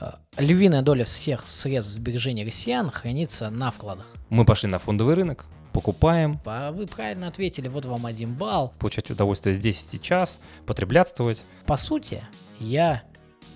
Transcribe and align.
Э, 0.00 0.12
львиная 0.38 0.82
доля 0.82 1.04
всех 1.04 1.46
средств 1.46 1.94
сбережения 1.94 2.44
россиян 2.44 2.90
хранится 2.90 3.50
на 3.50 3.70
вкладах. 3.70 4.06
Мы 4.28 4.44
пошли 4.44 4.68
на 4.68 4.78
фондовый 4.78 5.14
рынок, 5.14 5.46
покупаем. 5.72 6.40
Вы 6.72 6.86
правильно 6.86 7.28
ответили, 7.28 7.68
вот 7.68 7.84
вам 7.84 8.06
один 8.06 8.34
балл. 8.34 8.74
Получать 8.78 9.10
удовольствие 9.10 9.54
здесь 9.54 9.84
и 9.84 9.96
сейчас, 9.96 10.40
потреблятствовать. 10.66 11.44
По 11.66 11.76
сути, 11.76 12.24
я 12.58 13.02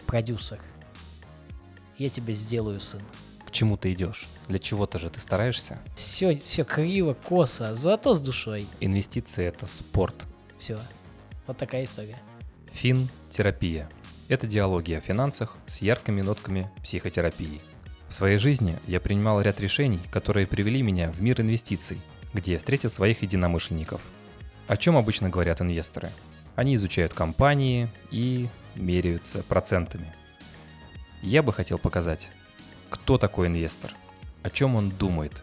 продюсер. 0.07 0.61
Я 1.97 2.09
тебе 2.09 2.33
сделаю 2.35 2.81
сын. 2.81 3.03
К 3.45 3.51
чему 3.51 3.77
ты 3.77 3.93
идешь? 3.93 4.29
Для 4.47 4.59
чего-то 4.59 4.99
же 4.99 5.11
ты 5.11 5.21
стараешься? 5.21 5.79
Все, 5.97 6.37
все 6.37 6.65
криво, 6.65 7.15
косо, 7.15 7.75
зато 7.75 8.15
с 8.15 8.21
душой. 8.21 8.67
Инвестиции— 8.81 9.45
это 9.47 9.67
спорт. 9.67 10.15
Все. 10.59 10.79
Вот 11.47 11.57
такая 11.57 11.85
история. 11.85 12.19
Фин-терапия. 12.73 13.89
Это 14.29 14.47
диалоги 14.47 14.93
о 14.93 15.01
финансах 15.01 15.57
с 15.67 15.81
яркими 15.81 16.21
нотками 16.21 16.71
психотерапии. 16.83 17.63
В 18.11 18.15
своей 18.15 18.37
жизни 18.37 18.79
я 18.87 19.01
принимал 19.01 19.41
ряд 19.41 19.59
решений, 19.59 20.01
которые 20.11 20.47
привели 20.47 20.83
меня 20.83 21.11
в 21.11 21.23
мир 21.23 21.41
инвестиций, 21.41 21.99
где 22.35 22.53
я 22.53 22.59
встретил 22.59 22.91
своих 22.91 23.23
единомышленников. 23.23 24.03
О 24.67 24.77
чем 24.77 24.99
обычно 24.99 25.31
говорят 25.31 25.63
инвесторы? 25.63 26.11
Они 26.57 26.75
изучают 26.75 27.15
компании 27.15 27.89
и 28.11 28.49
меряются 28.75 29.43
процентами. 29.45 30.13
Я 31.23 31.43
бы 31.43 31.51
хотел 31.51 31.79
показать, 31.79 32.29
кто 32.91 33.17
такой 33.17 33.47
инвестор, 33.47 33.95
о 34.43 34.51
чем 34.51 34.77
он 34.77 34.91
думает, 34.91 35.43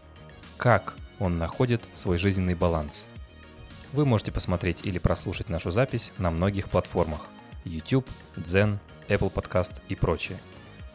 как 0.57 0.95
он 1.17 1.39
находит 1.39 1.81
свой 1.95 2.19
жизненный 2.19 2.53
баланс. 2.53 3.07
Вы 3.93 4.05
можете 4.05 4.31
посмотреть 4.31 4.85
или 4.85 4.99
прослушать 4.99 5.49
нашу 5.49 5.71
запись 5.71 6.11
на 6.19 6.29
многих 6.29 6.69
платформах– 6.69 7.29
YouTube, 7.65 8.07
Zen, 8.37 8.77
Apple 9.09 9.31
Podcast 9.31 9.73
и 9.89 9.95
прочее. 9.95 10.37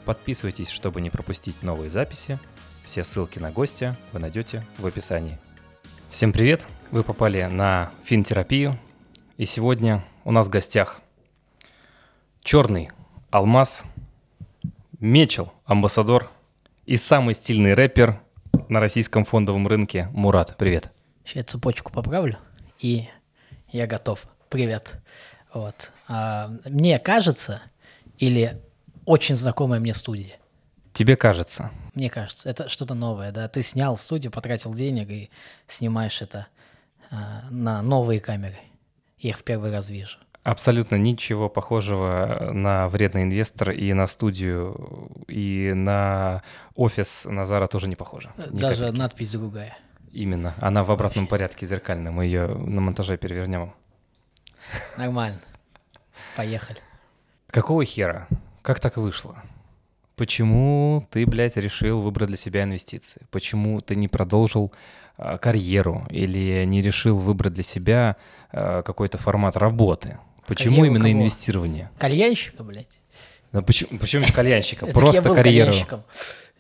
Подписывайтесь, 0.04 0.70
чтобы 0.70 1.00
не 1.00 1.10
пропустить 1.10 1.62
новые 1.62 1.90
записи. 1.90 2.38
Все 2.84 3.04
ссылки 3.04 3.38
на 3.38 3.50
гостя 3.50 3.96
вы 4.12 4.20
найдете 4.20 4.64
в 4.78 4.86
описании. 4.86 5.38
Всем 6.10 6.32
привет! 6.32 6.66
Вы 6.90 7.02
попали 7.04 7.42
на 7.44 7.92
финтерапию. 8.02 8.78
И 9.36 9.44
сегодня 9.44 10.04
у 10.24 10.32
нас 10.32 10.46
в 10.46 10.50
гостях 10.50 11.00
черный 12.42 12.90
алмаз, 13.30 13.84
Мечел, 14.98 15.52
амбассадор 15.64 16.28
и 16.84 16.96
самый 16.96 17.34
стильный 17.34 17.74
рэпер 17.74 18.20
на 18.68 18.80
российском 18.80 19.24
фондовом 19.24 19.66
рынке 19.66 20.08
Мурат. 20.12 20.56
Привет. 20.58 20.90
Сейчас 21.24 21.36
я 21.36 21.44
цепочку 21.44 21.92
поправлю, 21.92 22.38
и 22.80 23.08
я 23.70 23.86
готов. 23.86 24.26
Привет. 24.50 25.00
Вот. 25.52 25.90
А, 26.08 26.50
мне 26.64 26.98
кажется, 26.98 27.62
или 28.18 28.60
очень 29.04 29.34
знакомая 29.34 29.80
мне 29.80 29.94
студия. 29.94 30.36
Тебе 30.92 31.16
кажется? 31.16 31.70
Мне 31.94 32.10
кажется, 32.10 32.48
это 32.48 32.68
что-то 32.68 32.94
новое, 32.94 33.32
да. 33.32 33.48
Ты 33.48 33.62
снял 33.62 33.96
студию, 33.96 34.32
потратил 34.32 34.74
денег 34.74 35.10
и 35.10 35.30
снимаешь 35.66 36.20
это 36.22 36.46
а, 37.10 37.44
на 37.50 37.82
новые 37.82 38.20
камеры. 38.20 38.58
Я 39.18 39.30
их 39.30 39.38
в 39.38 39.44
первый 39.44 39.70
раз 39.70 39.88
вижу. 39.90 40.18
Абсолютно 40.42 40.96
ничего 40.96 41.50
похожего 41.50 42.50
на 42.52 42.88
вредный 42.88 43.24
инвестор 43.24 43.72
и 43.72 43.92
на 43.92 44.06
студию, 44.06 45.10
и 45.28 45.72
на 45.74 46.42
офис 46.74 47.26
Назара 47.26 47.66
тоже 47.66 47.88
не 47.88 47.96
похоже. 47.96 48.30
Даже 48.50 48.84
капельки. 48.84 48.98
надпись 48.98 49.32
другая. 49.32 49.76
Именно. 50.12 50.54
Она 50.60 50.82
в 50.82 50.90
обратном 50.90 51.24
Вообще. 51.24 51.30
порядке 51.30 51.66
зеркальная. 51.66 52.10
Мы 52.10 52.24
ее 52.24 52.46
на 52.46 52.80
монтаже 52.80 53.18
перевернем. 53.18 53.74
Нормально. 54.96 55.40
Поехали. 56.36 56.78
Какого 57.48 57.84
хера? 57.84 58.28
Как 58.62 58.80
так 58.80 58.96
вышло? 58.96 59.42
Почему 60.16 61.06
ты, 61.10 61.24
блядь, 61.26 61.56
решил 61.56 62.00
выбрать 62.00 62.28
для 62.28 62.36
себя 62.36 62.64
инвестиции? 62.64 63.22
Почему 63.30 63.80
ты 63.80 63.96
не 63.96 64.06
продолжил 64.06 64.70
э, 65.16 65.38
карьеру 65.38 66.06
или 66.10 66.64
не 66.66 66.82
решил 66.82 67.16
выбрать 67.16 67.54
для 67.54 67.62
себя 67.62 68.16
э, 68.52 68.82
какой-то 68.84 69.16
формат 69.16 69.56
работы? 69.56 70.18
Почему 70.46 70.76
карьеру 70.76 70.86
именно 70.94 71.08
кого? 71.08 71.20
инвестирование? 71.20 71.90
Кальянщика, 71.98 72.62
блядь. 72.62 72.98
Ну, 73.52 73.62
почему, 73.62 73.98
почему 73.98 74.26
кальянщика? 74.32 74.86
Просто 74.86 75.34
карьеру. 75.34 75.72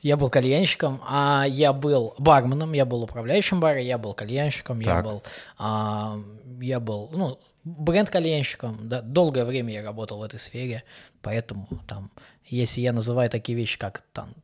Я 0.02 0.16
был 0.16 0.30
кальянщиком, 0.30 1.02
а 1.06 1.44
я 1.46 1.74
был 1.74 2.14
барменом, 2.18 2.72
я 2.72 2.86
был 2.86 3.02
управляющим 3.02 3.60
бара, 3.60 3.80
я 3.80 3.98
был 3.98 4.14
кальянщиком, 4.14 4.80
я 4.80 5.02
был, 5.02 5.22
а, 5.58 6.18
я 6.58 6.80
был, 6.80 7.10
ну, 7.12 7.38
бренд-кальянщиком. 7.64 8.88
Да, 8.88 9.02
долгое 9.02 9.44
время 9.44 9.74
я 9.74 9.82
работал 9.82 10.18
в 10.18 10.22
этой 10.22 10.38
сфере, 10.38 10.84
поэтому 11.22 11.68
там, 11.86 12.10
если 12.44 12.80
я 12.80 12.92
называю 12.92 13.30
такие 13.30 13.56
вещи, 13.56 13.78
как 13.78 14.02
там, 14.12 14.34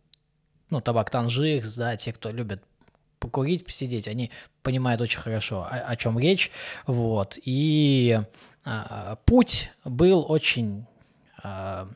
ну, 0.71 0.81
табак 0.81 1.11
Танжир, 1.11 1.65
да, 1.77 1.97
те, 1.97 2.13
кто 2.13 2.31
любят 2.31 2.63
покурить, 3.19 3.65
посидеть, 3.65 4.09
они 4.09 4.31
понимают 4.63 5.01
очень 5.01 5.21
хорошо, 5.21 5.67
о, 5.71 5.77
о 5.77 5.97
чем 5.97 6.19
речь, 6.19 6.51
вот, 6.87 7.39
и 7.43 8.21
а, 8.65 9.17
путь 9.25 9.71
был 9.85 10.27
очень, 10.29 10.87
а, 11.43 11.89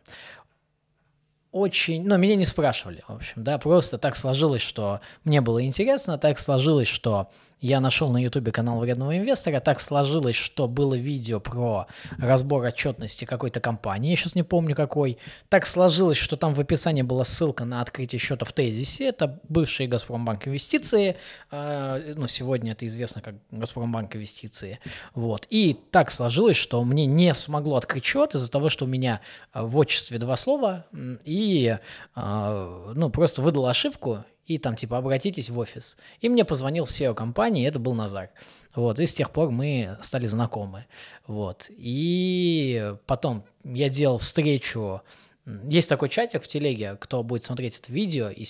очень, 1.52 2.06
ну, 2.06 2.16
меня 2.16 2.36
не 2.36 2.44
спрашивали, 2.44 3.02
в 3.06 3.12
общем, 3.12 3.44
да, 3.44 3.58
просто 3.58 3.98
так 3.98 4.16
сложилось, 4.16 4.62
что 4.62 5.00
мне 5.24 5.40
было 5.40 5.64
интересно, 5.64 6.16
так 6.16 6.38
сложилось, 6.38 6.88
что 6.88 7.30
я 7.60 7.80
нашел 7.80 8.10
на 8.10 8.22
ютубе 8.22 8.52
канал 8.52 8.78
вредного 8.78 9.16
инвестора, 9.16 9.60
так 9.60 9.80
сложилось, 9.80 10.36
что 10.36 10.68
было 10.68 10.94
видео 10.94 11.40
про 11.40 11.86
разбор 12.18 12.64
отчетности 12.64 13.24
какой-то 13.24 13.60
компании, 13.60 14.10
я 14.10 14.16
сейчас 14.16 14.34
не 14.34 14.42
помню 14.42 14.74
какой, 14.74 15.18
так 15.48 15.66
сложилось, 15.66 16.16
что 16.16 16.36
там 16.36 16.54
в 16.54 16.60
описании 16.60 17.02
была 17.02 17.24
ссылка 17.24 17.64
на 17.64 17.80
открытие 17.80 18.18
счета 18.18 18.44
в 18.44 18.52
Тезисе, 18.52 19.08
это 19.08 19.40
бывший 19.48 19.86
Газпромбанк 19.86 20.48
инвестиции, 20.48 21.16
э, 21.50 22.14
ну, 22.16 22.26
сегодня 22.26 22.72
это 22.72 22.86
известно 22.86 23.20
как 23.20 23.34
Газпромбанк 23.50 24.16
инвестиции, 24.16 24.80
вот, 25.14 25.46
и 25.50 25.78
так 25.90 26.10
сложилось, 26.10 26.56
что 26.56 26.82
мне 26.84 27.06
не 27.06 27.34
смогло 27.34 27.76
открыть 27.76 28.04
счет 28.04 28.34
из-за 28.34 28.50
того, 28.50 28.70
что 28.70 28.86
у 28.86 28.88
меня 28.88 29.20
в 29.54 29.76
отчестве 29.76 30.18
два 30.18 30.36
слова, 30.36 30.86
и, 31.24 31.76
э, 32.16 32.92
ну, 32.94 33.10
просто 33.10 33.42
выдал 33.42 33.66
ошибку, 33.66 34.24
и 34.50 34.58
там 34.58 34.74
типа 34.74 34.98
обратитесь 34.98 35.48
в 35.48 35.58
офис. 35.60 35.96
И 36.20 36.28
мне 36.28 36.44
позвонил 36.44 36.82
SEO 36.82 37.14
компании, 37.14 37.68
это 37.68 37.78
был 37.78 37.94
Назар. 37.94 38.30
Вот, 38.74 38.98
и 38.98 39.06
с 39.06 39.14
тех 39.14 39.30
пор 39.30 39.52
мы 39.52 39.96
стали 40.02 40.26
знакомы. 40.26 40.86
Вот. 41.28 41.66
И 41.70 42.94
потом 43.06 43.44
я 43.62 43.88
делал 43.88 44.18
встречу 44.18 45.02
есть 45.46 45.88
такой 45.88 46.08
чатик 46.08 46.42
в 46.42 46.46
телеге, 46.46 46.96
кто 46.96 47.22
будет 47.22 47.42
смотреть 47.42 47.78
это 47.78 47.92
видео, 47.92 48.28
и 48.28 48.44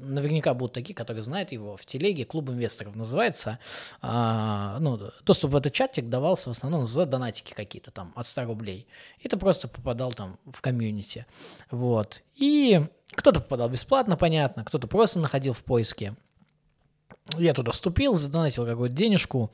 наверняка 0.00 0.54
будут 0.54 0.72
такие, 0.72 0.94
которые 0.94 1.22
знают 1.22 1.52
его, 1.52 1.76
в 1.76 1.86
телеге 1.86 2.24
«Клуб 2.24 2.50
инвесторов» 2.50 2.96
называется. 2.96 3.58
А, 4.00 4.78
ну, 4.80 5.12
доступ 5.24 5.52
в 5.52 5.56
этот 5.56 5.72
чатик 5.72 6.08
давался 6.08 6.48
в 6.48 6.52
основном 6.52 6.84
за 6.84 7.06
донатики 7.06 7.54
какие-то 7.54 7.90
там, 7.90 8.12
от 8.16 8.26
100 8.26 8.44
рублей. 8.44 8.86
И 9.20 9.28
ты 9.28 9.36
просто 9.36 9.68
попадал 9.68 10.12
там 10.12 10.38
в 10.44 10.60
комьюнити. 10.60 11.26
Вот. 11.70 12.22
И 12.34 12.84
кто-то 13.12 13.40
попадал 13.40 13.68
бесплатно, 13.68 14.16
понятно, 14.16 14.64
кто-то 14.64 14.88
просто 14.88 15.20
находил 15.20 15.52
в 15.52 15.62
поиске. 15.62 16.16
Я 17.38 17.54
туда 17.54 17.70
вступил, 17.70 18.14
задонатил 18.14 18.66
какую-то 18.66 18.94
денежку, 18.94 19.52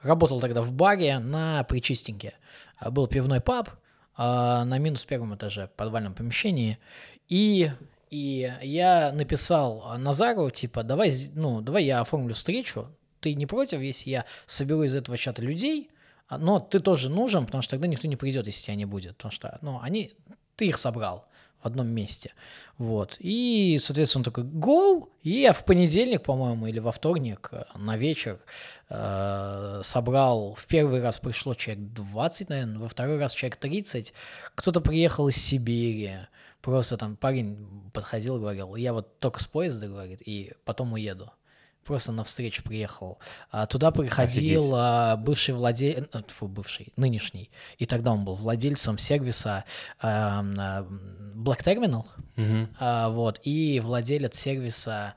работал 0.00 0.40
тогда 0.40 0.62
в 0.62 0.72
баре 0.72 1.18
на 1.18 1.64
Причистеньке. 1.64 2.34
Был 2.90 3.08
пивной 3.08 3.40
паб, 3.40 3.68
а, 3.68 3.76
на 4.20 4.78
минус 4.78 5.04
первом 5.04 5.34
этаже 5.34 5.68
в 5.68 5.70
подвальном 5.70 6.14
помещении. 6.14 6.78
И, 7.28 7.70
и 8.10 8.52
я 8.62 9.12
написал 9.12 9.96
Назару, 9.98 10.50
типа, 10.50 10.82
давай, 10.82 11.10
ну, 11.34 11.60
давай 11.62 11.84
я 11.84 12.00
оформлю 12.00 12.34
встречу. 12.34 12.88
Ты 13.20 13.34
не 13.34 13.46
против, 13.46 13.80
если 13.80 14.10
я 14.10 14.24
соберу 14.46 14.82
из 14.82 14.94
этого 14.94 15.16
чата 15.16 15.40
людей, 15.42 15.90
а, 16.28 16.36
но 16.38 16.60
ты 16.60 16.80
тоже 16.80 17.08
нужен, 17.08 17.46
потому 17.46 17.62
что 17.62 17.72
тогда 17.72 17.86
никто 17.86 18.08
не 18.08 18.16
придет, 18.16 18.46
если 18.46 18.64
тебя 18.64 18.74
не 18.74 18.84
будет. 18.84 19.16
Потому 19.16 19.32
что, 19.32 19.58
ну, 19.62 19.80
они, 19.80 20.12
ты 20.56 20.66
их 20.66 20.76
собрал 20.76 21.26
одном 21.62 21.88
месте. 21.88 22.32
Вот. 22.78 23.16
И, 23.18 23.78
соответственно, 23.80 24.20
он 24.20 24.24
такой 24.24 24.44
«Go!» 24.44 25.08
И 25.22 25.40
я 25.40 25.52
в 25.52 25.64
понедельник, 25.64 26.22
по-моему, 26.22 26.66
или 26.66 26.78
во 26.78 26.92
вторник 26.92 27.50
э, 27.52 27.64
на 27.76 27.96
вечер 27.96 28.40
э, 28.88 29.80
собрал, 29.84 30.54
в 30.54 30.66
первый 30.66 31.02
раз 31.02 31.18
пришло 31.18 31.54
человек 31.54 31.92
20, 31.92 32.48
наверное, 32.48 32.78
во 32.78 32.88
второй 32.88 33.18
раз 33.18 33.34
человек 33.34 33.56
30. 33.56 34.14
Кто-то 34.54 34.80
приехал 34.80 35.28
из 35.28 35.36
Сибири, 35.36 36.12
просто 36.62 36.96
там 36.96 37.16
парень 37.16 37.90
подходил 37.92 38.36
и 38.36 38.40
говорил, 38.40 38.76
я 38.76 38.92
вот 38.92 39.18
только 39.18 39.40
с 39.40 39.46
поезда, 39.46 39.88
говорит, 39.88 40.22
и 40.24 40.52
потом 40.64 40.94
уеду 40.94 41.30
просто 41.90 42.12
на 42.12 42.22
встречу 42.22 42.62
приехал. 42.62 43.18
А, 43.50 43.66
туда 43.66 43.90
приходил 43.90 44.70
а, 44.76 45.16
бывший 45.16 45.54
владелец, 45.54 46.06
э, 46.12 46.22
фу, 46.28 46.46
бывший, 46.46 46.92
нынешний, 46.94 47.50
и 47.78 47.86
тогда 47.86 48.12
он 48.12 48.24
был 48.24 48.36
владельцем 48.36 48.96
сервиса 48.96 49.64
а, 49.98 50.44
Black 51.34 51.64
Terminal, 51.64 52.06
угу. 52.36 52.68
а, 52.78 53.08
вот, 53.08 53.40
и 53.42 53.80
владелец 53.80 54.38
сервиса 54.38 55.14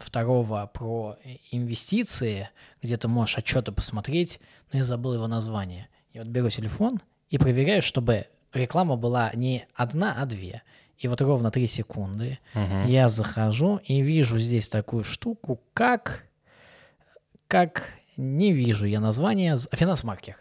второго 0.00 0.68
про 0.74 1.16
инвестиции, 1.52 2.50
где 2.82 2.96
ты 2.96 3.06
можешь 3.06 3.38
отчеты 3.38 3.70
посмотреть, 3.70 4.40
но 4.72 4.78
я 4.78 4.84
забыл 4.84 5.14
его 5.14 5.28
название. 5.28 5.88
Я 6.12 6.22
вот 6.22 6.30
беру 6.30 6.50
телефон 6.50 7.00
и 7.28 7.38
проверяю, 7.38 7.80
чтобы 7.80 8.26
реклама 8.52 8.96
была 8.96 9.30
не 9.34 9.66
одна, 9.72 10.16
а 10.18 10.26
две. 10.26 10.62
И 11.00 11.08
вот 11.08 11.20
ровно 11.22 11.50
три 11.50 11.66
секунды 11.66 12.38
Мгм. 12.54 12.86
я 12.86 13.08
захожу 13.08 13.80
и 13.84 14.02
вижу 14.02 14.38
здесь 14.38 14.68
такую 14.68 15.02
штуку, 15.04 15.60
как... 15.74 16.24
Как... 17.48 17.88
Не 18.16 18.52
вижу 18.52 18.84
я 18.84 19.00
название. 19.00 19.56
Финансмаркер. 19.72 20.36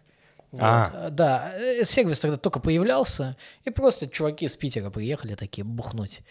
Вот. 0.52 0.62
А. 0.62 1.10
Да, 1.12 1.54
э, 1.56 1.86
сервис 1.86 2.20
тогда 2.20 2.38
только 2.38 2.60
появлялся, 2.60 3.38
и 3.64 3.70
просто 3.70 4.10
чуваки 4.10 4.46
из 4.46 4.56
Питера 4.56 4.90
приехали 4.90 5.36
такие 5.36 5.64
бухнуть 5.64 6.24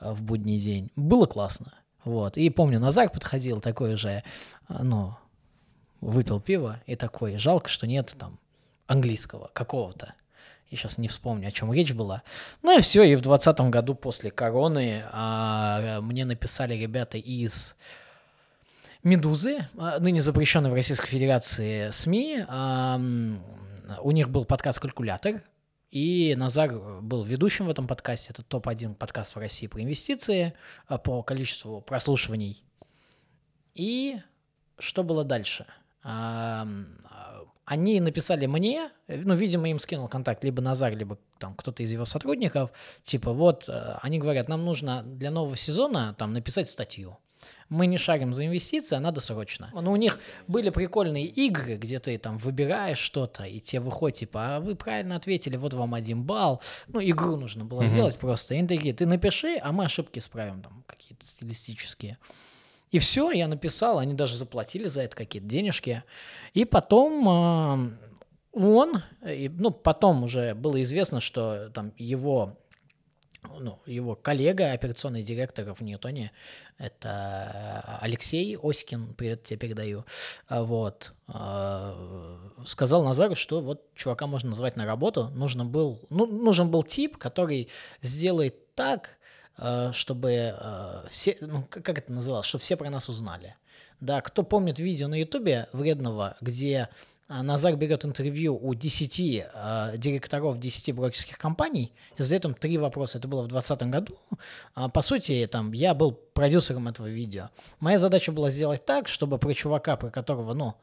э, 0.00 0.12
в 0.12 0.22
будний 0.22 0.58
день. 0.58 0.90
Было 0.96 1.26
классно. 1.26 1.74
Вот. 2.04 2.38
И 2.38 2.48
помню, 2.48 2.80
Назар 2.80 3.10
подходил 3.10 3.60
такой 3.60 3.96
же, 3.96 4.22
э, 4.68 4.82
ну, 4.82 5.14
выпил 6.00 6.40
пиво 6.40 6.80
и 6.86 6.94
такой, 6.94 7.36
жалко, 7.36 7.68
что 7.68 7.86
нет 7.86 8.14
там 8.18 8.38
английского 8.86 9.50
какого-то. 9.52 10.14
Я 10.70 10.76
сейчас 10.76 10.98
не 10.98 11.08
вспомню, 11.08 11.48
о 11.48 11.52
чем 11.52 11.72
речь 11.72 11.92
была. 11.92 12.22
Ну 12.62 12.76
и 12.76 12.80
все, 12.80 13.02
и 13.02 13.14
в 13.14 13.20
2020 13.20 13.70
году 13.70 13.94
после 13.94 14.30
короны 14.30 15.04
а, 15.12 16.00
мне 16.00 16.24
написали 16.24 16.74
ребята 16.74 17.18
из 17.18 17.76
Медузы, 19.02 19.68
а, 19.76 19.98
ныне 20.00 20.22
запрещенной 20.22 20.70
в 20.70 20.74
Российской 20.74 21.08
Федерации 21.08 21.90
СМИ. 21.90 22.44
А, 22.48 22.98
У 24.00 24.10
них 24.10 24.30
был 24.30 24.46
подкаст 24.46 24.80
«Калькулятор», 24.80 25.42
и 25.90 26.34
Назар 26.36 26.72
был 27.02 27.22
ведущим 27.22 27.66
в 27.66 27.70
этом 27.70 27.86
подкасте. 27.86 28.32
Это 28.32 28.42
топ-1 28.42 28.94
подкаст 28.96 29.36
в 29.36 29.38
России 29.38 29.68
по 29.68 29.80
инвестиции, 29.80 30.54
а, 30.88 30.98
по 30.98 31.22
количеству 31.22 31.82
прослушиваний. 31.82 32.64
И 33.74 34.16
что 34.78 35.04
было 35.04 35.22
дальше? 35.22 35.66
Они 37.66 38.00
написали 38.00 38.46
мне, 38.46 38.90
э, 39.06 39.22
ну, 39.24 39.34
видимо, 39.34 39.68
им 39.70 39.78
скинул 39.78 40.08
контакт 40.08 40.44
либо 40.44 40.60
Назар, 40.60 40.94
либо 40.94 41.18
там 41.38 41.54
кто-то 41.54 41.82
из 41.82 41.92
его 41.92 42.04
сотрудников, 42.04 42.70
типа, 43.02 43.32
вот, 43.32 43.68
э, 43.68 43.98
они 44.02 44.18
говорят, 44.18 44.48
нам 44.48 44.64
нужно 44.64 45.02
для 45.02 45.30
нового 45.30 45.56
сезона 45.56 46.14
там 46.18 46.32
написать 46.32 46.68
статью. 46.68 47.16
Мы 47.70 47.86
не 47.86 47.98
шарим 47.98 48.34
за 48.34 48.46
инвестиции, 48.46 48.96
а 48.96 49.00
надо 49.00 49.20
срочно. 49.20 49.70
Но 49.74 49.92
у 49.92 49.96
них 49.96 50.18
были 50.46 50.70
прикольные 50.70 51.24
игры, 51.26 51.76
где 51.76 51.98
ты 51.98 52.16
там 52.18 52.38
выбираешь 52.38 52.98
что-то, 52.98 53.44
и 53.44 53.60
тебе 53.60 53.80
выходит, 53.80 54.18
типа, 54.18 54.56
а 54.56 54.60
вы 54.60 54.74
правильно 54.76 55.16
ответили, 55.16 55.56
вот 55.56 55.72
вам 55.74 55.94
один 55.94 56.22
балл. 56.22 56.60
Ну, 56.88 57.00
игру 57.00 57.36
нужно 57.36 57.64
было 57.64 57.80
Мгм. 57.80 57.86
сделать 57.88 58.16
просто. 58.18 58.54
И 58.54 58.58
они 58.58 58.68
такие, 58.68 58.94
ты 58.94 59.06
напиши, 59.06 59.58
а 59.62 59.72
мы 59.72 59.84
ошибки 59.86 60.18
исправим 60.18 60.62
там 60.62 60.84
какие-то 60.86 61.24
стилистические. 61.24 62.18
И 62.94 63.00
все, 63.00 63.32
я 63.32 63.48
написал, 63.48 63.98
они 63.98 64.14
даже 64.14 64.36
заплатили 64.36 64.86
за 64.86 65.02
это 65.02 65.16
какие-то 65.16 65.48
денежки. 65.48 66.04
И 66.52 66.64
потом 66.64 67.28
а, 67.28 67.90
он, 68.52 69.02
ну, 69.20 69.72
потом 69.72 70.22
уже 70.22 70.54
было 70.54 70.80
известно, 70.80 71.18
что 71.20 71.70
там 71.70 71.92
его, 71.96 72.56
ну, 73.58 73.80
его 73.84 74.14
коллега, 74.14 74.70
операционный 74.70 75.22
директор 75.22 75.74
в 75.74 75.80
Ньютоне, 75.80 76.30
это 76.78 77.98
Алексей 78.00 78.56
Оськин, 78.56 79.14
привет 79.14 79.42
тебе 79.42 79.58
передаю, 79.58 80.04
а, 80.46 80.62
вот, 80.62 81.14
а, 81.26 82.38
сказал 82.64 83.02
Назару, 83.02 83.34
что 83.34 83.60
вот 83.60 83.92
чувака 83.96 84.28
можно 84.28 84.50
назвать 84.50 84.76
на 84.76 84.86
работу, 84.86 85.30
нужно 85.30 85.64
был, 85.64 85.98
ну, 86.10 86.26
нужен 86.26 86.70
был 86.70 86.84
тип, 86.84 87.16
который 87.16 87.70
сделает 88.02 88.72
так, 88.76 89.16
чтобы 89.92 90.54
э, 90.58 91.06
все, 91.10 91.36
ну, 91.40 91.64
как 91.70 91.98
это 91.98 92.12
называлось, 92.12 92.46
чтобы 92.46 92.62
все 92.62 92.76
про 92.76 92.90
нас 92.90 93.08
узнали. 93.08 93.54
Да, 94.00 94.20
кто 94.20 94.42
помнит 94.42 94.78
видео 94.78 95.08
на 95.08 95.20
Ютубе 95.20 95.68
вредного, 95.72 96.36
где 96.40 96.88
а, 97.26 97.42
Назар 97.42 97.74
берет 97.76 98.04
интервью 98.04 98.58
у 98.60 98.74
10 98.74 99.20
э, 99.20 99.94
директоров 99.96 100.58
10 100.58 100.94
брокерских 100.94 101.38
компаний 101.38 101.92
и 102.18 102.22
задает 102.22 102.44
им 102.44 102.54
три 102.54 102.76
вопроса. 102.76 103.18
Это 103.18 103.28
было 103.28 103.42
в 103.42 103.48
2020 103.48 103.90
году. 103.90 104.18
А, 104.74 104.88
по 104.88 105.00
сути, 105.00 105.48
там, 105.50 105.72
я 105.72 105.94
был 105.94 106.12
продюсером 106.12 106.88
этого 106.88 107.06
видео. 107.06 107.48
Моя 107.80 107.98
задача 107.98 108.30
была 108.30 108.50
сделать 108.50 108.84
так, 108.84 109.08
чтобы 109.08 109.38
про 109.38 109.54
чувака, 109.54 109.96
про 109.96 110.10
которого, 110.10 110.52
ну, 110.52 110.74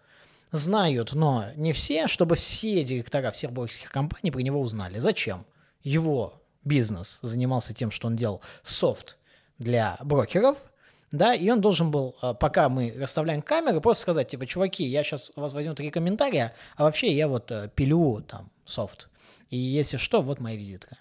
знают, 0.52 1.14
но 1.14 1.46
не 1.56 1.74
все, 1.74 2.08
чтобы 2.08 2.36
все 2.36 2.84
директора 2.84 3.32
всех 3.32 3.52
брокерских 3.52 3.92
компаний 3.92 4.32
про 4.32 4.40
него 4.40 4.60
узнали. 4.60 4.98
Зачем? 4.98 5.46
Его 5.84 6.41
бизнес 6.64 7.20
занимался 7.22 7.74
тем, 7.74 7.92
что 7.92 8.08
он 8.08 8.16
делал 8.16 8.42
софт 8.64 9.18
для 9.58 9.98
брокеров, 10.04 10.72
да, 11.12 11.34
и 11.34 11.50
он 11.50 11.60
должен 11.62 11.92
был, 11.92 12.16
а, 12.22 12.34
пока 12.34 12.70
мы 12.70 12.94
расставляем 12.98 13.42
камеры, 13.42 13.82
просто 13.82 14.04
сказать, 14.04 14.28
типа, 14.30 14.46
чуваки, 14.46 14.86
я 14.86 15.04
сейчас 15.04 15.32
у 15.36 15.42
вас 15.42 15.54
возьму 15.54 15.74
три 15.76 15.92
комментария, 15.92 16.54
а 16.78 16.84
вообще 16.84 17.14
я 17.16 17.28
вот 17.28 17.52
э, 17.52 17.70
пилю 17.76 18.22
там 18.22 18.50
софт. 18.66 19.10
И 19.52 19.58
если 19.58 19.98
что, 19.98 20.22
вот 20.22 20.40
моя 20.40 20.56
визитка. 20.56 20.98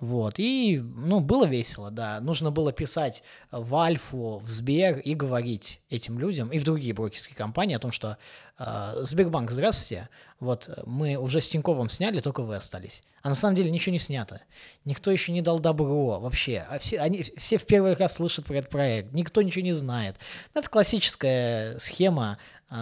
Вот. 0.00 0.38
И, 0.38 0.80
ну, 0.80 1.20
было 1.20 1.44
весело, 1.44 1.90
да. 1.90 2.18
Нужно 2.20 2.50
было 2.50 2.72
писать 2.72 3.22
в 3.50 3.76
Альфу, 3.76 4.38
в 4.42 4.48
Сбер 4.48 4.98
и 4.98 5.14
говорить 5.14 5.80
этим 5.90 6.18
людям 6.18 6.48
и 6.48 6.58
в 6.58 6.64
другие 6.64 6.94
брокерские 6.94 7.36
компании 7.36 7.76
о 7.76 7.78
том, 7.78 7.92
что 7.92 8.16
э, 8.58 8.92
Сбербанк, 9.02 9.50
здравствуйте, 9.50 10.08
вот 10.40 10.70
э, 10.70 10.82
мы 10.86 11.16
уже 11.16 11.42
с 11.42 11.48
Тиньковым 11.50 11.90
сняли, 11.90 12.20
только 12.20 12.40
вы 12.40 12.56
остались. 12.56 13.02
А 13.20 13.28
на 13.28 13.34
самом 13.34 13.54
деле 13.54 13.70
ничего 13.70 13.92
не 13.92 13.98
снято. 13.98 14.40
Никто 14.86 15.10
еще 15.10 15.30
не 15.32 15.42
дал 15.42 15.58
добро 15.58 16.18
вообще. 16.20 16.64
А 16.70 16.78
все, 16.78 17.00
они 17.00 17.22
все 17.36 17.58
в 17.58 17.66
первый 17.66 17.94
раз 17.94 18.14
слышат 18.14 18.46
про 18.46 18.56
этот 18.56 18.70
проект. 18.70 19.12
Никто 19.12 19.42
ничего 19.42 19.62
не 19.62 19.72
знает. 19.72 20.16
Это 20.54 20.70
классическая 20.70 21.78
схема 21.78 22.38
э, 22.70 22.74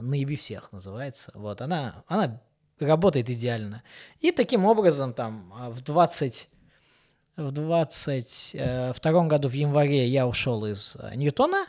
«Наеби 0.00 0.36
всех» 0.36 0.72
называется. 0.72 1.32
Вот. 1.34 1.60
Она, 1.60 2.02
она 2.08 2.40
работает 2.82 3.30
идеально. 3.30 3.82
И 4.20 4.30
таким 4.30 4.64
образом 4.64 5.12
там 5.12 5.52
а, 5.56 5.70
в 5.70 5.80
20 5.80 6.48
в 7.36 7.50
22 7.50 9.26
году 9.26 9.48
в 9.48 9.52
январе 9.52 10.06
я 10.06 10.26
ушел 10.26 10.66
из 10.66 10.96
э, 10.96 11.14
Ньютона 11.14 11.66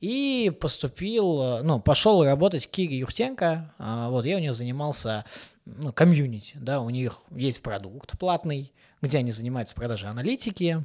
и 0.00 0.52
поступил, 0.60 1.42
э, 1.42 1.62
ну, 1.62 1.80
пошел 1.80 2.22
работать 2.22 2.66
к 2.66 2.78
Юхтенко. 2.78 3.74
А, 3.78 4.10
Вот, 4.10 4.26
я 4.26 4.36
у 4.36 4.40
нее 4.40 4.52
занимался 4.52 5.24
ну, 5.64 5.92
комьюнити, 5.92 6.58
да, 6.60 6.80
у 6.80 6.90
них 6.90 7.22
есть 7.30 7.62
продукт 7.62 8.18
платный, 8.18 8.72
где 9.00 9.18
они 9.18 9.30
занимаются 9.30 9.74
продажей 9.74 10.10
аналитики, 10.10 10.84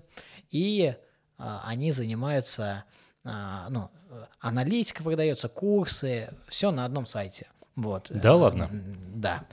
и 0.49 0.93
а, 1.37 1.63
они 1.65 1.91
занимаются, 1.91 2.85
ну, 3.23 3.89
э, 4.09 4.25
аналитика 4.39 5.03
продается, 5.03 5.49
курсы, 5.49 6.33
все 6.47 6.71
на 6.71 6.85
одном 6.85 7.05
сайте. 7.05 7.47
Вот. 7.75 8.07
Да 8.09 8.29
Э, 8.29 8.33
ладно? 8.33 8.69
Да, 9.15 9.43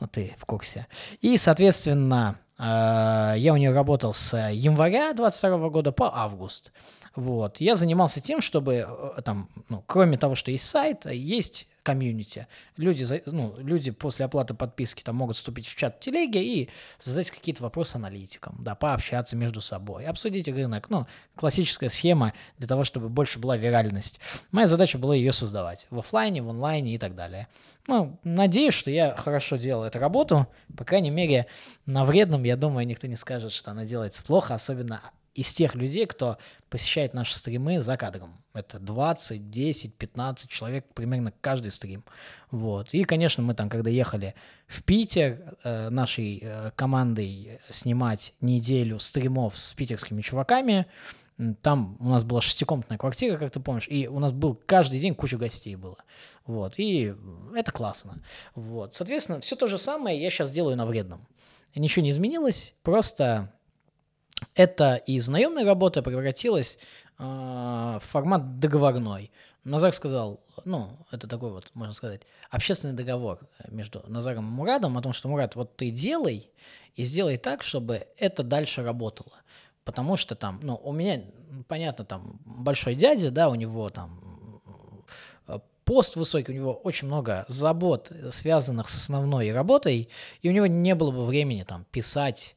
ну 0.00 0.06
ты 0.06 0.34
в 0.38 0.44
курсе. 0.44 0.86
И, 1.20 1.36
соответственно, 1.36 2.38
э, 2.58 3.34
я 3.38 3.52
у 3.52 3.56
нее 3.56 3.72
работал 3.72 4.12
с 4.12 4.36
января 4.50 5.12
22 5.12 5.68
года 5.70 5.92
по 5.92 6.14
август. 6.16 6.72
Вот. 7.14 7.60
Я 7.60 7.76
занимался 7.76 8.20
тем, 8.20 8.40
чтобы 8.40 8.86
э, 8.88 9.22
там, 9.22 9.48
ну, 9.68 9.82
кроме 9.86 10.16
того, 10.16 10.34
что 10.34 10.50
есть 10.50 10.66
сайт, 10.66 11.06
есть 11.06 11.68
комьюнити. 11.82 12.46
Люди, 12.76 13.04
ну, 13.26 13.54
люди 13.58 13.90
после 13.90 14.24
оплаты 14.24 14.54
подписки 14.54 15.02
там 15.02 15.16
могут 15.16 15.36
вступить 15.36 15.66
в 15.66 15.74
чат 15.74 16.00
телеги 16.00 16.38
и 16.38 16.70
задать 17.00 17.30
какие-то 17.30 17.62
вопросы 17.62 17.96
аналитикам, 17.96 18.56
да, 18.60 18.74
пообщаться 18.74 19.36
между 19.36 19.60
собой, 19.60 20.06
обсудить 20.06 20.48
рынок. 20.48 20.90
Ну, 20.90 21.06
классическая 21.36 21.88
схема 21.88 22.32
для 22.58 22.68
того, 22.68 22.84
чтобы 22.84 23.08
больше 23.08 23.38
была 23.38 23.56
виральность. 23.56 24.20
Моя 24.50 24.66
задача 24.66 24.98
была 24.98 25.14
ее 25.14 25.32
создавать 25.32 25.86
в 25.90 25.98
оффлайне, 25.98 26.42
в 26.42 26.48
онлайне 26.48 26.94
и 26.94 26.98
так 26.98 27.14
далее. 27.14 27.48
Ну, 27.86 28.18
надеюсь, 28.24 28.74
что 28.74 28.90
я 28.90 29.16
хорошо 29.16 29.56
делал 29.56 29.84
эту 29.84 29.98
работу. 29.98 30.46
По 30.76 30.84
крайней 30.84 31.10
мере, 31.10 31.46
на 31.86 32.04
вредном, 32.04 32.44
я 32.44 32.56
думаю, 32.56 32.86
никто 32.86 33.06
не 33.06 33.16
скажет, 33.16 33.52
что 33.52 33.72
она 33.72 33.84
делается 33.84 34.22
плохо, 34.22 34.54
особенно 34.54 35.02
из 35.34 35.52
тех 35.52 35.74
людей, 35.74 36.06
кто 36.06 36.36
посещает 36.68 37.14
наши 37.14 37.34
стримы 37.34 37.80
за 37.80 37.96
кадром. 37.96 38.42
Это 38.52 38.78
20, 38.78 39.50
10, 39.50 39.94
15 39.96 40.50
человек 40.50 40.86
примерно 40.94 41.32
каждый 41.40 41.70
стрим. 41.70 42.04
Вот. 42.50 42.92
И, 42.92 43.04
конечно, 43.04 43.42
мы 43.42 43.54
там, 43.54 43.70
когда 43.70 43.88
ехали 43.88 44.34
в 44.66 44.82
Питер 44.82 45.56
э, 45.64 45.88
нашей 45.88 46.40
э, 46.42 46.70
командой 46.76 47.60
снимать 47.70 48.34
неделю 48.40 48.98
стримов 48.98 49.56
с 49.56 49.72
питерскими 49.72 50.20
чуваками, 50.20 50.86
там 51.62 51.96
у 51.98 52.08
нас 52.08 52.24
была 52.24 52.40
шестикомнатная 52.40 52.98
квартира, 52.98 53.36
как 53.38 53.50
ты 53.50 53.58
помнишь, 53.58 53.88
и 53.88 54.06
у 54.06 54.18
нас 54.18 54.32
был 54.32 54.54
каждый 54.66 55.00
день 55.00 55.14
куча 55.14 55.38
гостей 55.38 55.76
было. 55.76 55.96
Вот. 56.46 56.78
И 56.78 57.14
это 57.54 57.72
классно. 57.72 58.22
Вот. 58.54 58.94
Соответственно, 58.94 59.40
все 59.40 59.56
то 59.56 59.66
же 59.66 59.78
самое 59.78 60.20
я 60.20 60.30
сейчас 60.30 60.52
делаю 60.52 60.76
на 60.76 60.84
вредном. 60.84 61.26
Ничего 61.74 62.02
не 62.02 62.10
изменилось, 62.10 62.74
просто 62.82 63.50
это 64.54 64.96
из 64.96 65.28
наемной 65.28 65.64
работы 65.64 66.02
превратилось 66.02 66.78
э, 67.18 67.22
в 67.22 68.02
формат 68.02 68.58
договорной. 68.58 69.30
Назар 69.64 69.92
сказал, 69.92 70.40
ну, 70.64 70.98
это 71.10 71.28
такой 71.28 71.52
вот, 71.52 71.70
можно 71.74 71.94
сказать, 71.94 72.22
общественный 72.50 72.94
договор 72.94 73.38
между 73.68 74.02
Назаром 74.08 74.46
и 74.46 74.50
Мурадом 74.50 74.98
о 74.98 75.02
том, 75.02 75.12
что, 75.12 75.28
Мурад, 75.28 75.54
вот 75.54 75.76
ты 75.76 75.90
делай, 75.90 76.50
и 76.94 77.04
сделай 77.04 77.36
так, 77.36 77.62
чтобы 77.62 78.08
это 78.16 78.42
дальше 78.42 78.82
работало. 78.82 79.32
Потому 79.84 80.16
что 80.16 80.34
там, 80.34 80.60
ну, 80.62 80.74
у 80.82 80.92
меня, 80.92 81.22
понятно, 81.68 82.04
там, 82.04 82.40
большой 82.44 82.94
дядя, 82.94 83.30
да, 83.30 83.48
у 83.48 83.54
него 83.54 83.88
там 83.90 84.60
э, 85.46 85.58
пост 85.84 86.16
высокий, 86.16 86.52
у 86.52 86.54
него 86.54 86.74
очень 86.74 87.06
много 87.06 87.44
забот, 87.48 88.12
связанных 88.30 88.88
с 88.88 88.96
основной 88.96 89.52
работой, 89.52 90.08
и 90.40 90.48
у 90.48 90.52
него 90.52 90.66
не 90.66 90.94
было 90.94 91.10
бы 91.10 91.24
времени 91.24 91.62
там 91.62 91.84
писать 91.90 92.56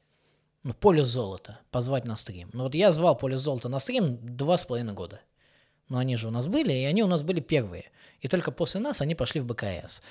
ну, 0.65 0.73
поле 0.73 1.03
золота, 1.03 1.59
позвать 1.69 2.05
на 2.05 2.15
стрим. 2.15 2.49
Но 2.51 2.63
вот 2.63 2.73
я 2.73 2.91
звал 2.91 3.15
поле 3.15 3.37
золота 3.37 3.69
на 3.69 3.77
стрим 3.77 4.17
два 4.35 4.57
с 4.57 4.65
половиной 4.65 4.93
года. 4.93 5.21
Но 5.89 5.99
они 5.99 6.15
же 6.15 6.27
у 6.27 6.31
нас 6.31 6.47
были, 6.47 6.73
и 6.73 6.85
они 6.85 7.03
у 7.03 7.07
нас 7.07 7.21
были 7.21 7.39
первые. 7.39 7.91
И 8.19 8.27
только 8.27 8.49
после 8.51 8.81
нас 8.81 8.99
они 8.99 9.13
пошли 9.13 9.41
в 9.41 9.45
БКС. 9.45 10.01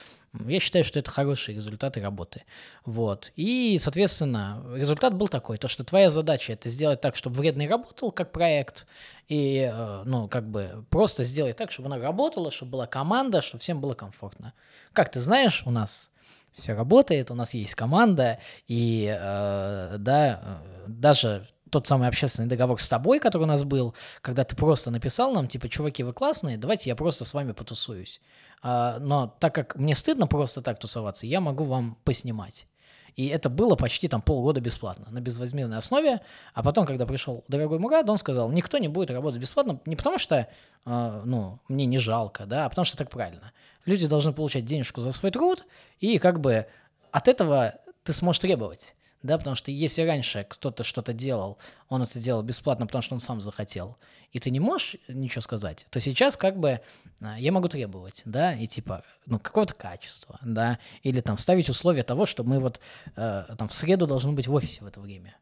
Я 0.46 0.61
считаю, 0.61 0.84
что 0.84 1.00
это 1.00 1.11
хорошие 1.11 1.56
результаты 1.56 2.00
работы. 2.00 2.44
Вот. 2.84 3.32
И, 3.34 3.76
соответственно, 3.80 4.64
результат 4.76 5.16
был 5.16 5.26
такой, 5.26 5.58
то, 5.58 5.66
что 5.66 5.82
твоя 5.82 6.08
задача 6.08 6.52
это 6.52 6.68
сделать 6.68 7.00
так, 7.00 7.16
чтобы 7.16 7.34
вредный 7.34 7.66
работал 7.66 8.12
как 8.12 8.30
проект, 8.30 8.87
и, 9.26 9.68
э, 9.73 10.02
ну, 10.04 10.28
как 10.28 10.49
бы 10.49 10.84
просто 10.88 11.25
сделать 11.25 11.56
так, 11.56 11.73
чтобы 11.73 11.87
она 11.87 11.99
работала, 11.99 12.52
чтобы 12.52 12.73
была 12.73 12.87
команда, 12.87 13.42
чтобы 13.42 13.61
всем 13.61 13.80
было 13.80 13.94
комфортно. 13.94 14.52
Как 14.92 15.11
ты 15.11 15.18
знаешь, 15.18 15.64
у 15.66 15.73
нас 15.73 16.12
все 16.54 16.75
работает, 16.75 17.30
у 17.30 17.34
нас 17.34 17.54
есть 17.54 17.75
команда, 17.75 18.38
и, 18.66 19.06
э, 19.06 19.96
да, 19.99 20.62
даже 20.87 21.49
тот 21.75 21.88
самый 21.88 22.06
общественный 22.06 22.49
договор 22.49 22.80
с 22.80 22.88
тобой, 22.88 23.18
который 23.18 23.42
у 23.42 23.46
нас 23.46 23.64
был, 23.64 23.94
когда 24.20 24.44
ты 24.44 24.54
просто 24.54 24.92
написал 24.92 25.32
нам, 25.32 25.49
типа, 25.49 25.68
чуваки, 25.68 26.04
вы 26.04 26.12
классные, 26.12 26.56
давайте 26.56 26.88
я 26.88 26.94
просто 26.94 27.25
с 27.25 27.34
вами 27.34 27.50
потусуюсь. 27.50 28.20
А, 28.62 28.99
но 29.00 29.34
так 29.40 29.54
как 29.54 29.75
мне 29.75 29.96
стыдно 29.96 30.28
просто 30.28 30.62
так 30.62 30.78
тусоваться, 30.78 31.26
я 31.26 31.40
могу 31.40 31.64
вам 31.64 31.99
поснимать. 32.04 32.68
И 33.16 33.26
это 33.26 33.49
было 33.49 33.76
почти 33.76 34.08
там 34.08 34.23
полгода 34.23 34.61
бесплатно, 34.61 35.06
на 35.11 35.20
безвозмездной 35.20 35.78
основе. 35.78 36.20
А 36.52 36.62
потом, 36.62 36.87
когда 36.87 37.06
пришел 37.06 37.44
дорогой 37.49 37.78
Мурат, 37.78 38.08
он 38.08 38.18
сказал, 38.18 38.50
никто 38.50 38.78
не 38.78 38.88
будет 38.88 39.11
работать 39.11 39.40
бесплатно, 39.40 39.80
не 39.84 39.96
потому 39.96 40.18
что, 40.18 40.49
э, 40.87 41.23
ну, 41.25 41.61
мне 41.68 41.87
не 41.87 41.99
жалко, 41.99 42.46
да, 42.46 42.66
а 42.66 42.68
потому 42.68 42.84
что 42.84 42.96
так 42.96 43.11
правильно. 43.11 43.52
Люди 43.86 44.06
должны 44.06 44.32
получать 44.32 44.64
денежку 44.64 45.00
за 45.00 45.12
свой 45.12 45.30
труд, 45.30 45.66
и 46.00 46.18
как 46.18 46.40
бы 46.40 46.66
от 47.10 47.28
этого 47.28 47.74
ты 48.02 48.12
сможешь 48.12 48.40
требовать 48.40 48.94
да, 49.24 49.38
потому 49.38 49.56
что 49.56 49.70
если 49.70 50.02
раньше 50.02 50.46
кто-то 50.48 50.84
что-то 50.84 51.14
делал, 51.14 51.56
он 51.88 52.02
это 52.02 52.20
делал 52.20 52.42
бесплатно, 52.42 52.86
потому 52.86 53.00
что 53.00 53.14
он 53.14 53.20
сам 53.20 53.40
захотел, 53.40 53.96
и 54.32 54.38
ты 54.38 54.50
не 54.50 54.60
можешь 54.60 54.96
ничего 55.08 55.40
сказать, 55.40 55.86
то 55.88 55.98
сейчас 55.98 56.36
как 56.36 56.60
бы 56.60 56.82
а, 57.22 57.40
я 57.40 57.50
могу 57.50 57.68
требовать, 57.68 58.20
да, 58.26 58.52
и 58.52 58.66
типа, 58.66 59.02
ну, 59.24 59.38
какого-то 59.38 59.72
качества, 59.72 60.38
да, 60.42 60.78
или 61.02 61.20
там 61.20 61.38
вставить 61.38 61.70
условия 61.70 62.02
того, 62.02 62.26
что 62.26 62.44
мы 62.44 62.58
вот 62.58 62.80
э, 63.16 63.44
там 63.56 63.68
в 63.68 63.74
среду 63.74 64.06
должны 64.06 64.32
быть 64.32 64.46
в 64.46 64.52
офисе 64.52 64.84
в 64.84 64.86
это 64.86 65.00
время, 65.00 65.34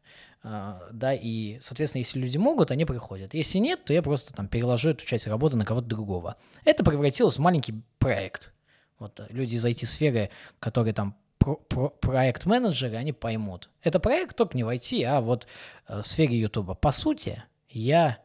да, 0.43 1.13
и, 1.13 1.57
соответственно, 1.61 2.01
если 2.01 2.19
люди 2.19 2.37
могут, 2.37 2.69
они 2.69 2.83
приходят, 2.83 3.33
если 3.33 3.59
нет, 3.59 3.85
то 3.85 3.93
я 3.93 4.01
просто 4.01 4.33
там 4.33 4.49
переложу 4.49 4.89
эту 4.89 5.05
часть 5.05 5.25
работы 5.27 5.55
на 5.55 5.65
кого-то 5.65 5.87
другого. 5.87 6.35
Это 6.65 6.83
превратилось 6.83 7.37
в 7.37 7.41
маленький 7.41 7.81
проект, 7.97 8.53
вот 8.99 9.19
э, 9.19 9.27
люди 9.29 9.55
из 9.55 9.65
IT-сферы, 9.65 10.29
которые 10.59 10.93
там 10.93 11.15
про, 11.37 11.55
про, 11.55 11.89
проект-менеджеры, 11.89 12.95
они 12.95 13.13
поймут. 13.13 13.69
Это 13.81 13.99
проект 13.99 14.35
только 14.37 14.57
не 14.57 14.63
в 14.63 14.69
IT, 14.69 15.03
а 15.03 15.21
вот 15.21 15.47
э, 15.87 16.01
в 16.01 16.07
сфере 16.07 16.37
Ютуба. 16.39 16.73
По 16.73 16.91
сути, 16.91 17.43
я 17.69 18.19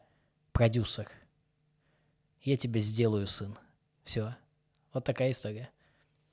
продюсер. 0.51 1.09
Я 2.41 2.55
тебя 2.55 2.79
сделаю, 2.79 3.27
сын. 3.27 3.57
Все. 4.03 4.35
Вот 4.93 5.03
такая 5.03 5.31
история. 5.31 5.69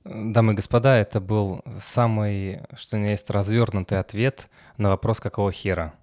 Дамы 0.09 0.53
и 0.53 0.55
господа, 0.55 0.95
это 0.95 1.19
был 1.19 1.61
самый, 1.81 2.61
что 2.75 2.97
ни 2.97 3.09
есть, 3.09 3.29
развернутый 3.29 3.99
ответ 3.99 4.49
на 4.77 4.89
вопрос, 4.89 5.19
какого 5.19 5.51
хера. 5.51 5.93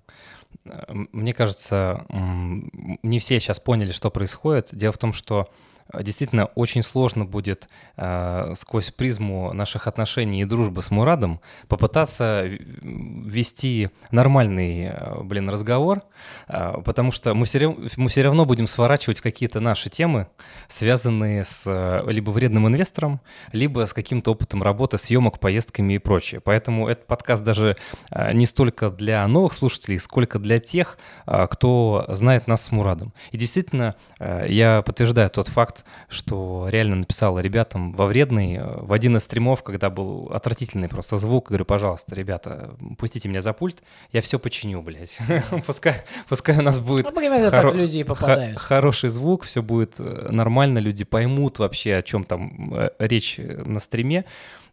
Мне 0.89 1.33
кажется, 1.33 2.05
не 2.09 3.19
все 3.19 3.41
сейчас 3.41 3.61
поняли, 3.61 3.93
что 3.93 4.11
происходит. 4.11 4.69
Дело 4.73 4.93
в 4.93 4.99
том, 4.99 5.13
что 5.13 5.49
действительно 5.93 6.47
очень 6.47 6.83
сложно 6.83 7.25
будет 7.25 7.69
э, 7.97 8.53
сквозь 8.57 8.91
призму 8.91 9.53
наших 9.53 9.87
отношений 9.87 10.43
и 10.43 10.45
дружбы 10.45 10.83
с 10.83 10.91
Мурадом 10.91 11.41
попытаться 11.69 12.45
вести 12.83 13.91
нормальный, 14.11 14.87
э, 14.87 15.23
блин, 15.23 15.51
разговор, 15.51 16.03
э, 16.49 16.75
потому 16.85 17.13
что 17.13 17.35
мы 17.35 17.45
все, 17.45 17.77
мы 17.97 18.09
все 18.09 18.23
равно 18.23 18.45
будем 18.45 18.67
сворачивать 18.67 19.21
какие-то 19.21 19.61
наши 19.61 19.91
темы, 19.91 20.29
связанные 20.69 21.45
с 21.45 21.65
э, 21.67 22.03
либо 22.11 22.31
вредным 22.31 22.67
инвестором, 22.69 23.21
либо 23.53 23.87
с 23.87 23.93
каким-то 23.93 24.33
опытом 24.33 24.63
работы, 24.63 24.99
съемок, 24.99 25.39
поездками 25.39 25.95
и 25.95 25.99
прочее. 25.99 26.41
Поэтому 26.41 26.89
этот 26.89 27.07
подкаст 27.07 27.45
даже 27.45 27.77
э, 28.11 28.33
не 28.33 28.47
столько 28.47 28.91
для 28.91 29.27
новых 29.27 29.53
слушателей, 29.55 29.99
сколько 29.99 30.39
для 30.39 30.59
тех, 30.59 30.99
э, 31.27 31.47
кто 31.51 32.05
знает 32.09 32.47
нас 32.47 32.65
с 32.65 32.73
Мурадом. 32.73 33.13
И 33.31 33.39
действительно, 33.39 33.95
э, 34.19 34.47
я 34.49 34.83
подтверждаю 34.83 35.31
тот 35.31 35.49
факт, 35.49 35.74
факт, 35.75 35.85
что 36.09 36.69
реально 36.69 36.97
написала 36.97 37.41
ребятам 37.41 37.93
во 37.93 38.07
вредный, 38.07 38.57
э, 38.57 38.81
в 38.81 38.93
один 38.93 39.17
из 39.17 39.25
стримов, 39.25 39.63
когда 39.63 39.91
был 39.91 40.31
отвратительный 40.33 40.89
просто 40.89 41.19
звук, 41.19 41.49
говорю, 41.49 41.65
пожалуйста, 41.65 42.15
ребята, 42.15 42.75
пустите 42.99 43.29
меня 43.29 43.41
за 43.41 43.53
пульт, 43.53 43.83
я 44.13 44.21
все 44.21 44.39
починю, 44.39 44.83
блядь. 44.83 45.19
пускай, 45.67 46.03
пускай 46.29 46.59
у 46.59 46.63
нас 46.63 46.81
будет 46.81 47.07
ну, 47.07 47.21
хоро- 47.21 47.51
так 47.51 47.75
люди 47.75 48.03
попадают. 48.03 48.59
хороший 48.59 49.11
звук, 49.11 49.45
все 49.45 49.63
будет 49.63 49.97
э, 49.99 50.29
нормально, 50.31 50.79
люди 50.79 51.05
поймут 51.05 51.59
вообще, 51.59 51.97
о 51.97 52.03
чем 52.03 52.25
там 52.25 52.75
э, 52.75 52.91
речь 52.99 53.39
на 53.39 53.81
стриме. 53.81 54.25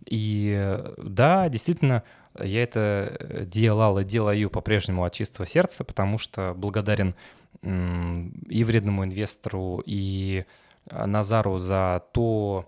И 0.10 0.79
да, 0.98 1.48
действительно, 1.50 2.03
я 2.39 2.63
это 2.63 3.46
делал 3.46 4.00
и 4.00 4.03
делаю 4.03 4.50
по-прежнему 4.50 5.03
от 5.03 5.13
чистого 5.13 5.46
сердца, 5.46 5.84
потому 5.84 6.17
что 6.17 6.53
благодарен 6.55 7.13
и 7.63 8.63
вредному 8.63 9.03
инвестору, 9.03 9.84
и 9.86 10.46
Назару 10.89 11.57
за 11.57 12.03
то, 12.13 12.65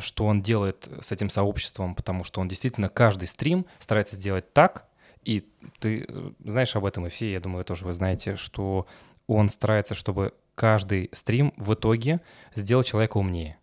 что 0.00 0.26
он 0.26 0.42
делает 0.42 0.88
с 1.00 1.12
этим 1.12 1.28
сообществом, 1.28 1.94
потому 1.94 2.24
что 2.24 2.40
он 2.40 2.48
действительно 2.48 2.88
каждый 2.88 3.28
стрим 3.28 3.66
старается 3.78 4.16
сделать 4.16 4.52
так, 4.52 4.86
и 5.24 5.44
ты 5.80 6.04
э, 6.06 6.30
знаешь 6.44 6.76
об 6.76 6.84
этом, 6.84 7.06
и 7.06 7.08
все, 7.08 7.32
я 7.32 7.40
думаю, 7.40 7.64
тоже 7.64 7.84
вы 7.84 7.92
знаете, 7.92 8.36
что 8.36 8.86
он 9.26 9.48
старается, 9.48 9.94
чтобы 9.94 10.34
каждый 10.54 11.10
стрим 11.12 11.52
в 11.56 11.74
итоге 11.74 12.20
сделал 12.54 12.82
человека 12.82 13.16
умнее. 13.16 13.58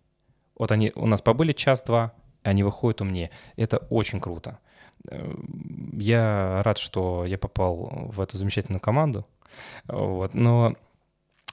Вот 0.58 0.72
они 0.72 0.92
у 0.96 1.06
нас 1.06 1.22
побыли 1.22 1.54
час-два, 1.54 2.14
они 2.44 2.64
выходят 2.64 3.02
умнее. 3.02 3.30
Это 3.56 3.78
очень 3.90 4.20
круто. 4.20 4.60
Э, 5.08 5.34
я 5.94 6.62
рад, 6.64 6.78
что 6.78 7.26
я 7.26 7.38
попал 7.38 8.10
в 8.12 8.20
эту 8.20 8.38
замечательную 8.38 8.82
команду. 8.82 9.26
Вот. 9.88 10.34
Но 10.34 10.76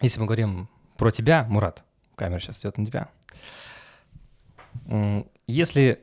если 0.00 0.20
мы 0.20 0.26
говорим 0.26 0.68
про 0.98 1.10
тебя, 1.10 1.46
Мурат, 1.48 1.84
камера 2.16 2.40
сейчас 2.40 2.60
идет 2.60 2.76
на 2.76 2.84
тебя. 2.84 3.08
Если 5.46 6.00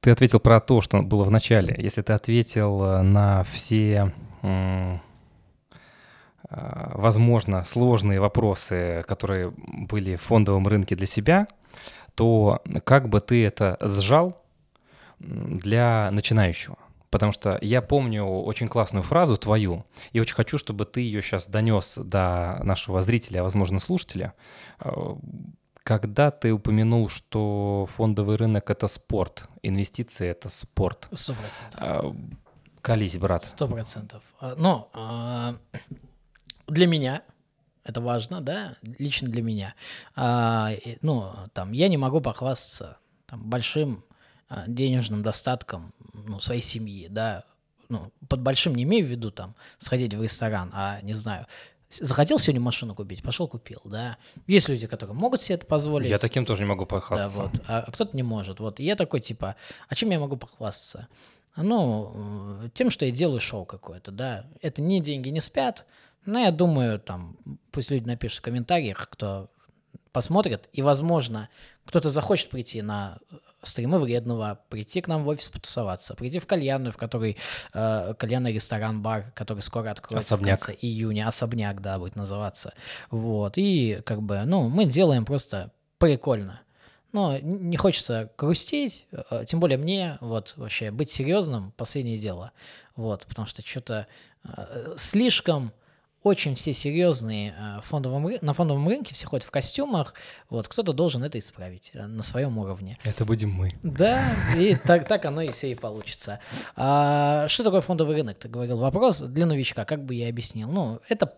ты 0.00 0.10
ответил 0.10 0.38
про 0.38 0.60
то, 0.60 0.82
что 0.82 1.02
было 1.02 1.24
в 1.24 1.30
начале, 1.30 1.74
если 1.78 2.02
ты 2.02 2.12
ответил 2.12 2.84
э, 2.84 3.02
на 3.02 3.42
все, 3.44 4.12
э, 4.42 4.98
возможно, 6.50 7.64
сложные 7.64 8.20
вопросы, 8.20 9.02
которые 9.08 9.50
были 9.56 10.16
в 10.16 10.22
фондовом 10.22 10.68
рынке 10.68 10.94
для 10.94 11.06
себя, 11.06 11.48
то 12.14 12.62
как 12.84 13.08
бы 13.08 13.20
ты 13.20 13.44
это 13.46 13.78
сжал 13.80 14.44
для 15.18 16.10
начинающего? 16.12 16.76
Потому 17.14 17.30
что 17.30 17.60
я 17.62 17.80
помню 17.80 18.24
очень 18.24 18.66
классную 18.66 19.04
фразу 19.04 19.36
твою, 19.36 19.86
и 20.10 20.18
очень 20.18 20.34
хочу, 20.34 20.58
чтобы 20.58 20.84
ты 20.84 21.00
ее 21.00 21.22
сейчас 21.22 21.46
донес 21.46 21.96
до 21.96 22.58
нашего 22.64 23.02
зрителя, 23.02 23.38
а 23.38 23.42
возможно 23.44 23.78
слушателя. 23.78 24.34
Э, 24.80 24.90
когда 25.84 26.32
ты 26.32 26.52
упомянул, 26.52 27.08
что 27.08 27.86
фондовый 27.88 28.34
рынок— 28.36 28.68
это 28.72 28.88
спорт, 28.88 29.48
инвестиции— 29.62 30.26
это 30.28 30.48
спорт. 30.48 31.06
Сто 31.12 31.34
процентов. 31.34 31.80
Э, 31.80 32.12
колись, 32.80 33.16
брат. 33.16 33.44
Сто 33.44 33.68
процентов. 33.68 34.22
Э, 34.40 34.56
но 34.58 34.90
для 36.66 36.88
меня 36.88 37.22
это 37.84 38.00
важно, 38.00 38.40
да, 38.40 38.74
лично 38.98 39.28
для 39.28 39.42
меня. 39.42 39.74
Ну, 41.00 41.30
там, 41.52 41.70
я 41.70 41.86
не 41.86 41.96
могу 41.96 42.20
похвастаться 42.20 42.98
там, 43.26 43.48
большим 43.48 44.02
денежным 44.66 45.22
достатком 45.22 45.92
ну, 46.12 46.40
своей 46.40 46.62
семьи, 46.62 47.08
да, 47.08 47.44
ну, 47.88 48.12
под 48.28 48.40
большим 48.40 48.74
не 48.74 48.84
имею 48.84 49.04
в 49.04 49.08
виду 49.08 49.30
там 49.30 49.54
сходить 49.78 50.14
в 50.14 50.22
ресторан, 50.22 50.70
а, 50.72 51.00
не 51.02 51.14
знаю, 51.14 51.46
захотел 51.90 52.38
сегодня 52.38 52.60
машину 52.60 52.94
купить, 52.94 53.22
пошел 53.22 53.48
купил, 53.48 53.80
да. 53.84 54.18
Есть 54.46 54.68
люди, 54.68 54.86
которые 54.86 55.16
могут 55.16 55.42
себе 55.42 55.56
это 55.56 55.66
позволить. 55.66 56.10
Я 56.10 56.18
таким 56.18 56.44
тоже 56.44 56.62
не 56.62 56.68
могу 56.68 56.86
похвастаться. 56.86 57.36
Да, 57.38 57.42
вот. 57.44 57.62
А 57.66 57.90
кто-то 57.92 58.16
не 58.16 58.22
может. 58.22 58.60
Вот. 58.60 58.80
И 58.80 58.84
я 58.84 58.96
такой, 58.96 59.20
типа, 59.20 59.56
а 59.88 59.94
чем 59.94 60.10
я 60.10 60.18
могу 60.18 60.36
похвастаться? 60.36 61.08
Ну, 61.56 62.68
тем, 62.74 62.90
что 62.90 63.06
я 63.06 63.12
делаю 63.12 63.40
шоу 63.40 63.64
какое-то, 63.64 64.10
да. 64.10 64.46
Это 64.60 64.82
не 64.82 65.00
деньги 65.00 65.28
не 65.28 65.40
спят, 65.40 65.84
но 66.26 66.40
я 66.40 66.50
думаю, 66.50 66.98
там, 66.98 67.36
пусть 67.70 67.90
люди 67.90 68.06
напишут 68.06 68.40
в 68.40 68.42
комментариях, 68.42 69.08
кто 69.10 69.50
посмотрит, 70.14 70.68
и, 70.72 70.80
возможно, 70.80 71.48
кто-то 71.84 72.08
захочет 72.08 72.48
прийти 72.48 72.82
на 72.82 73.18
стримы 73.64 73.98
вредного, 73.98 74.60
прийти 74.68 75.00
к 75.00 75.08
нам 75.08 75.24
в 75.24 75.28
офис 75.28 75.48
потусоваться, 75.48 76.14
прийти 76.14 76.38
в 76.38 76.46
кальянную, 76.46 76.92
в 76.92 76.96
которой 76.96 77.36
э, 77.74 78.14
кальянный 78.16 78.52
ресторан, 78.52 79.02
бар, 79.02 79.32
который 79.34 79.60
скоро 79.60 79.90
откроется 79.90 80.36
особняк. 80.36 80.60
в 80.60 80.66
конце 80.66 80.78
июня, 80.80 81.26
особняк, 81.26 81.82
да, 81.82 81.98
будет 81.98 82.14
называться. 82.14 82.74
Вот, 83.10 83.54
и 83.58 84.00
как 84.06 84.22
бы, 84.22 84.42
ну, 84.46 84.68
мы 84.68 84.84
делаем 84.84 85.24
просто 85.24 85.72
прикольно. 85.98 86.60
Но 87.10 87.36
не 87.38 87.76
хочется 87.76 88.30
грустить, 88.38 89.08
э, 89.10 89.44
тем 89.48 89.58
более 89.58 89.78
мне, 89.78 90.18
вот, 90.20 90.54
вообще, 90.56 90.92
быть 90.92 91.10
серьезным– 91.10 91.72
последнее 91.76 92.18
дело. 92.18 92.52
Вот, 92.94 93.26
потому 93.26 93.48
что 93.48 93.62
что-то 93.66 94.06
э, 94.44 94.94
слишком 94.96 95.72
очень 96.24 96.56
все 96.56 96.72
серьезные 96.72 97.54
э, 97.56 97.80
фондовом, 97.82 98.28
на 98.40 98.52
фондовом 98.52 98.88
рынке, 98.88 99.14
все 99.14 99.28
ходят 99.28 99.46
в 99.46 99.52
костюмах, 99.52 100.14
вот, 100.50 100.66
кто-то 100.66 100.92
должен 100.92 101.22
это 101.22 101.38
исправить 101.38 101.92
на 101.94 102.24
своем 102.24 102.58
уровне. 102.58 102.98
Это 103.04 103.24
будем 103.24 103.50
мы. 103.50 103.70
Да, 103.84 104.20
и 104.58 104.74
так, 104.74 105.06
так 105.06 105.24
оно 105.24 105.42
и 105.42 105.50
все 105.50 105.70
и 105.70 105.76
получится. 105.76 106.40
А, 106.74 107.46
что 107.46 107.62
такое 107.62 107.80
фондовый 107.80 108.16
рынок? 108.16 108.38
Ты 108.38 108.48
говорил 108.48 108.78
вопрос 108.78 109.20
для 109.20 109.46
новичка, 109.46 109.84
как 109.84 110.04
бы 110.04 110.16
я 110.16 110.28
объяснил. 110.28 110.68
Ну, 110.68 111.00
это 111.08 111.32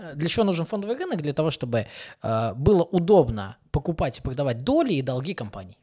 Э, 0.00 0.14
для 0.14 0.28
чего 0.28 0.44
нужен 0.44 0.64
фондовый 0.64 0.96
рынок? 0.96 1.20
Для 1.22 1.32
того, 1.32 1.50
чтобы 1.50 1.86
э, 2.22 2.54
было 2.54 2.82
удобно 2.82 3.56
покупать 3.70 4.18
и 4.18 4.22
продавать 4.22 4.64
доли 4.64 4.94
и 4.94 5.02
долги 5.02 5.34
компаний. 5.34 5.76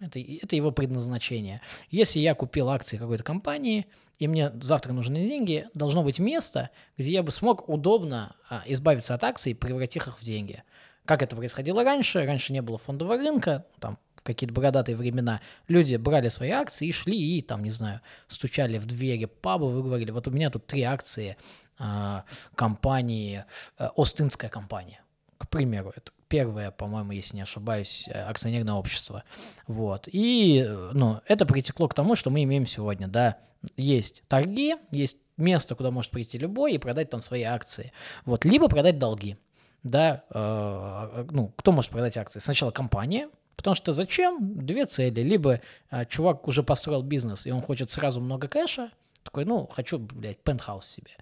Это, 0.00 0.18
это 0.18 0.56
его 0.56 0.70
предназначение. 0.70 1.60
Если 1.90 2.20
я 2.20 2.34
купил 2.34 2.70
акции 2.70 2.96
какой-то 2.96 3.22
компании, 3.22 3.86
и 4.18 4.28
мне 4.28 4.50
завтра 4.60 4.92
нужны 4.92 5.22
деньги, 5.22 5.68
должно 5.74 6.02
быть 6.02 6.18
место, 6.18 6.70
где 6.96 7.12
я 7.12 7.22
бы 7.22 7.30
смог 7.30 7.68
удобно 7.68 8.34
а, 8.48 8.62
избавиться 8.66 9.14
от 9.14 9.24
акций 9.24 9.52
и 9.52 9.54
превратить 9.54 9.96
их 9.96 10.18
в 10.18 10.24
деньги. 10.24 10.62
Как 11.04 11.22
это 11.22 11.36
происходило 11.36 11.84
раньше? 11.84 12.24
Раньше 12.24 12.52
не 12.52 12.62
было 12.62 12.78
фондового 12.78 13.16
рынка, 13.16 13.66
там 13.78 13.98
в 14.16 14.22
какие-то 14.22 14.54
бородатые 14.54 14.96
времена 14.96 15.40
люди 15.68 15.96
брали 15.96 16.28
свои 16.28 16.50
акции 16.50 16.88
и 16.88 16.92
шли 16.92 17.38
и 17.38 17.42
там, 17.42 17.62
не 17.62 17.70
знаю, 17.70 18.00
стучали 18.28 18.78
в 18.78 18.86
двери 18.86 19.24
паба, 19.24 19.64
вы 19.64 19.82
говорили, 19.82 20.10
вот 20.10 20.28
у 20.28 20.30
меня 20.30 20.50
тут 20.50 20.66
три 20.66 20.82
акции 20.82 21.36
а, 21.78 22.24
компании, 22.54 23.44
э, 23.78 23.88
Остинская 23.96 24.50
компания, 24.50 25.00
к 25.40 25.48
примеру, 25.48 25.90
это 25.96 26.12
первое, 26.28 26.70
по-моему, 26.70 27.12
если 27.12 27.36
не 27.36 27.42
ошибаюсь, 27.42 28.06
э, 28.08 28.22
акционерное 28.22 28.74
общество. 28.74 29.24
Вот. 29.66 30.06
И 30.06 30.62
ну, 30.92 31.20
это 31.26 31.46
притекло 31.46 31.88
к 31.88 31.94
тому, 31.94 32.14
что 32.14 32.28
мы 32.28 32.44
имеем 32.44 32.66
сегодня. 32.66 33.08
Да, 33.08 33.38
есть 33.76 34.22
торги, 34.28 34.76
есть 34.90 35.16
место, 35.38 35.74
куда 35.74 35.90
может 35.90 36.10
прийти 36.10 36.36
любой 36.36 36.74
и 36.74 36.78
продать 36.78 37.08
там 37.08 37.22
свои 37.22 37.42
акции. 37.42 37.92
Вот. 38.26 38.44
Либо 38.44 38.68
продать 38.68 38.98
долги. 38.98 39.38
Да, 39.82 40.24
э, 40.28 41.26
ну, 41.30 41.54
кто 41.56 41.72
может 41.72 41.90
продать 41.90 42.18
акции? 42.18 42.38
Сначала 42.38 42.70
компания, 42.70 43.30
потому 43.56 43.74
что 43.74 43.94
зачем? 43.94 44.66
Две 44.66 44.84
цели. 44.84 45.22
Либо 45.22 45.62
э, 45.90 46.04
чувак 46.04 46.46
уже 46.48 46.62
построил 46.62 47.02
бизнес, 47.02 47.46
и 47.46 47.50
он 47.50 47.62
хочет 47.62 47.88
сразу 47.88 48.20
много 48.20 48.46
кэша, 48.46 48.90
такой, 49.30 49.44
ну, 49.44 49.68
хочу, 49.72 49.98
блядь, 49.98 50.38
пентхаус 50.38 50.86
себе. 50.86 51.12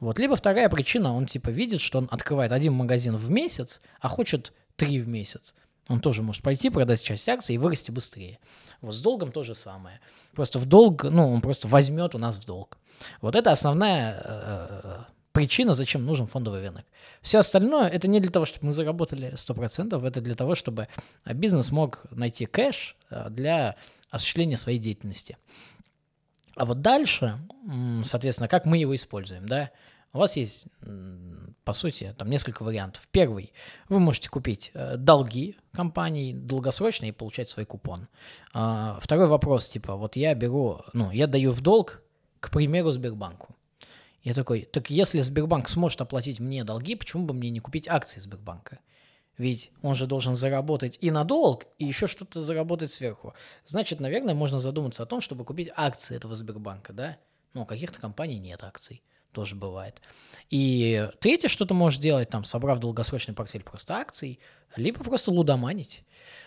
Вот. 0.00 0.18
Либо 0.18 0.36
вторая 0.36 0.68
причина, 0.70 1.14
он 1.14 1.26
типа 1.26 1.50
видит, 1.50 1.80
что 1.80 1.98
он 1.98 2.08
открывает 2.10 2.52
один 2.52 2.72
магазин 2.72 3.16
в 3.16 3.30
месяц, 3.30 3.82
а 4.00 4.08
хочет 4.08 4.52
три 4.76 5.00
в 5.00 5.08
месяц. 5.08 5.54
Он 5.88 6.00
тоже 6.00 6.22
может 6.22 6.42
пойти, 6.42 6.70
продать 6.70 7.02
часть 7.02 7.28
акций 7.28 7.54
и 7.54 7.58
вырасти 7.58 7.90
быстрее. 7.90 8.38
Вот 8.80 8.94
с 8.94 9.00
долгом 9.00 9.32
то 9.32 9.42
же 9.42 9.54
самое. 9.54 10.00
Просто 10.34 10.58
в 10.58 10.66
долг, 10.66 11.04
ну, 11.04 11.30
он 11.30 11.40
просто 11.40 11.68
возьмет 11.68 12.14
у 12.14 12.18
нас 12.18 12.36
в 12.36 12.44
долг. 12.44 12.78
Вот 13.20 13.34
это 13.34 13.52
основная 13.52 14.22
э, 14.24 14.98
причина, 15.32 15.74
зачем 15.74 16.04
нужен 16.04 16.26
фондовый 16.26 16.62
рынок. 16.62 16.84
Все 17.22 17.38
остальное 17.38 17.88
это 17.88 18.08
не 18.08 18.20
для 18.20 18.30
того, 18.30 18.46
чтобы 18.46 18.66
мы 18.66 18.72
заработали 18.72 19.32
100%, 19.34 20.06
это 20.06 20.20
для 20.20 20.34
того, 20.34 20.54
чтобы 20.54 20.88
бизнес 21.26 21.70
мог 21.70 22.00
найти 22.10 22.46
кэш 22.46 22.96
э, 23.10 23.28
для 23.30 23.76
осуществления 24.10 24.56
своей 24.56 24.78
деятельности. 24.78 25.36
А 26.58 26.64
вот 26.64 26.80
дальше, 26.80 27.38
соответственно, 28.02 28.48
как 28.48 28.66
мы 28.66 28.78
его 28.78 28.92
используем, 28.94 29.46
да? 29.46 29.70
У 30.12 30.18
вас 30.18 30.36
есть, 30.36 30.66
по 31.62 31.72
сути, 31.72 32.14
там 32.18 32.28
несколько 32.30 32.64
вариантов. 32.64 33.06
Первый, 33.12 33.52
вы 33.88 34.00
можете 34.00 34.28
купить 34.28 34.72
э, 34.74 34.96
долги 34.96 35.56
компании 35.72 36.32
долгосрочные 36.32 37.10
и 37.10 37.12
получать 37.12 37.46
свой 37.46 37.64
купон. 37.64 38.08
А, 38.52 38.98
второй 39.00 39.26
вопрос, 39.26 39.68
типа, 39.68 39.94
вот 39.94 40.16
я 40.16 40.34
беру, 40.34 40.80
ну, 40.94 41.12
я 41.12 41.28
даю 41.28 41.52
в 41.52 41.60
долг, 41.60 42.02
к 42.40 42.50
примеру, 42.50 42.90
Сбербанку. 42.90 43.54
Я 44.24 44.34
такой, 44.34 44.62
так 44.62 44.90
если 44.90 45.20
Сбербанк 45.20 45.68
сможет 45.68 46.00
оплатить 46.00 46.40
мне 46.40 46.64
долги, 46.64 46.96
почему 46.96 47.24
бы 47.24 47.34
мне 47.34 47.50
не 47.50 47.60
купить 47.60 47.86
акции 47.86 48.18
Сбербанка? 48.18 48.80
Ведь 49.38 49.70
он 49.82 49.94
же 49.94 50.06
должен 50.06 50.34
заработать 50.34 50.98
и 51.00 51.10
на 51.12 51.24
долг, 51.24 51.66
и 51.78 51.84
еще 51.84 52.08
что-то 52.08 52.42
заработать 52.42 52.92
сверху. 52.92 53.34
Значит, 53.64 54.00
наверное, 54.00 54.34
можно 54.34 54.58
задуматься 54.58 55.04
о 55.04 55.06
том, 55.06 55.20
чтобы 55.20 55.44
купить 55.44 55.70
акции 55.74 56.16
этого 56.16 56.34
Сбербанка, 56.34 56.92
да? 56.92 57.16
Ну, 57.54 57.62
у 57.62 57.66
каких-то 57.66 58.00
компаний 58.00 58.38
нет 58.40 58.64
акций. 58.64 59.02
Тоже 59.32 59.54
бывает. 59.54 60.00
И 60.50 61.08
третье, 61.20 61.48
что 61.48 61.66
ты 61.66 61.74
можешь 61.74 62.00
делать, 62.00 62.30
там, 62.30 62.44
собрав 62.44 62.78
долгосрочный 62.78 63.34
портфель 63.34 63.62
просто 63.62 63.94
акций, 63.96 64.40
либо 64.76 65.02
просто 65.04 65.30
лудоманить. 65.30 66.04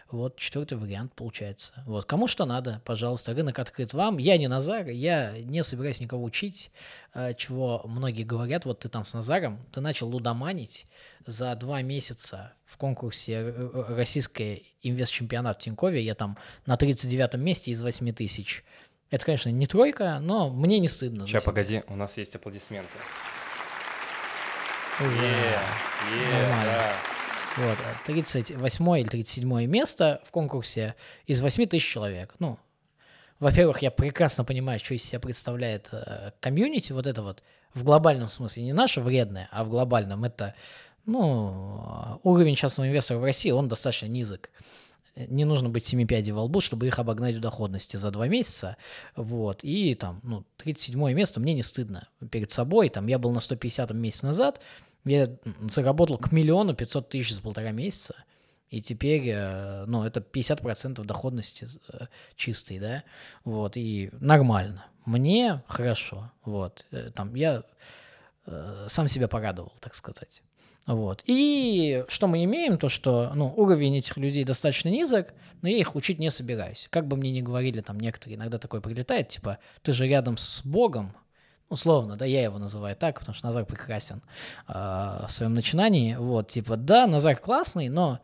Вот 0.10 0.36
четвертый 0.38 0.78
вариант 0.78 1.14
получается. 1.14 1.84
Вот 1.86 2.04
кому 2.06 2.28
что 2.28 2.46
надо, 2.46 2.82
пожалуйста, 2.84 3.34
рынок 3.34 3.60
открыт 3.60 3.94
вам. 3.94 4.18
Я 4.18 4.38
не 4.38 4.48
Назар, 4.48 4.90
я 4.90 5.38
не 5.40 5.64
собираюсь 5.64 6.02
никого 6.02 6.24
учить, 6.24 6.72
э, 7.14 7.34
чего 7.36 7.82
многие 7.86 8.24
говорят. 8.24 8.66
Вот 8.66 8.80
ты 8.80 8.90
там 8.90 9.06
с 9.06 9.14
Назаром, 9.14 9.66
ты 9.72 9.80
начал 9.80 10.10
лудоманить 10.10 10.86
за 11.26 11.56
два 11.56 11.82
месяца 11.82 12.54
в 12.66 12.78
конкурсе 12.78 13.34
э, 13.36 13.70
э, 13.74 13.96
российской 13.96 14.66
инвест-чемпионат 14.84 15.58
в 15.58 15.64
Тинькове. 15.64 16.04
Я 16.04 16.16
там 16.16 16.38
на 16.66 16.76
39 16.76 17.36
месте 17.36 17.72
из 17.72 17.82
8 17.82 18.12
тысяч. 18.12 18.66
Это, 19.12 19.26
конечно, 19.26 19.50
не 19.50 19.68
тройка, 19.68 20.20
но 20.22 20.50
мне 20.50 20.80
не 20.80 20.88
стыдно. 20.88 21.28
Сейчас, 21.28 21.44
погоди, 21.44 21.84
у 21.88 21.96
нас 21.96 22.18
есть 22.18 22.34
аплодисменты. 22.36 22.90
Ура. 25.00 25.10
Yeah, 25.10 25.60
yeah, 26.14 26.50
Нормально. 26.50 26.94
Вот, 27.58 27.78
38 28.06 29.00
или 29.00 29.08
37 29.10 29.66
место 29.66 30.22
в 30.24 30.32
конкурсе 30.32 30.96
из 31.26 31.42
8 31.42 31.66
тысяч 31.66 31.86
человек. 31.86 32.34
Ну, 32.40 32.58
во-первых, 33.40 33.82
я 33.82 33.92
прекрасно 33.92 34.46
понимаю, 34.46 34.80
что 34.80 34.94
из 34.94 35.04
себя 35.04 35.20
представляет 35.20 35.90
э, 35.92 36.32
комьюнити, 36.40 36.94
вот 36.94 37.08
это 37.08 37.22
вот 37.22 37.44
в 37.74 37.84
глобальном 37.84 38.30
смысле, 38.30 38.64
не 38.64 38.74
наше 38.74 39.02
вредное, 39.02 39.50
а 39.52 39.66
в 39.66 39.70
глобальном 39.70 40.24
это, 40.24 40.56
ну, 41.06 42.20
уровень 42.24 42.56
частного 42.56 42.88
инвестора 42.88 43.20
в 43.20 43.24
России, 43.26 43.52
он 43.52 43.68
достаточно 43.68 44.06
низок. 44.06 44.52
Не 45.16 45.46
нужно 45.46 45.70
быть 45.70 45.84
семи 45.84 46.06
пядей 46.06 46.32
во 46.32 46.44
лбу, 46.44 46.62
чтобы 46.62 46.88
их 46.88 46.98
обогнать 47.00 47.36
в 47.36 47.40
доходности 47.40 47.98
за 47.98 48.12
два 48.12 48.28
месяца. 48.28 48.78
Вот. 49.16 49.64
И 49.64 49.94
там, 49.96 50.20
ну, 50.24 50.46
37 50.58 51.14
место 51.14 51.40
мне 51.40 51.54
не 51.54 51.64
стыдно 51.64 52.08
перед 52.32 52.52
собой. 52.52 52.90
Там 52.90 53.08
я 53.08 53.20
был 53.20 53.32
на 53.32 53.40
150 53.40 53.92
месяц 53.92 54.24
назад, 54.24 54.62
я 55.06 55.28
заработал 55.68 56.18
к 56.18 56.32
миллиону 56.32 56.76
500 56.76 57.10
тысяч 57.10 57.34
за 57.34 57.42
полтора 57.42 57.72
месяца, 57.72 58.16
и 58.70 58.82
теперь, 58.82 59.28
э, 59.28 59.86
ну, 59.86 60.04
это 60.04 60.22
50% 60.22 61.04
доходности 61.04 61.68
э, 61.90 62.06
чистой, 62.36 62.80
да, 62.80 63.04
вот, 63.44 63.76
и 63.76 64.12
нормально. 64.14 64.86
Мне 65.06 65.64
хорошо, 65.68 66.32
вот, 66.46 66.86
э, 66.92 67.12
там, 67.14 67.36
я 67.36 67.64
сам 68.88 69.08
себя 69.08 69.28
порадовал, 69.28 69.72
так 69.80 69.94
сказать. 69.94 70.42
Вот. 70.88 71.24
И 71.26 72.04
что 72.08 72.28
мы 72.28 72.44
имеем, 72.44 72.78
то 72.78 72.90
что 72.90 73.32
ну, 73.36 73.54
уровень 73.56 73.98
этих 73.98 74.18
людей 74.18 74.44
достаточно 74.44 74.90
низок, 74.90 75.34
но 75.62 75.70
я 75.70 75.78
их 75.78 75.96
учить 75.96 76.20
не 76.20 76.32
собираюсь. 76.32 76.88
Как 76.90 77.08
бы 77.08 77.18
мне 77.18 77.32
ни 77.32 77.42
говорили, 77.42 77.82
там 77.82 78.00
некоторые 78.00 78.38
иногда 78.38 78.58
такое 78.58 78.82
прилетает, 78.82 79.28
типа, 79.28 79.60
ты 79.84 79.94
же 79.94 80.08
рядом 80.08 80.38
с 80.38 80.66
Богом, 80.66 81.14
условно, 81.70 82.18
да, 82.18 82.26
я 82.26 82.42
его 82.44 82.58
называю 82.58 82.96
так, 82.96 83.20
потому 83.20 83.36
что 83.36 83.46
Назар 83.46 83.66
прекрасен 83.66 84.22
э, 84.68 84.74
в 84.74 85.28
своем 85.30 85.54
начинании, 85.54 86.16
вот, 86.16 86.48
типа, 86.48 86.78
да, 86.78 87.06
Назар 87.06 87.36
классный, 87.38 87.88
но, 87.90 88.20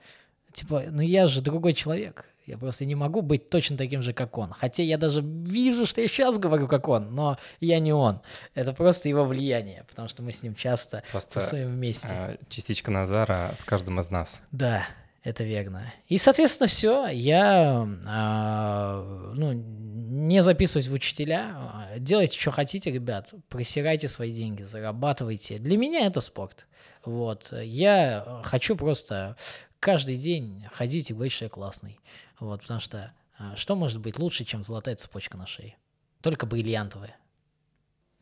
типа, 0.52 0.84
ну 0.90 1.02
я 1.02 1.28
же 1.28 1.42
другой 1.42 1.74
человек, 1.74 2.26
я 2.48 2.58
просто 2.58 2.86
не 2.86 2.96
могу 2.96 3.22
быть 3.22 3.50
точно 3.50 3.78
таким 3.78 4.02
же, 4.02 4.14
как 4.14 4.38
он. 4.38 4.54
Хотя 4.54 4.82
я 4.82 4.98
даже 4.98 5.22
вижу, 5.22 5.86
что 5.86 6.00
я 6.00 6.08
сейчас 6.08 6.40
говорю, 6.40 6.68
как 6.68 6.88
он, 6.88 7.14
но 7.14 7.38
я 7.60 7.80
не 7.80 7.92
он. 7.92 8.22
Это 8.56 8.72
просто 8.72 9.10
его 9.10 9.26
влияние, 9.26 9.84
потому 9.90 10.08
что 10.08 10.24
мы 10.24 10.32
с 10.32 10.42
ним 10.44 10.56
часто 10.56 11.04
просто 11.12 11.42
тусуем 11.42 11.74
вместе. 11.74 12.08
Э, 12.10 12.38
частичка 12.48 12.90
Назара 12.90 13.54
с 13.58 13.66
каждым 13.66 14.00
из 14.00 14.10
нас. 14.10 14.42
Да, 14.52 14.88
это 15.24 15.44
верно. 15.44 15.94
И, 16.08 16.18
соответственно, 16.18 16.68
все. 16.68 17.08
Я 17.08 17.86
э, 17.86 19.34
ну, 19.36 19.52
не 19.52 20.42
записываюсь 20.42 20.88
в 20.88 20.94
учителя. 20.94 21.90
Делайте, 21.98 22.40
что 22.40 22.52
хотите, 22.52 22.92
ребят. 22.92 23.34
Присирайте 23.50 24.08
свои 24.08 24.32
деньги, 24.32 24.64
зарабатывайте. 24.64 25.58
Для 25.58 25.78
меня 25.78 26.08
это 26.08 26.22
спорт. 26.22 26.66
Вот. 27.04 27.54
Я 27.62 28.42
хочу 28.46 28.78
просто 28.78 29.36
каждый 29.80 30.16
день 30.18 30.66
ходить 30.72 31.10
и 31.10 31.14
говорить, 31.14 31.34
что 31.34 31.46
я 31.46 31.50
классный. 31.50 32.00
Вот, 32.40 32.62
потому 32.62 32.80
что 32.80 33.14
а, 33.38 33.56
что 33.56 33.76
может 33.76 34.02
быть 34.02 34.18
лучше, 34.20 34.46
чем 34.46 34.64
золотая 34.64 34.96
цепочка 34.96 35.38
на 35.38 35.46
шее? 35.46 35.76
Только 36.22 36.46
бриллиантовая. 36.46 37.16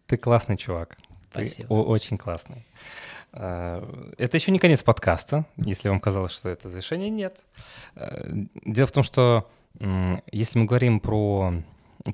Ты 0.07 0.17
классный 0.17 0.57
чувак. 0.57 0.97
Спасибо. 1.31 1.67
Ты 1.67 1.73
очень 1.73 2.17
классный. 2.17 2.65
Э, 3.33 4.13
это 4.17 4.37
еще 4.37 4.51
не 4.51 4.59
конец 4.59 4.83
подкаста, 4.83 5.45
если 5.57 5.89
вам 5.89 5.99
казалось, 5.99 6.31
что 6.31 6.49
это 6.49 6.69
завершение, 6.69 7.09
нет. 7.09 7.45
Э, 7.95 8.23
дело 8.65 8.87
в 8.87 8.91
том, 8.91 9.03
что 9.03 9.49
если 10.31 10.57
мы 10.57 10.65
говорим 10.65 11.01
про 11.01 11.53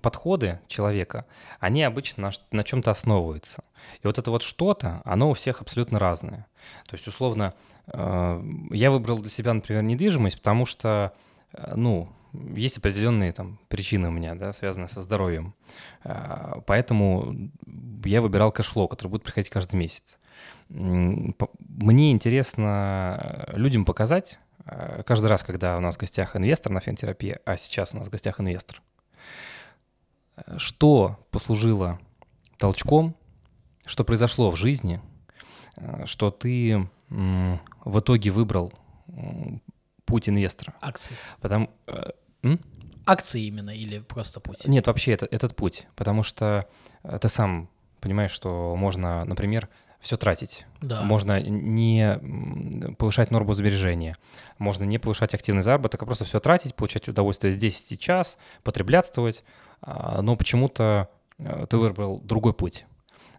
подходы 0.01 0.59
человека, 0.67 1.25
они 1.59 1.83
обычно 1.83 2.23
на, 2.23 2.57
на 2.57 2.63
чем-то 2.63 2.89
основываются. 2.89 3.63
И 4.01 4.07
вот 4.07 4.17
это 4.17 4.31
вот 4.31 4.41
что-то, 4.41 5.01
оно 5.05 5.29
у 5.29 5.33
всех 5.33 5.61
абсолютно 5.61 5.99
разное. 5.99 6.47
То 6.87 6.95
есть, 6.95 7.07
условно, 7.07 7.53
я 7.93 8.91
выбрал 8.91 9.19
для 9.19 9.29
себя, 9.29 9.53
например, 9.53 9.83
недвижимость, 9.83 10.37
потому 10.37 10.65
что, 10.65 11.13
э, 11.53 11.73
ну, 11.75 12.09
есть 12.55 12.77
определенные 12.77 13.33
там 13.33 13.59
причины 13.67 14.07
у 14.07 14.11
меня, 14.11 14.35
да, 14.35 14.53
связанные 14.53 14.87
со 14.87 15.01
здоровьем. 15.01 15.53
Э, 16.03 16.61
поэтому 16.65 17.35
я 18.05 18.21
выбирал 18.21 18.51
cash 18.51 18.67
flow, 18.67 18.87
который 18.87 19.09
будет 19.09 19.23
приходить 19.23 19.49
каждый 19.49 19.75
месяц. 19.75 20.19
Мне 20.69 22.11
интересно 22.11 23.45
людям 23.51 23.83
показать, 23.83 24.39
каждый 25.05 25.27
раз, 25.27 25.43
когда 25.43 25.77
у 25.77 25.81
нас 25.81 25.97
в 25.97 25.99
гостях 25.99 26.35
инвестор 26.37 26.71
на 26.71 26.79
финтерапии, 26.79 27.39
а 27.45 27.57
сейчас 27.57 27.93
у 27.93 27.97
нас 27.97 28.07
в 28.07 28.09
гостях 28.09 28.39
инвестор, 28.39 28.81
что 30.55 31.19
послужило 31.29 31.99
толчком, 32.57 33.15
что 33.85 34.05
произошло 34.05 34.49
в 34.49 34.55
жизни, 34.55 35.01
что 36.05 36.31
ты 36.31 36.87
в 37.83 37.99
итоге 37.99 38.31
выбрал 38.31 38.73
путь 40.05 40.29
инвестора. 40.29 40.73
Акции. 40.81 41.15
Потому, 41.39 41.69
э, 41.87 42.11
Акции 43.05 43.45
именно 43.45 43.71
или 43.71 43.99
просто 43.99 44.39
путь? 44.39 44.67
Нет, 44.67 44.87
вообще 44.87 45.13
это, 45.13 45.25
этот 45.25 45.55
путь, 45.55 45.87
потому 45.95 46.23
что 46.23 46.67
э, 47.03 47.17
ты 47.19 47.29
сам 47.29 47.69
понимаешь, 47.99 48.31
что 48.31 48.75
можно, 48.75 49.25
например, 49.25 49.69
все 49.99 50.17
тратить. 50.17 50.65
Да. 50.81 51.03
Можно 51.03 51.39
не 51.39 52.19
повышать 52.97 53.31
норму 53.31 53.53
сбережения, 53.53 54.17
можно 54.57 54.83
не 54.83 54.97
повышать 54.97 55.33
активный 55.33 55.61
заработок, 55.61 56.01
а 56.01 56.05
просто 56.05 56.25
все 56.25 56.39
тратить, 56.39 56.75
получать 56.75 57.07
удовольствие 57.07 57.53
здесь 57.53 57.83
сейчас, 57.85 58.37
потреблятствовать, 58.63 59.43
а, 59.81 60.21
но 60.21 60.35
почему-то 60.35 61.09
э, 61.37 61.67
ты 61.69 61.77
выбрал 61.77 62.19
другой 62.19 62.53
путь. 62.53 62.85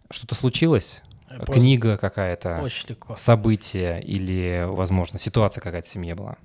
Что-то 0.09 0.35
случилось? 0.35 1.03
Просто 1.37 1.53
Книга 1.53 1.97
какая-то, 1.97 2.67
событие 3.15 4.01
или, 4.03 4.65
возможно, 4.67 5.19
ситуация 5.19 5.61
какая-то 5.61 5.87
в 5.87 5.91
семье 5.91 6.15
была? 6.15 6.37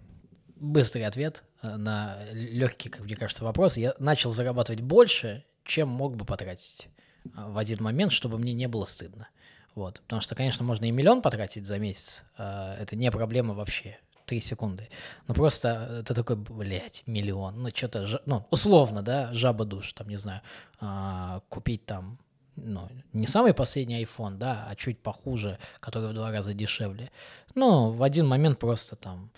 Быстрый 0.56 1.02
ответ 1.02 1.44
э, 1.62 1.76
на 1.76 2.18
легкий, 2.32 2.88
как 2.88 3.02
мне 3.02 3.14
кажется, 3.14 3.44
вопрос. 3.44 3.76
Я 3.76 3.94
начал 3.98 4.30
зарабатывать 4.30 4.80
больше, 4.80 5.44
чем 5.64 5.88
мог 5.88 6.16
бы 6.16 6.24
потратить 6.24 6.88
э, 7.24 7.28
в 7.34 7.58
один 7.58 7.82
момент, 7.82 8.12
чтобы 8.12 8.38
мне 8.38 8.52
не 8.52 8.66
было 8.66 8.84
стыдно. 8.84 9.28
Вот. 9.74 10.00
Потому 10.00 10.20
что, 10.20 10.34
конечно, 10.34 10.64
можно 10.64 10.86
и 10.86 10.90
миллион 10.90 11.22
потратить 11.22 11.66
за 11.66 11.78
месяц. 11.78 12.24
Это 12.36 12.96
не 12.96 13.12
проблема 13.12 13.54
вообще. 13.54 13.98
3 14.28 14.40
секунды. 14.40 14.88
Ну 15.26 15.34
просто 15.34 16.04
ты 16.06 16.14
такой, 16.14 16.36
блядь, 16.36 17.02
миллион. 17.06 17.62
Ну 17.62 17.70
что-то, 17.70 18.20
ну 18.26 18.46
условно, 18.50 19.02
да, 19.02 19.32
жаба 19.32 19.64
душ, 19.64 19.92
там, 19.94 20.08
не 20.08 20.16
знаю, 20.16 20.42
а, 20.80 21.40
купить 21.48 21.86
там 21.86 22.18
ну, 22.62 22.88
не 23.12 23.26
самый 23.26 23.54
последний 23.54 24.02
iPhone, 24.02 24.36
да, 24.36 24.66
а 24.68 24.74
чуть 24.76 25.00
похуже, 25.00 25.58
который 25.80 26.10
в 26.10 26.14
два 26.14 26.30
раза 26.30 26.54
дешевле. 26.54 27.10
Ну, 27.54 27.90
в 27.90 28.02
один 28.02 28.26
момент 28.26 28.58
просто 28.58 28.96
там 28.96 29.30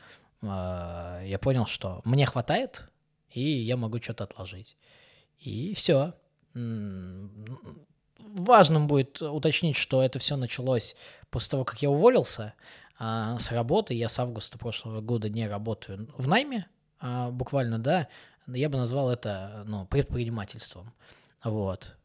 э, 0.42 1.22
я 1.26 1.38
понял, 1.40 1.66
что 1.66 2.00
мне 2.04 2.26
хватает, 2.26 2.88
и 3.30 3.40
я 3.40 3.76
могу 3.76 4.00
что-то 4.00 4.24
отложить. 4.24 4.76
И 5.38 5.74
все. 5.74 6.14
Важным 8.18 8.87
будет 8.87 9.22
уточнить, 9.22 9.76
что 9.76 10.02
это 10.02 10.18
все 10.18 10.37
началось 10.37 10.96
после 11.30 11.50
того, 11.52 11.64
как 11.64 11.80
я 11.83 11.90
уволился 11.90 12.54
а, 12.98 13.38
с 13.38 13.50
работы. 13.50 13.94
Я 13.94 14.09
с 14.09 14.18
августа 14.18 14.59
прошлого 14.59 15.00
года 15.00 15.28
не 15.28 15.48
работаю 15.48 16.09
в 16.16 16.28
найме, 16.28 16.66
а, 16.98 17.30
буквально, 17.30 17.78
да. 17.78 18.09
Я 18.46 18.68
бы 18.68 18.78
назвал 18.78 19.11
это 19.11 19.62
ну, 19.66 19.87
предпринимательством. 19.87 20.92
Вот. 21.42 21.96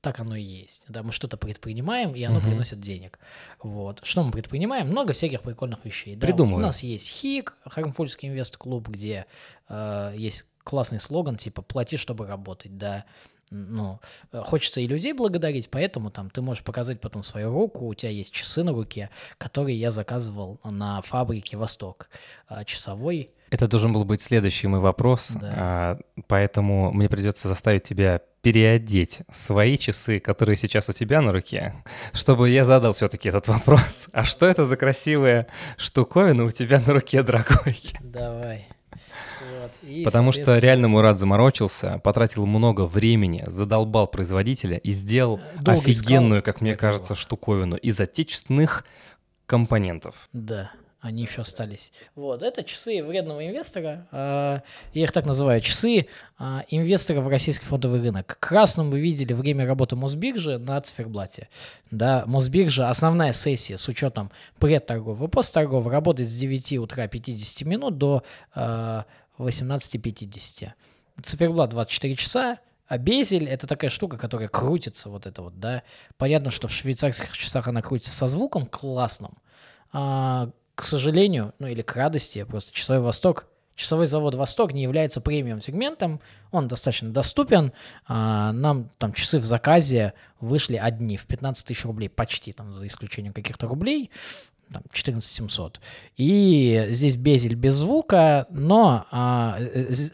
Так 0.00 0.20
оно 0.20 0.36
и 0.36 0.42
есть. 0.42 0.84
Да, 0.88 1.02
мы 1.02 1.12
что-то 1.12 1.36
предпринимаем, 1.36 2.14
и 2.14 2.22
оно 2.22 2.38
угу. 2.38 2.46
приносит 2.46 2.80
денег. 2.80 3.18
Вот. 3.62 4.00
Что 4.04 4.22
мы 4.22 4.30
предпринимаем? 4.30 4.88
Много 4.88 5.12
всяких 5.12 5.42
прикольных 5.42 5.84
вещей. 5.84 6.14
Да, 6.14 6.26
У 6.58 6.60
нас 6.66 6.82
есть 6.82 7.08
ХИК, 7.08 7.56
Хармфульский 7.66 8.28
инвест-клуб, 8.28 8.88
где 8.88 9.26
э, 9.68 10.14
есть 10.16 10.46
классный 10.62 11.00
слоган, 11.00 11.36
типа 11.36 11.62
«плати, 11.62 11.96
чтобы 11.96 12.26
работать», 12.26 12.78
да 12.78 13.04
ну, 13.50 13.98
э, 14.32 14.42
хочется 14.44 14.80
и 14.80 14.86
людей 14.86 15.12
благодарить, 15.12 15.68
поэтому 15.70 16.10
там 16.10 16.30
ты 16.30 16.40
можешь 16.40 16.62
показать 16.62 17.00
потом 17.00 17.22
свою 17.22 17.50
руку, 17.52 17.86
у 17.86 17.94
тебя 17.94 18.12
есть 18.12 18.32
часы 18.32 18.62
на 18.62 18.72
руке, 18.72 19.10
которые 19.38 19.78
я 19.78 19.90
заказывал 19.90 20.60
на 20.64 21.02
фабрике 21.02 21.56
«Восток», 21.56 22.08
а, 22.46 22.64
часовой. 22.64 23.30
Это 23.50 23.66
должен 23.66 23.92
был 23.92 24.04
быть 24.04 24.22
следующий 24.22 24.68
мой 24.68 24.78
вопрос, 24.78 25.30
да. 25.30 25.52
А, 25.56 25.98
поэтому 26.28 26.92
мне 26.92 27.08
придется 27.08 27.48
заставить 27.48 27.82
тебя 27.82 28.20
переодеть 28.42 29.20
свои 29.30 29.76
часы, 29.76 30.20
которые 30.20 30.56
сейчас 30.56 30.88
у 30.88 30.92
тебя 30.92 31.20
на 31.20 31.32
руке, 31.32 31.74
чтобы 32.12 32.48
я 32.48 32.64
задал 32.64 32.92
все-таки 32.92 33.28
этот 33.28 33.48
вопрос. 33.48 34.08
А 34.12 34.24
что 34.24 34.46
это 34.46 34.64
за 34.64 34.76
красивая 34.76 35.46
штуковина 35.76 36.44
у 36.44 36.50
тебя 36.50 36.80
на 36.80 36.92
руке, 36.92 37.22
дорогой? 37.22 37.76
Давай. 38.00 38.68
И, 39.82 40.04
Потому 40.04 40.32
что 40.32 40.58
реально 40.58 40.88
Мурат 40.88 41.18
заморочился, 41.18 42.00
потратил 42.02 42.46
много 42.46 42.86
времени, 42.86 43.44
задолбал 43.46 44.06
производителя 44.06 44.78
и 44.78 44.92
сделал 44.92 45.40
Долго 45.60 45.80
офигенную, 45.80 46.42
как 46.42 46.60
мне 46.60 46.74
кажется, 46.74 47.14
штуковину 47.14 47.76
из 47.76 47.98
отечественных 48.00 48.84
компонентов. 49.46 50.14
Да 50.32 50.70
они 51.00 51.22
еще 51.22 51.42
остались. 51.42 51.92
Вот, 52.14 52.42
это 52.42 52.62
часы 52.62 53.02
вредного 53.02 53.46
инвестора. 53.46 54.06
А, 54.12 54.62
я 54.92 55.04
их 55.04 55.12
так 55.12 55.24
называю, 55.24 55.60
часы 55.60 56.08
а, 56.38 56.64
инвестора 56.68 57.20
в 57.20 57.28
российский 57.28 57.64
фондовый 57.64 58.00
рынок. 58.00 58.36
Красным 58.38 58.90
вы 58.90 59.00
видели 59.00 59.32
время 59.32 59.66
работы 59.66 59.96
Мосбиржи 59.96 60.58
на 60.58 60.80
циферблате. 60.80 61.48
Да, 61.90 62.24
Мосбиржа, 62.26 62.90
основная 62.90 63.32
сессия 63.32 63.78
с 63.78 63.88
учетом 63.88 64.30
предторговой 64.58 65.28
и 65.28 65.30
постторговой 65.30 65.90
работает 65.90 66.28
с 66.28 66.38
9 66.38 66.78
утра 66.78 67.08
50 67.08 67.66
минут 67.66 67.96
до 67.96 68.22
а, 68.54 69.06
18.50. 69.38 70.70
Циферблат 71.22 71.70
24 71.70 72.16
часа, 72.16 72.58
а 72.86 72.98
безель— 72.98 73.48
это 73.48 73.66
такая 73.66 73.88
штука, 73.88 74.18
которая 74.18 74.48
крутится, 74.48 75.08
вот 75.10 75.26
это 75.26 75.42
вот, 75.42 75.58
да. 75.58 75.82
Понятно, 76.18 76.50
что 76.50 76.68
в 76.68 76.72
швейцарских 76.72 77.36
часах 77.38 77.68
она 77.68 77.82
крутится 77.82 78.12
со 78.12 78.26
звуком 78.26 78.66
классным, 78.66 79.38
а, 79.92 80.50
к 80.80 80.84
сожалению, 80.84 81.52
ну 81.58 81.66
или 81.66 81.82
к 81.82 81.94
радости, 81.94 82.42
просто 82.44 82.72
часовой 82.72 83.02
Восток, 83.02 83.46
часовой 83.74 84.06
завод 84.06 84.34
Восток 84.34 84.72
не 84.72 84.82
является 84.82 85.20
премиум 85.20 85.60
сегментом, 85.60 86.22
он 86.52 86.68
достаточно 86.68 87.10
доступен, 87.10 87.72
а, 88.06 88.52
нам 88.52 88.90
там 88.96 89.12
часы 89.12 89.38
в 89.38 89.44
заказе 89.44 90.14
вышли 90.40 90.76
одни 90.76 91.18
в 91.18 91.26
15 91.26 91.66
тысяч 91.66 91.84
рублей, 91.84 92.08
почти 92.08 92.52
там 92.52 92.72
за 92.72 92.86
исключением 92.86 93.34
каких-то 93.34 93.66
рублей, 93.66 94.10
там, 94.72 94.82
14700. 94.92 95.80
И 96.16 96.86
здесь 96.90 97.16
безель 97.16 97.54
без 97.54 97.74
звука, 97.74 98.46
но 98.50 99.06
а, 99.10 99.58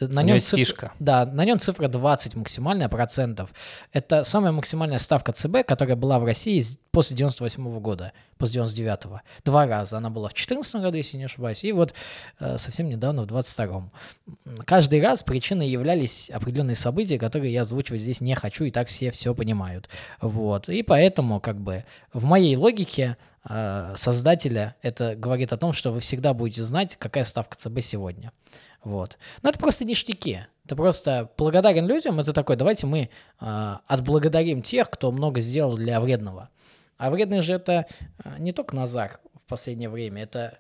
на 0.01 0.23
нем 0.23 0.41
цифра, 0.41 0.57
фишка. 0.57 0.93
Да, 0.99 1.27
на 1.27 1.45
нем 1.45 1.59
цифра 1.59 1.89
20 1.89 2.37
максимальная 2.37 2.89
процентов. 2.89 3.53
Это 3.93 4.25
самая 4.25 4.53
максимальная 4.53 4.99
ставка 4.99 5.33
ЦБ, 5.33 5.67
которая 5.67 5.97
была 5.97 6.19
в 6.19 6.25
России 6.25 6.63
после 6.91 7.17
98 7.17 7.67
-го 7.67 7.81
года, 7.81 8.13
после 8.39 8.63
99-го. 8.63 9.21
Два 9.45 9.67
раза. 9.67 9.99
Она 9.99 10.09
была 10.09 10.29
в 10.29 10.33
2014 10.33 10.77
году, 10.77 10.97
если 10.97 11.19
не 11.19 11.25
ошибаюсь, 11.25 11.63
и 11.65 11.73
вот 11.73 11.93
э, 12.41 12.57
совсем 12.59 12.89
недавно 12.89 13.23
в 13.23 13.27
22-м. 13.27 13.91
Каждый 14.65 15.03
раз 15.03 15.23
причиной 15.23 15.69
являлись 15.69 16.31
определенные 16.31 16.77
события, 16.77 17.19
которые 17.19 17.53
я 17.53 17.63
озвучивать 17.63 18.01
здесь 18.01 18.21
не 18.23 18.35
хочу, 18.35 18.65
и 18.65 18.71
так 18.71 18.89
все 18.89 19.11
все 19.11 19.35
понимают. 19.35 19.89
Вот. 20.21 20.69
И 20.69 20.83
поэтому, 20.83 21.41
как 21.41 21.57
бы, 21.57 21.85
в 22.13 22.25
моей 22.25 22.57
логике 22.57 23.17
э, 23.36 23.36
создателя 23.49 24.75
это 24.83 25.15
говорит 25.15 25.53
о 25.53 25.57
том, 25.57 25.73
что 25.73 25.93
вы 25.93 26.01
всегда 26.01 26.35
будете 26.35 26.63
знать, 26.63 26.97
какая 26.97 27.25
ставка 27.25 27.57
ЦБ 27.57 27.81
сегодня. 27.81 28.33
Вот. 28.83 29.19
Но 29.43 29.51
это 29.51 29.59
просто 29.59 29.85
ништяки. 29.85 30.47
Это 30.65 30.77
просто 30.77 31.31
благодарен 31.37 31.87
людям. 31.87 32.19
Это 32.21 32.33
такой, 32.33 32.57
давайте 32.57 32.87
мы 32.87 33.09
э, 33.41 33.75
отблагодарим 33.87 34.63
тех, 34.63 34.91
кто 34.91 35.13
много 35.13 35.41
сделал 35.41 35.77
для 35.77 36.01
вредного. 36.01 36.51
А 36.97 37.11
вредный 37.11 37.41
же 37.41 37.53
это 37.53 37.87
э, 38.25 38.35
не 38.39 38.53
только 38.53 38.75
Назар 38.75 39.21
в 39.35 39.45
последнее 39.47 39.89
время, 39.89 40.23
это, 40.23 40.59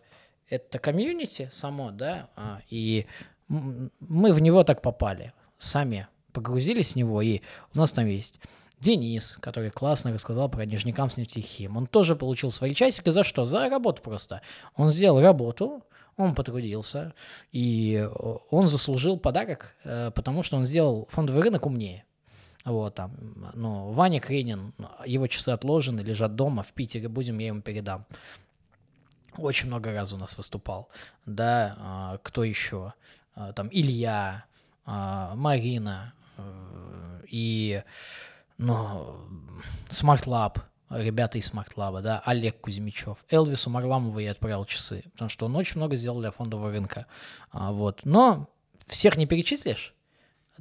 это 0.48 0.78
комьюнити 0.78 1.48
само, 1.50 1.90
да, 1.90 2.30
а, 2.36 2.60
и 2.68 3.06
мы 3.48 4.32
в 4.32 4.40
него 4.40 4.64
так 4.64 4.82
попали, 4.82 5.32
сами 5.58 6.08
погрузились 6.32 6.92
в 6.92 6.96
него, 6.96 7.22
и 7.22 7.40
у 7.74 7.78
нас 7.78 7.92
там 7.92 8.06
есть 8.06 8.40
Денис, 8.80 9.38
который 9.40 9.70
классно 9.70 10.12
рассказал 10.12 10.48
про 10.48 10.66
Нижнекам 10.66 11.08
с 11.10 11.16
нефтехим. 11.16 11.76
Он 11.76 11.86
тоже 11.86 12.14
получил 12.16 12.50
свои 12.50 12.74
часики. 12.74 13.10
За 13.10 13.24
что? 13.24 13.44
За 13.44 13.68
работу 13.68 14.02
просто. 14.02 14.42
Он 14.74 14.90
сделал 14.90 15.20
работу, 15.20 15.82
он 16.16 16.34
потрудился, 16.34 17.14
и 17.52 18.08
он 18.50 18.66
заслужил 18.66 19.18
подарок, 19.18 19.74
э, 19.84 20.10
потому 20.14 20.42
что 20.42 20.56
он 20.56 20.64
сделал 20.64 21.08
фондовый 21.10 21.42
рынок 21.42 21.66
умнее. 21.66 22.04
Вот 22.64 22.94
там, 22.94 23.14
ну, 23.54 23.92
Ваня 23.92 24.20
Кренин, 24.20 24.74
его 25.04 25.26
часы 25.26 25.50
отложены, 25.50 26.00
лежат 26.00 26.34
дома, 26.34 26.62
в 26.62 26.72
Питере 26.72 27.08
будем, 27.08 27.38
я 27.38 27.48
ему 27.48 27.62
передам. 27.62 28.06
Очень 29.36 29.68
много 29.68 29.92
раз 29.92 30.12
у 30.12 30.16
нас 30.16 30.36
выступал. 30.36 30.88
Да, 31.26 31.76
а, 31.78 32.18
кто 32.22 32.42
еще? 32.42 32.94
Там 33.54 33.68
Илья, 33.70 34.46
Марина, 34.86 36.14
Э, 36.36 37.20
и, 37.28 37.82
ну, 38.58 39.16
Smart 39.88 40.24
Lab, 40.24 40.60
ребята 40.90 41.38
из 41.38 41.50
Smart 41.50 41.74
Lab, 41.76 42.02
да, 42.02 42.22
Олег 42.24 42.60
Кузьмичев. 42.60 43.24
Элвису 43.28 43.70
Марламову 43.70 44.18
я 44.18 44.30
отправил 44.32 44.64
часы, 44.64 45.04
потому 45.12 45.28
что 45.28 45.46
он 45.46 45.56
очень 45.56 45.76
много 45.76 45.96
сделал 45.96 46.20
для 46.20 46.30
фондового 46.30 46.70
рынка. 46.70 47.06
А, 47.50 47.72
вот. 47.72 48.02
Но 48.04 48.48
всех 48.86 49.16
не 49.16 49.26
перечислишь, 49.26 49.94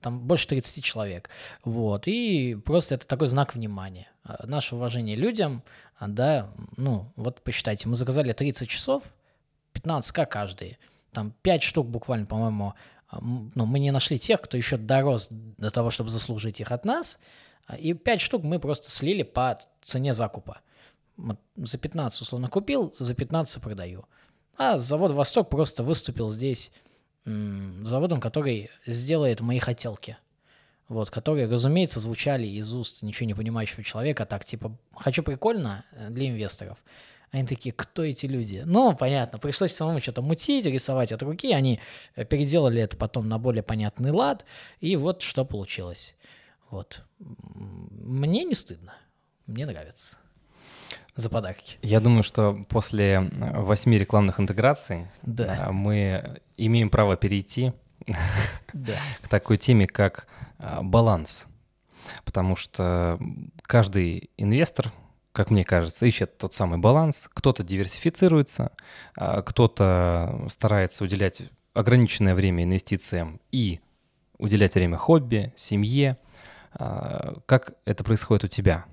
там 0.02 0.20
больше 0.20 0.48
30 0.48 0.84
человек. 0.84 1.30
Вот. 1.64 2.08
И 2.08 2.56
просто 2.56 2.96
это 2.96 3.08
такой 3.08 3.28
знак 3.28 3.56
внимания. 3.56 4.08
А, 4.24 4.46
наше 4.46 4.76
уважение 4.76 5.16
людям, 5.16 5.64
а, 5.98 6.08
да, 6.08 6.50
ну, 6.78 7.12
вот 7.16 7.42
посчитайте, 7.42 7.88
мы 7.88 7.96
заказали 7.96 8.34
30 8.34 8.70
часов, 8.70 9.04
15к 9.74 10.26
каждый. 10.26 10.78
Там 11.12 11.34
5 11.44 11.64
штук 11.64 11.88
буквально, 11.88 12.26
по-моему, 12.26 12.74
ну, 13.22 13.66
мы 13.66 13.80
не 13.80 13.92
нашли 13.92 14.18
тех, 14.18 14.42
кто 14.42 14.58
еще 14.58 14.78
дорос 14.78 15.30
до 15.32 15.70
того, 15.70 15.92
чтобы 15.92 16.10
заслужить 16.10 16.60
их 16.60 16.72
от 16.72 16.86
нас, 16.86 17.20
и 17.78 17.94
5 17.94 18.22
штук 18.22 18.44
мы 18.44 18.60
просто 18.60 18.90
слили 18.92 19.24
по 19.24 19.58
цене 19.82 20.14
закупа. 20.14 20.62
За 21.56 21.78
15 21.78 22.22
условно 22.22 22.50
купил, 22.50 22.94
за 22.98 23.16
15 23.16 23.62
продаю. 23.62 24.06
А 24.58 24.78
завод 24.78 25.12
«Восток» 25.12 25.50
просто 25.50 25.84
выступил 25.84 26.30
здесь 26.30 26.72
заводом, 27.26 28.22
который 28.22 28.70
сделает 28.86 29.42
мои 29.42 29.60
хотелки. 29.60 30.18
Вот, 30.88 31.10
которые, 31.10 31.48
разумеется, 31.48 32.00
звучали 32.00 32.46
из 32.46 32.72
уст 32.72 33.02
ничего 33.02 33.26
не 33.26 33.34
понимающего 33.34 33.84
человека, 33.84 34.28
так, 34.28 34.46
типа, 34.46 34.78
хочу 34.96 35.24
прикольно 35.24 35.84
э, 35.94 36.10
для 36.12 36.30
инвесторов. 36.30 36.78
Они 37.32 37.48
такие, 37.48 37.74
кто 37.74 38.04
эти 38.04 38.28
люди? 38.28 38.62
Ну, 38.66 38.96
понятно, 38.96 39.40
пришлось 39.40 39.74
самому 39.74 40.00
что-то 40.00 40.22
мутить, 40.22 40.68
рисовать 40.68 41.12
от 41.12 41.24
руки. 41.24 41.52
Они 41.54 41.80
э, 42.16 42.24
переделали 42.24 42.84
это 42.84 42.98
потом 42.98 43.28
на 43.28 43.40
более 43.40 43.64
понятный 43.64 44.12
лад, 44.12 44.46
и 44.80 44.96
вот 44.96 45.24
что 45.24 45.44
получилось. 45.44 46.16
Вот. 46.76 47.06
Мне 47.20 48.44
не 48.44 48.54
стыдно. 48.54 48.96
Мне 49.48 49.66
нравится. 49.66 50.18
За 51.16 51.30
подарки. 51.30 51.78
Я 51.82 52.02
думаю, 52.02 52.22
что 52.22 52.66
после 52.68 53.14
э, 53.32 53.62
восьми 53.62 53.98
рекламных 53.98 54.42
интеграций 54.42 55.08
да. 55.22 55.68
Э, 55.68 55.72
мы 55.72 56.42
имеем 56.58 56.90
право 56.90 57.16
перейти 57.16 57.72
да. 58.74 58.96
к 59.22 59.30
такой 59.30 59.56
теме, 59.56 59.88
как 59.88 60.28
э, 60.60 60.82
баланс. 60.82 61.48
Потому 62.26 62.58
что 62.58 63.18
каждый 63.62 64.30
инвестор, 64.36 64.92
как 65.32 65.52
мне 65.52 65.64
кажется, 65.64 66.06
ищет 66.06 66.38
тот 66.38 66.54
самый 66.54 66.78
баланс. 66.78 67.30
Кто-то 67.34 67.64
диверсифицируется, 67.64 68.74
кто-то 69.16 70.46
старается 70.50 71.06
уделять 71.06 71.44
ограниченное 71.74 72.36
время 72.36 72.66
инвестициям 72.66 73.40
и 73.54 73.80
уделять 74.38 74.76
время 74.76 74.98
хобби, 74.98 75.54
семье. 75.56 76.18
А, 76.78 77.36
как 77.46 77.74
это 77.86 78.04
происходит 78.04 78.44
у 78.46 78.48
тебя? 78.48 78.86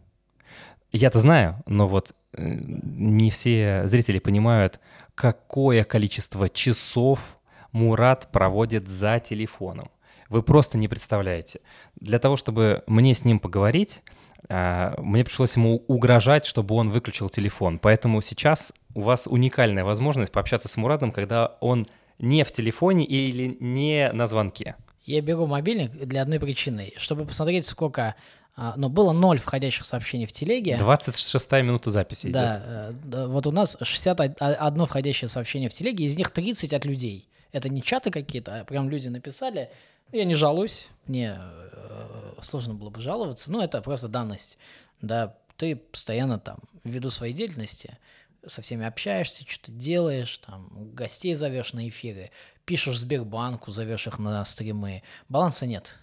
Я-то 0.92 1.18
знаю, 1.18 1.62
но 1.66 1.88
вот 1.88 2.14
э, 2.32 2.42
не 2.42 3.30
все 3.30 3.82
зрители 3.86 4.18
понимают, 4.18 4.80
какое 5.14 5.84
количество 5.84 6.48
часов 6.48 7.38
Мурат 7.72 8.30
проводит 8.30 8.88
за 8.88 9.18
телефоном. 9.18 9.90
Вы 10.28 10.42
просто 10.42 10.78
не 10.78 10.88
представляете. 10.88 11.60
Для 11.96 12.18
того, 12.18 12.36
чтобы 12.36 12.84
мне 12.86 13.14
с 13.14 13.24
ним 13.24 13.38
поговорить, 13.38 14.02
а, 14.48 14.94
мне 14.98 15.24
пришлось 15.24 15.56
ему 15.56 15.84
угрожать, 15.88 16.44
чтобы 16.44 16.74
он 16.74 16.90
выключил 16.90 17.28
телефон. 17.28 17.78
Поэтому 17.78 18.20
сейчас 18.20 18.72
у 18.94 19.02
вас 19.02 19.26
уникальная 19.26 19.84
возможность 19.84 20.32
пообщаться 20.32 20.68
с 20.68 20.76
Муратом, 20.76 21.12
когда 21.12 21.56
он 21.60 21.86
не 22.18 22.44
в 22.44 22.52
телефоне 22.52 23.04
или 23.04 23.56
не 23.60 24.10
на 24.12 24.26
звонке. 24.26 24.76
Я 25.04 25.20
беру 25.20 25.46
мобильник 25.46 25.90
для 25.92 26.22
одной 26.22 26.38
причины, 26.38 26.92
чтобы 26.96 27.24
посмотреть, 27.24 27.66
сколько 27.66 28.14
а, 28.54 28.74
но 28.76 28.88
было 28.90 29.12
ноль 29.12 29.38
входящих 29.38 29.86
сообщений 29.86 30.26
в 30.26 30.32
телеге. 30.32 30.76
26 30.76 31.52
минута 31.52 31.90
записи 31.90 32.30
да, 32.30 32.52
идет. 32.52 32.62
Э, 32.66 32.92
да, 33.04 33.26
вот 33.26 33.46
у 33.46 33.52
нас 33.52 33.78
61 33.80 34.86
входящее 34.86 35.28
сообщение 35.28 35.70
в 35.70 35.72
телеге, 35.72 36.04
из 36.04 36.16
них 36.16 36.30
30 36.30 36.74
от 36.74 36.84
людей. 36.84 37.28
Это 37.52 37.70
не 37.70 37.82
чаты 37.82 38.10
какие-то, 38.10 38.60
а 38.60 38.64
прям 38.64 38.90
люди 38.90 39.08
написали. 39.08 39.70
Я 40.12 40.24
не 40.24 40.34
жалуюсь, 40.34 40.88
мне 41.06 41.38
э, 41.38 42.34
сложно 42.40 42.74
было 42.74 42.90
бы 42.90 43.00
жаловаться, 43.00 43.50
но 43.50 43.64
это 43.64 43.80
просто 43.80 44.08
данность. 44.08 44.58
Да, 45.00 45.34
ты 45.56 45.76
постоянно 45.76 46.38
там, 46.38 46.58
ввиду 46.84 47.08
своей 47.08 47.32
деятельности, 47.32 47.98
со 48.46 48.62
всеми 48.62 48.86
общаешься, 48.86 49.44
что-то 49.46 49.72
делаешь, 49.72 50.38
там, 50.38 50.92
гостей 50.94 51.34
зовешь 51.34 51.72
на 51.72 51.88
эфиры, 51.88 52.30
пишешь 52.64 52.98
Сбербанку, 52.98 53.70
зовешь 53.70 54.06
их 54.06 54.18
на 54.18 54.44
стримы. 54.44 55.02
Баланса 55.28 55.66
нет. 55.66 55.98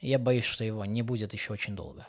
Я 0.00 0.18
боюсь, 0.18 0.44
что 0.44 0.64
его 0.64 0.84
не 0.84 1.02
будет 1.02 1.32
еще 1.32 1.52
очень 1.52 1.76
долго. 1.76 2.06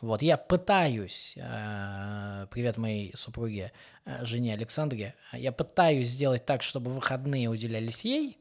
Вот, 0.00 0.22
я 0.22 0.36
пытаюсь, 0.36 1.34
э, 1.36 2.46
привет 2.50 2.76
моей 2.76 3.16
супруге, 3.16 3.72
э, 4.04 4.24
жене 4.24 4.52
Александре, 4.54 5.14
я 5.32 5.50
пытаюсь 5.50 6.08
сделать 6.08 6.46
так, 6.46 6.62
чтобы 6.62 6.90
выходные 6.90 7.48
уделялись 7.48 8.04
ей. 8.04 8.38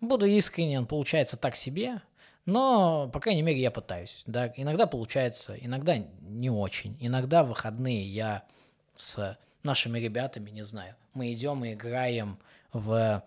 Буду 0.00 0.26
искренен, 0.26 0.86
получается 0.86 1.38
так 1.38 1.56
себе, 1.56 2.02
но, 2.44 3.08
по 3.12 3.20
крайней 3.20 3.42
мере, 3.42 3.60
я 3.60 3.70
пытаюсь. 3.70 4.24
Да, 4.26 4.52
иногда 4.56 4.86
получается, 4.86 5.56
иногда 5.58 5.96
не 6.20 6.50
очень. 6.50 6.96
Иногда 7.00 7.44
выходные 7.44 8.06
я 8.06 8.44
с 8.96 9.38
нашими 9.62 9.98
ребятами, 9.98 10.50
не 10.50 10.62
знаю, 10.62 10.94
мы 11.14 11.32
идем 11.32 11.64
и 11.64 11.74
играем 11.74 12.38
в 12.72 13.22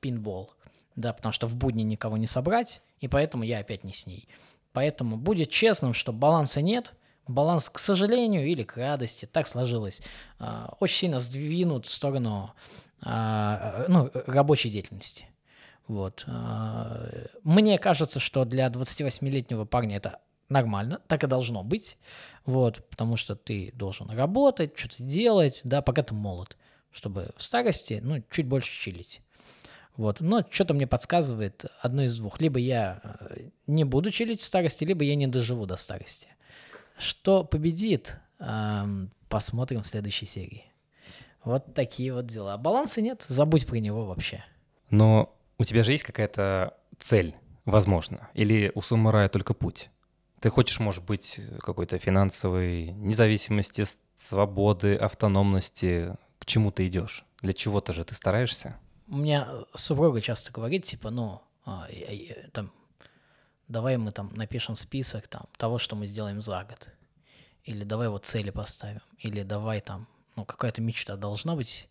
пинбол, 0.00 0.52
да, 0.96 1.12
потому 1.12 1.32
что 1.32 1.46
в 1.46 1.54
будни 1.56 1.82
никого 1.82 2.16
не 2.16 2.26
собрать, 2.26 2.80
и 3.00 3.08
поэтому 3.08 3.44
я 3.44 3.58
опять 3.58 3.84
не 3.84 3.92
с 3.92 4.06
ней. 4.06 4.28
Поэтому 4.72 5.16
будет 5.16 5.50
честным, 5.50 5.94
что 5.94 6.12
баланса 6.12 6.60
нет, 6.60 6.92
баланс, 7.26 7.68
к 7.70 7.78
сожалению, 7.78 8.46
или 8.46 8.62
к 8.62 8.76
радости, 8.76 9.26
так 9.26 9.46
сложилось, 9.46 10.02
а, 10.38 10.74
очень 10.80 10.96
сильно 10.96 11.20
сдвинут 11.20 11.86
в 11.86 11.90
сторону 11.90 12.52
а, 13.00 13.84
ну, 13.88 14.10
рабочей 14.26 14.70
деятельности. 14.70 15.26
Вот. 15.86 16.24
А, 16.26 17.06
мне 17.42 17.78
кажется, 17.78 18.20
что 18.20 18.44
для 18.44 18.66
28-летнего 18.66 19.64
парня 19.64 19.96
это 19.96 20.20
нормально, 20.54 21.00
так 21.06 21.24
и 21.24 21.26
должно 21.26 21.62
быть, 21.62 21.98
вот, 22.46 22.88
потому 22.88 23.16
что 23.16 23.36
ты 23.36 23.72
должен 23.74 24.08
работать, 24.08 24.78
что-то 24.78 25.02
делать, 25.02 25.60
да, 25.64 25.82
пока 25.82 26.02
ты 26.02 26.14
молод, 26.14 26.56
чтобы 26.92 27.30
в 27.36 27.42
старости, 27.42 28.00
ну, 28.02 28.22
чуть 28.30 28.46
больше 28.46 28.72
чилить. 28.72 29.20
Вот. 29.96 30.20
Но 30.20 30.44
что-то 30.50 30.74
мне 30.74 30.86
подсказывает 30.86 31.66
одно 31.80 32.02
из 32.02 32.18
двух. 32.18 32.40
Либо 32.40 32.58
я 32.58 33.00
э, 33.02 33.48
не 33.66 33.84
буду 33.84 34.10
чилить 34.10 34.40
в 34.40 34.44
старости, 34.44 34.84
либо 34.84 35.04
я 35.04 35.14
не 35.14 35.26
доживу 35.26 35.66
до 35.66 35.76
старости. 35.76 36.28
Что 36.98 37.44
победит, 37.44 38.18
эм, 38.40 39.12
посмотрим 39.28 39.82
в 39.82 39.86
следующей 39.86 40.26
серии. 40.26 40.64
Вот 41.44 41.74
такие 41.74 42.12
вот 42.12 42.26
дела. 42.26 42.56
Баланса 42.56 43.02
нет, 43.02 43.24
забудь 43.28 43.66
про 43.66 43.76
него 43.76 44.06
вообще. 44.06 44.44
Но 44.90 45.32
у 45.58 45.64
тебя 45.64 45.84
же 45.84 45.92
есть 45.92 46.04
какая-то 46.04 46.74
цель, 46.98 47.34
возможно, 47.64 48.30
или 48.34 48.72
у 48.74 48.80
самурая 48.80 49.28
только 49.28 49.54
путь? 49.54 49.90
Ты 50.44 50.50
хочешь, 50.50 50.78
может 50.78 51.02
быть, 51.02 51.40
какой-то 51.60 51.98
финансовой 51.98 52.90
независимости, 52.90 53.82
свободы, 54.18 54.94
автономности. 54.94 56.18
К 56.38 56.44
чему 56.44 56.70
ты 56.70 56.86
идешь? 56.86 57.24
Для 57.40 57.54
чего-то 57.54 57.94
же 57.94 58.04
ты 58.04 58.14
стараешься? 58.14 58.76
У 59.08 59.16
меня 59.16 59.48
супруга 59.72 60.20
часто 60.20 60.52
говорит, 60.52 60.84
типа, 60.84 61.08
ну, 61.08 61.40
а, 61.64 61.88
я, 61.90 62.10
я, 62.10 62.34
там, 62.52 62.70
давай 63.68 63.96
мы 63.96 64.12
там 64.12 64.32
напишем 64.34 64.76
список 64.76 65.28
там, 65.28 65.46
того, 65.56 65.78
что 65.78 65.96
мы 65.96 66.04
сделаем 66.04 66.42
за 66.42 66.62
год. 66.64 66.92
Или 67.62 67.82
давай 67.84 68.10
вот 68.10 68.26
цели 68.26 68.50
поставим. 68.50 69.00
Или 69.16 69.44
давай 69.44 69.80
там, 69.80 70.06
ну, 70.36 70.44
какая-то 70.44 70.82
мечта 70.82 71.16
должна 71.16 71.54
быть. 71.56 71.88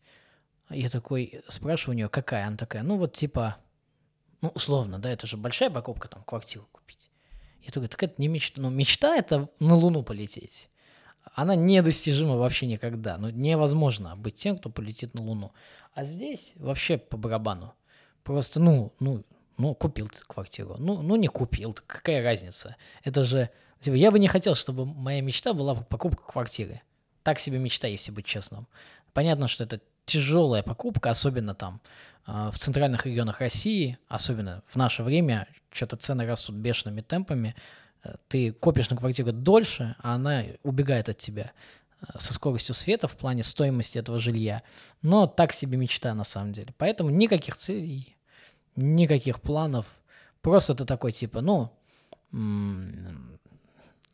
Я 0.69 0.89
такой 0.89 1.41
спрашиваю 1.47 1.95
у 1.95 1.97
нее, 1.97 2.07
какая? 2.07 2.45
Она 2.45 2.57
такая, 2.57 2.83
ну, 2.83 2.97
вот 2.97 3.13
типа, 3.13 3.57
ну, 4.41 4.49
условно, 4.49 4.99
да, 4.99 5.09
это 5.09 5.25
же 5.25 5.37
большая 5.37 5.71
покупка, 5.71 6.07
там, 6.07 6.23
квартиру 6.23 6.67
купить. 6.71 7.09
Я 7.63 7.71
такой, 7.71 7.87
так 7.87 8.03
это 8.03 8.15
не 8.17 8.27
мечта. 8.27 8.61
Ну, 8.61 8.69
мечта— 8.69 9.15
это 9.17 9.49
на 9.59 9.75
Луну 9.75 10.03
полететь. 10.03 10.69
Она 11.33 11.55
недостижима 11.55 12.35
вообще 12.35 12.65
никогда. 12.65 13.17
Ну, 13.17 13.29
невозможно 13.29 14.15
быть 14.17 14.35
тем, 14.35 14.57
кто 14.57 14.69
полетит 14.69 15.13
на 15.13 15.23
Луну. 15.23 15.53
А 15.93 16.03
здесь 16.03 16.53
вообще 16.57 16.97
по 16.97 17.15
барабану. 17.15 17.73
Просто, 18.23 18.59
ну, 18.59 18.93
ну, 18.99 19.23
ну, 19.57 19.73
купил 19.75 20.07
ты 20.07 20.19
квартиру. 20.27 20.75
Ну, 20.77 21.01
ну, 21.01 21.15
не 21.15 21.27
купил. 21.27 21.75
Какая 21.87 22.21
разница? 22.23 22.75
Это 23.03 23.23
же... 23.23 23.49
Типа, 23.79 23.95
я 23.95 24.11
бы 24.11 24.19
не 24.19 24.27
хотел, 24.27 24.55
чтобы 24.55 24.85
моя 24.85 25.21
мечта 25.21 25.53
была 25.53 25.75
покупка 25.75 26.23
квартиры. 26.23 26.81
Так 27.21 27.39
себе 27.39 27.59
мечта, 27.59 27.87
если 27.87 28.11
быть 28.11 28.25
честным. 28.25 28.67
Понятно, 29.13 29.47
что 29.47 29.63
это 29.63 29.79
тяжелая 30.05 30.63
покупка, 30.63 31.09
особенно 31.09 31.55
там 31.55 31.81
а, 32.25 32.51
в 32.51 32.57
центральных 32.57 33.05
регионах 33.05 33.39
России, 33.41 33.97
особенно 34.07 34.63
в 34.67 34.75
наше 34.75 35.03
время, 35.03 35.47
что-то 35.71 35.95
цены 35.95 36.25
растут 36.25 36.55
бешеными 36.55 37.01
темпами, 37.01 37.55
э, 38.03 38.13
ты 38.27 38.51
копишь 38.53 38.89
на 38.89 38.97
квартиру 38.97 39.31
дольше, 39.31 39.95
а 39.99 40.15
она 40.15 40.43
убегает 40.63 41.09
от 41.09 41.17
тебя 41.17 41.51
э, 42.01 42.05
со 42.17 42.33
скоростью 42.33 42.75
света 42.75 43.07
в 43.07 43.17
плане 43.17 43.43
стоимости 43.43 43.97
этого 43.97 44.19
жилья. 44.19 44.63
Но 45.01 45.27
так 45.27 45.51
себе 45.51 45.77
мечта 45.77 46.13
на 46.13 46.23
самом 46.23 46.53
деле. 46.53 46.73
Поэтому 46.77 47.09
никаких 47.09 47.57
целей, 47.57 48.15
никаких 48.75 49.41
планов. 49.41 49.85
Просто 50.41 50.75
ты 50.75 50.85
такой 50.85 51.11
типа, 51.11 51.41
ну, 51.41 51.71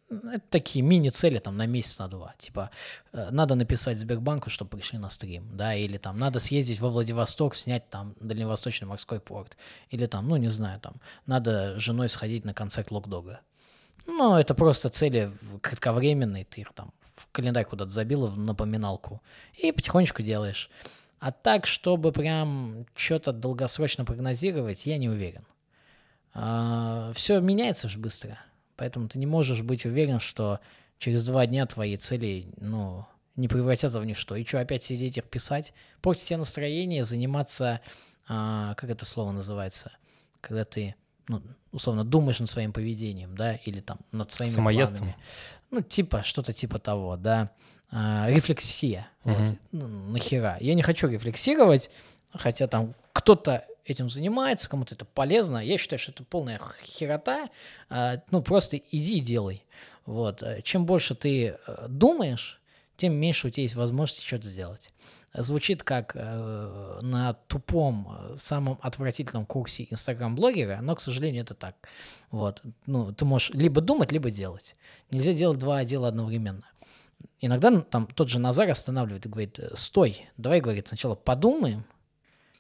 это 0.10 0.44
такие 0.50 0.84
мини-цели 0.84 1.40
там 1.40 1.58
на 1.58 1.66
месяц, 1.66 2.00
на 2.00 2.08
два. 2.08 2.34
Типа, 2.38 2.72
э, 3.14 3.30
надо 3.32 3.56
написать 3.56 3.98
Сбербанку, 3.98 4.50
чтобы 4.50 4.78
пришли 4.78 4.98
на 4.98 5.10
стрим, 5.10 5.50
да, 5.56 5.76
или 5.76 5.98
там 5.98 6.18
надо 6.18 6.40
съездить 6.40 6.80
во 6.80 6.90
Владивосток, 6.90 7.56
снять 7.56 7.90
там 7.90 8.16
Дальневосточный 8.20 8.88
морской 8.88 9.20
порт, 9.20 9.58
или 9.90 10.06
там, 10.06 10.28
ну, 10.28 10.38
не 10.38 10.50
знаю, 10.50 10.80
там, 10.80 10.96
надо 11.26 11.80
женой 11.80 12.10
сходить 12.10 12.46
на 12.46 12.54
концерт 12.54 12.92
Локдога. 12.92 13.42
Ну, 14.06 14.36
это 14.36 14.56
просто 14.56 14.90
цели 14.90 15.32
кратковременные, 15.62 16.46
ты 16.46 16.62
их 16.62 16.74
там 16.74 16.92
в 17.02 17.28
календарь 17.32 17.66
куда-то 17.66 17.92
забил, 17.92 18.28
в 18.28 18.38
напоминалку, 18.38 19.22
и 19.58 19.72
потихонечку 19.72 20.24
делаешь. 20.24 20.70
А 21.20 21.32
так, 21.32 21.66
чтобы 21.66 22.12
прям 22.12 22.86
что-то 22.96 23.34
долгосрочно 23.34 24.06
прогнозировать, 24.06 24.86
я 24.86 24.98
не 24.98 25.10
уверен. 25.10 25.46
А, 26.34 27.12
все 27.14 27.40
меняется 27.42 27.90
же 27.90 28.00
быстро. 28.00 28.40
Поэтому 28.80 29.10
ты 29.10 29.20
не 29.20 29.26
можешь 29.26 29.62
быть 29.62 29.86
уверен, 29.86 30.22
что 30.22 30.62
через 31.00 31.26
два 31.26 31.46
дня 31.46 31.66
твои 31.66 31.98
цели, 31.98 32.48
ну, 32.62 33.06
не 33.36 33.50
превратятся 33.50 34.00
в 34.00 34.06
ничто. 34.06 34.38
И 34.38 34.46
что, 34.46 34.62
опять 34.62 34.84
сидеть 34.84 35.18
их 35.18 35.26
писать? 35.26 35.74
Портить 36.02 36.24
себе 36.24 36.38
настроение, 36.38 37.04
заниматься, 37.04 37.82
а, 38.30 38.76
как 38.76 38.90
это 38.90 39.04
слово 39.04 39.34
называется, 39.34 39.92
когда 40.40 40.64
ты, 40.64 40.96
ну, 41.28 41.42
условно, 41.74 42.06
думаешь 42.06 42.40
над 42.40 42.50
своим 42.50 42.72
поведением, 42.72 43.36
да, 43.36 43.56
или 43.56 43.82
там 43.82 44.00
над 44.14 44.32
своими 44.32 44.54
Самоедством. 44.54 45.00
планами. 45.00 45.18
Ну, 45.72 45.82
типа, 45.82 46.24
что-то 46.24 46.54
типа 46.54 46.80
того, 46.80 47.18
да. 47.18 47.52
А, 47.92 48.30
рефлексия. 48.30 49.10
Угу. 49.26 49.34
Вот. 49.34 49.58
Ну, 49.74 49.88
нахера? 49.88 50.56
Я 50.62 50.74
не 50.74 50.84
хочу 50.84 51.10
рефлексировать, 51.10 51.92
хотя 52.32 52.68
там 52.68 52.96
кто-то 53.12 53.66
этим 53.90 54.10
занимается, 54.10 54.70
кому-то 54.70 54.96
это 54.96 55.06
полезно. 55.06 55.58
Я 55.58 55.78
считаю, 55.78 56.00
что 56.00 56.12
это 56.12 56.24
полная 56.24 56.60
херота. 56.84 57.50
А, 57.90 58.22
ну, 58.32 58.42
просто 58.42 58.78
иди 58.78 59.18
и 59.18 59.22
делай. 59.22 59.66
Вот. 60.06 60.44
Чем 60.64 60.86
больше 60.86 61.16
ты 61.16 61.58
э, 61.68 61.86
думаешь, 61.88 62.60
тем 63.00 63.14
меньше 63.14 63.48
у 63.48 63.50
тебя 63.50 63.64
есть 63.64 63.76
возможности 63.76 64.26
что-то 64.26 64.48
сделать. 64.48 64.92
Звучит 65.34 65.84
как 65.84 66.14
э, 66.16 67.00
на 67.02 67.34
тупом, 67.48 68.08
э, 68.10 68.36
самом 68.38 68.78
отвратительном 68.82 69.46
курсе 69.46 69.88
инстаграм-блогера, 69.90 70.80
но, 70.82 70.96
к 70.96 71.00
сожалению, 71.00 71.44
это 71.44 71.54
так. 71.54 71.76
Вот. 72.32 72.62
Ну, 72.88 73.14
ты 73.14 73.24
можешь 73.26 73.52
либо 73.52 73.80
думать, 73.82 74.12
либо 74.12 74.32
делать. 74.32 74.76
Нельзя 75.12 75.34
делать 75.34 75.60
два 75.60 75.86
дела 75.86 76.10
одновременно. 76.10 76.66
Иногда 77.40 77.82
там 77.82 78.08
тот 78.08 78.30
же 78.30 78.40
Назар 78.40 78.70
останавливает 78.70 79.26
и 79.26 79.30
говорит, 79.30 79.60
стой, 79.76 80.28
давай, 80.38 80.60
говорит, 80.60 80.88
сначала 80.88 81.16
подумаем, 81.16 81.86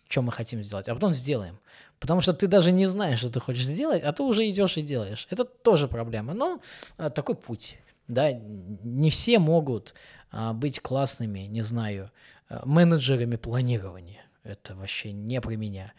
что 0.09 0.23
мы 0.23 0.31
хотим 0.31 0.63
сделать, 0.63 0.89
а 0.89 0.95
потом 0.95 1.13
сделаем. 1.13 1.59
Потому 1.99 2.21
что 2.21 2.33
ты 2.33 2.47
даже 2.47 2.71
не 2.71 2.87
знаешь, 2.87 3.19
что 3.19 3.29
ты 3.29 3.39
хочешь 3.39 3.65
сделать, 3.65 4.03
а 4.03 4.11
ты 4.11 4.23
уже 4.23 4.49
идешь 4.49 4.77
и 4.77 4.81
делаешь. 4.81 5.27
Это 5.29 5.45
тоже 5.45 5.87
проблема. 5.87 6.33
Но 6.33 6.61
а, 6.97 7.09
такой 7.09 7.35
путь. 7.35 7.77
Да, 8.07 8.31
не 8.31 9.11
все 9.11 9.37
могут 9.37 9.93
а, 10.31 10.53
быть 10.53 10.79
классными, 10.79 11.41
не 11.41 11.61
знаю, 11.61 12.11
а, 12.49 12.65
менеджерами 12.65 13.35
планирования. 13.35 14.25
Это 14.43 14.75
вообще 14.75 15.11
не 15.11 15.39
про 15.41 15.55
меня. 15.55 15.93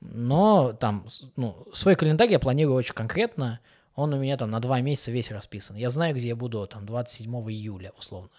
Но 0.00 0.74
там, 0.74 1.06
ну, 1.36 1.66
свой 1.72 1.94
календарь 1.94 2.30
я 2.30 2.38
планирую 2.38 2.76
очень 2.76 2.94
конкретно. 2.94 3.60
Он 3.94 4.12
у 4.12 4.18
меня 4.18 4.36
там 4.36 4.50
на 4.50 4.60
два 4.60 4.80
месяца 4.80 5.10
весь 5.10 5.30
расписан. 5.30 5.76
Я 5.76 5.88
знаю, 5.88 6.14
где 6.14 6.28
я 6.28 6.36
буду 6.36 6.66
там 6.66 6.84
27 6.84 7.32
июля, 7.50 7.92
условно. 7.96 8.30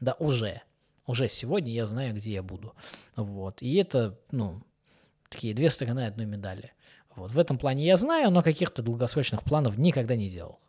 Да, 0.00 0.14
уже. 0.18 0.62
Уже 1.08 1.26
сегодня 1.26 1.72
я 1.72 1.86
знаю, 1.86 2.14
где 2.14 2.32
я 2.32 2.42
буду. 2.42 2.74
Вот. 3.16 3.62
И 3.62 3.74
это, 3.76 4.20
ну, 4.30 4.62
такие 5.30 5.54
две 5.54 5.70
стороны 5.70 6.06
одной 6.06 6.26
медали. 6.26 6.72
Вот. 7.16 7.30
В 7.30 7.38
этом 7.38 7.56
плане 7.56 7.86
я 7.86 7.96
знаю, 7.96 8.30
но 8.30 8.42
каких-то 8.42 8.82
долгосрочных 8.82 9.42
планов 9.42 9.78
никогда 9.78 10.16
не 10.16 10.28
делал. 10.28 10.60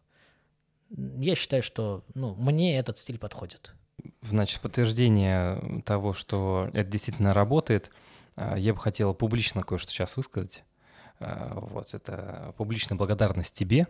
Я 0.90 1.36
считаю, 1.36 1.62
что 1.62 2.06
ну, 2.16 2.36
мне 2.36 2.78
этот 2.78 2.98
стиль 2.98 3.20
подходит. 3.20 3.74
Значит, 4.22 4.62
подтверждение 4.62 5.82
того, 5.86 6.14
что 6.14 6.70
это 6.72 6.90
действительно 6.90 7.34
работает, 7.34 7.92
а, 8.38 8.58
я 8.58 8.74
бы 8.74 8.80
хотел 8.80 9.14
публично 9.14 9.62
кое-что 9.62 9.92
сейчас 9.92 10.16
высказать. 10.16 10.64
А, 11.20 11.60
вот 11.60 11.94
это 11.94 12.54
публичная 12.56 12.98
благодарность 12.98 13.54
тебе 13.54 13.88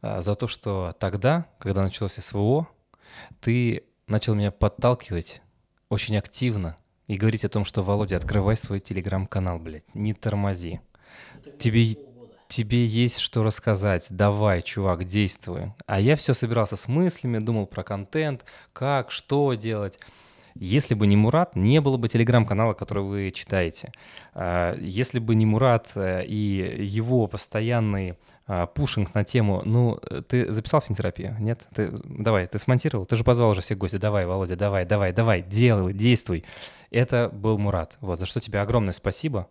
а, 0.00 0.22
за 0.22 0.34
то, 0.36 0.48
что 0.48 0.96
тогда, 0.98 1.44
когда 1.58 1.82
началось 1.82 2.14
СВО, 2.14 2.66
ты 3.42 3.84
начал 4.06 4.34
меня 4.34 4.50
подталкивать 4.52 5.42
очень 5.88 6.16
активно 6.16 6.76
и 7.06 7.16
говорить 7.16 7.44
о 7.44 7.48
том, 7.48 7.64
что, 7.64 7.82
Володя, 7.82 8.16
открывай 8.16 8.56
свой 8.56 8.80
телеграм-канал, 8.80 9.58
блядь, 9.58 9.94
не 9.94 10.14
тормози. 10.14 10.80
Тебе, 11.58 11.96
тебе 12.48 12.84
есть 12.84 13.18
что 13.18 13.42
рассказать, 13.42 14.08
давай, 14.10 14.62
чувак, 14.62 15.04
действуй. 15.04 15.72
А 15.86 16.00
я 16.00 16.16
все 16.16 16.34
собирался 16.34 16.76
с 16.76 16.88
мыслями, 16.88 17.38
думал 17.38 17.66
про 17.66 17.84
контент, 17.84 18.44
как, 18.72 19.10
что 19.10 19.54
делать. 19.54 19.98
Если 20.60 20.94
бы 20.94 21.06
не 21.06 21.16
Мурат, 21.16 21.56
не 21.56 21.80
было 21.80 21.96
бы 21.96 22.08
телеграм-канала, 22.08 22.74
который 22.74 23.02
вы 23.02 23.30
читаете. 23.30 23.92
А, 24.34 24.76
если 24.78 25.18
бы 25.18 25.34
не 25.34 25.46
Мурат 25.46 25.92
э, 25.96 26.24
и 26.24 26.84
его 26.84 27.26
постоянный 27.26 28.16
а, 28.46 28.66
пушинг 28.66 29.14
на 29.14 29.24
тему, 29.24 29.62
ну, 29.64 30.00
ты 30.28 30.52
записал 30.52 30.80
финтерапию? 30.80 31.36
Нет? 31.40 31.66
Ты, 31.74 31.90
давай, 32.04 32.46
ты 32.46 32.58
смонтировал? 32.58 33.06
Ты 33.06 33.16
же 33.16 33.24
позвал 33.24 33.50
уже 33.50 33.60
всех 33.60 33.78
гостей. 33.78 33.98
Давай, 33.98 34.26
Володя, 34.26 34.56
давай, 34.56 34.84
давай, 34.84 35.12
давай, 35.12 35.42
делай, 35.42 35.92
действуй. 35.92 36.44
Это 36.90 37.28
был 37.32 37.58
Мурат. 37.58 37.96
Вот, 38.00 38.18
за 38.18 38.26
что 38.26 38.40
тебе 38.40 38.60
огромное 38.60 38.92
спасибо. 38.92 39.48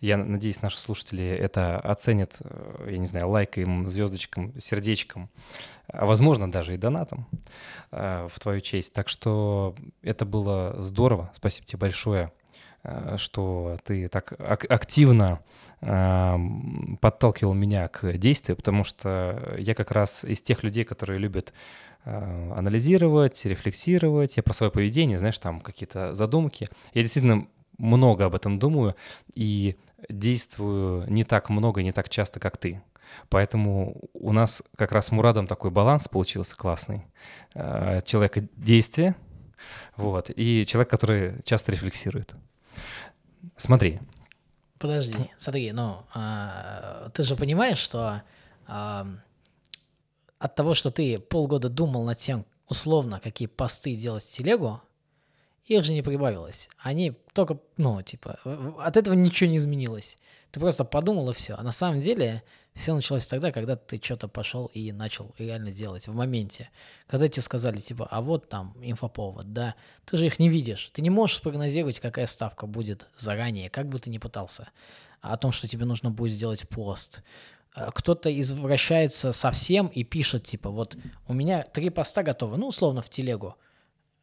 Я 0.00 0.16
надеюсь, 0.16 0.62
наши 0.62 0.78
слушатели 0.78 1.24
это 1.24 1.78
оценят, 1.78 2.38
э, 2.40 2.88
я 2.90 2.98
не 2.98 3.06
знаю, 3.06 3.28
лайком, 3.28 3.88
звездочком, 3.88 4.52
сердечком, 4.58 5.30
а 5.88 6.06
возможно 6.06 6.50
даже 6.50 6.74
и 6.74 6.76
донатом 6.76 7.26
э, 7.92 8.28
в 8.30 8.38
твою 8.40 8.60
честь. 8.60 8.92
Так 8.92 9.08
что 9.08 9.74
это 10.02 10.24
было 10.24 10.76
здорово. 10.78 11.30
Спасибо 11.34 11.66
тебе 11.66 11.78
большое. 11.78 12.32
Э, 12.82 13.16
что 13.18 13.76
ты 13.84 14.08
так 14.08 14.34
активно 14.38 15.40
подталкивал 15.80 17.52
меня 17.52 17.86
к 17.88 18.16
действию, 18.16 18.56
потому 18.56 18.82
что 18.82 19.54
я 19.58 19.74
как 19.74 19.90
раз 19.90 20.24
из 20.24 20.40
тех 20.40 20.62
людей, 20.62 20.84
которые 20.84 21.18
любят 21.18 21.52
анализировать, 22.04 23.44
рефлексировать. 23.44 24.38
Я 24.38 24.42
про 24.42 24.54
свое 24.54 24.72
поведение, 24.72 25.18
знаешь, 25.18 25.38
там 25.38 25.60
какие-то 25.60 26.14
задумки. 26.14 26.68
Я 26.94 27.02
действительно 27.02 27.46
много 27.78 28.26
об 28.26 28.34
этом 28.34 28.58
думаю 28.58 28.96
и 29.34 29.76
действую 30.08 31.10
не 31.10 31.24
так 31.24 31.50
много, 31.50 31.82
не 31.82 31.92
так 31.92 32.08
часто, 32.08 32.40
как 32.40 32.56
ты. 32.56 32.82
Поэтому 33.28 33.96
у 34.14 34.32
нас 34.32 34.62
как 34.76 34.92
раз 34.92 35.06
с 35.06 35.12
Мурадом 35.12 35.46
такой 35.46 35.70
баланс 35.70 36.08
получился 36.08 36.56
классный. 36.56 37.06
Э, 37.54 38.00
человека 38.04 38.44
действия, 38.56 39.16
вот, 39.96 40.30
и 40.34 40.66
человек, 40.66 40.90
который 40.90 41.42
часто 41.44 41.72
рефлексирует. 41.72 42.34
Смотри. 43.56 44.00
Подожди, 44.78 45.30
смотри, 45.38 45.72
ну, 45.72 46.04
а, 46.12 47.08
ты 47.14 47.22
же 47.22 47.34
понимаешь, 47.34 47.78
что 47.78 48.22
а, 48.66 49.06
от 50.38 50.54
того, 50.54 50.74
что 50.74 50.90
ты 50.90 51.18
полгода 51.18 51.70
думал 51.70 52.04
над 52.04 52.18
тем, 52.18 52.44
условно, 52.68 53.18
какие 53.20 53.48
посты 53.48 53.96
делать 53.96 54.24
в 54.24 54.30
телегу, 54.30 54.82
их 55.66 55.84
же 55.84 55.92
не 55.92 56.02
прибавилось. 56.02 56.68
Они 56.78 57.12
только, 57.32 57.58
ну, 57.76 58.00
типа, 58.00 58.38
от 58.78 58.96
этого 58.96 59.14
ничего 59.14 59.50
не 59.50 59.56
изменилось. 59.56 60.16
Ты 60.52 60.60
просто 60.60 60.84
подумал 60.84 61.30
и 61.30 61.34
все. 61.34 61.54
А 61.54 61.62
на 61.62 61.72
самом 61.72 62.00
деле 62.00 62.42
все 62.74 62.94
началось 62.94 63.26
тогда, 63.26 63.50
когда 63.50 63.74
ты 63.74 64.00
что-то 64.02 64.28
пошел 64.28 64.66
и 64.66 64.92
начал 64.92 65.34
реально 65.38 65.72
делать 65.72 66.06
в 66.06 66.14
моменте. 66.14 66.70
Когда 67.08 67.26
тебе 67.26 67.42
сказали, 67.42 67.78
типа, 67.78 68.06
а 68.10 68.20
вот 68.20 68.48
там 68.48 68.76
инфоповод, 68.80 69.52
да, 69.52 69.74
ты 70.04 70.16
же 70.16 70.26
их 70.26 70.38
не 70.38 70.48
видишь. 70.48 70.90
Ты 70.92 71.02
не 71.02 71.10
можешь 71.10 71.38
спрогнозировать, 71.38 71.98
какая 71.98 72.26
ставка 72.26 72.66
будет 72.66 73.08
заранее, 73.16 73.68
как 73.68 73.88
бы 73.88 73.98
ты 73.98 74.08
ни 74.08 74.18
пытался. 74.18 74.68
О 75.20 75.36
том, 75.36 75.50
что 75.50 75.66
тебе 75.66 75.84
нужно 75.84 76.10
будет 76.10 76.32
сделать 76.32 76.68
пост. 76.68 77.22
А 77.74 77.90
кто-то 77.90 78.30
извращается 78.38 79.32
совсем 79.32 79.88
и 79.88 80.04
пишет, 80.04 80.44
типа, 80.44 80.70
вот 80.70 80.96
у 81.26 81.34
меня 81.34 81.64
три 81.64 81.90
поста 81.90 82.22
готовы, 82.22 82.56
ну, 82.56 82.68
условно, 82.68 83.02
в 83.02 83.10
телегу. 83.10 83.56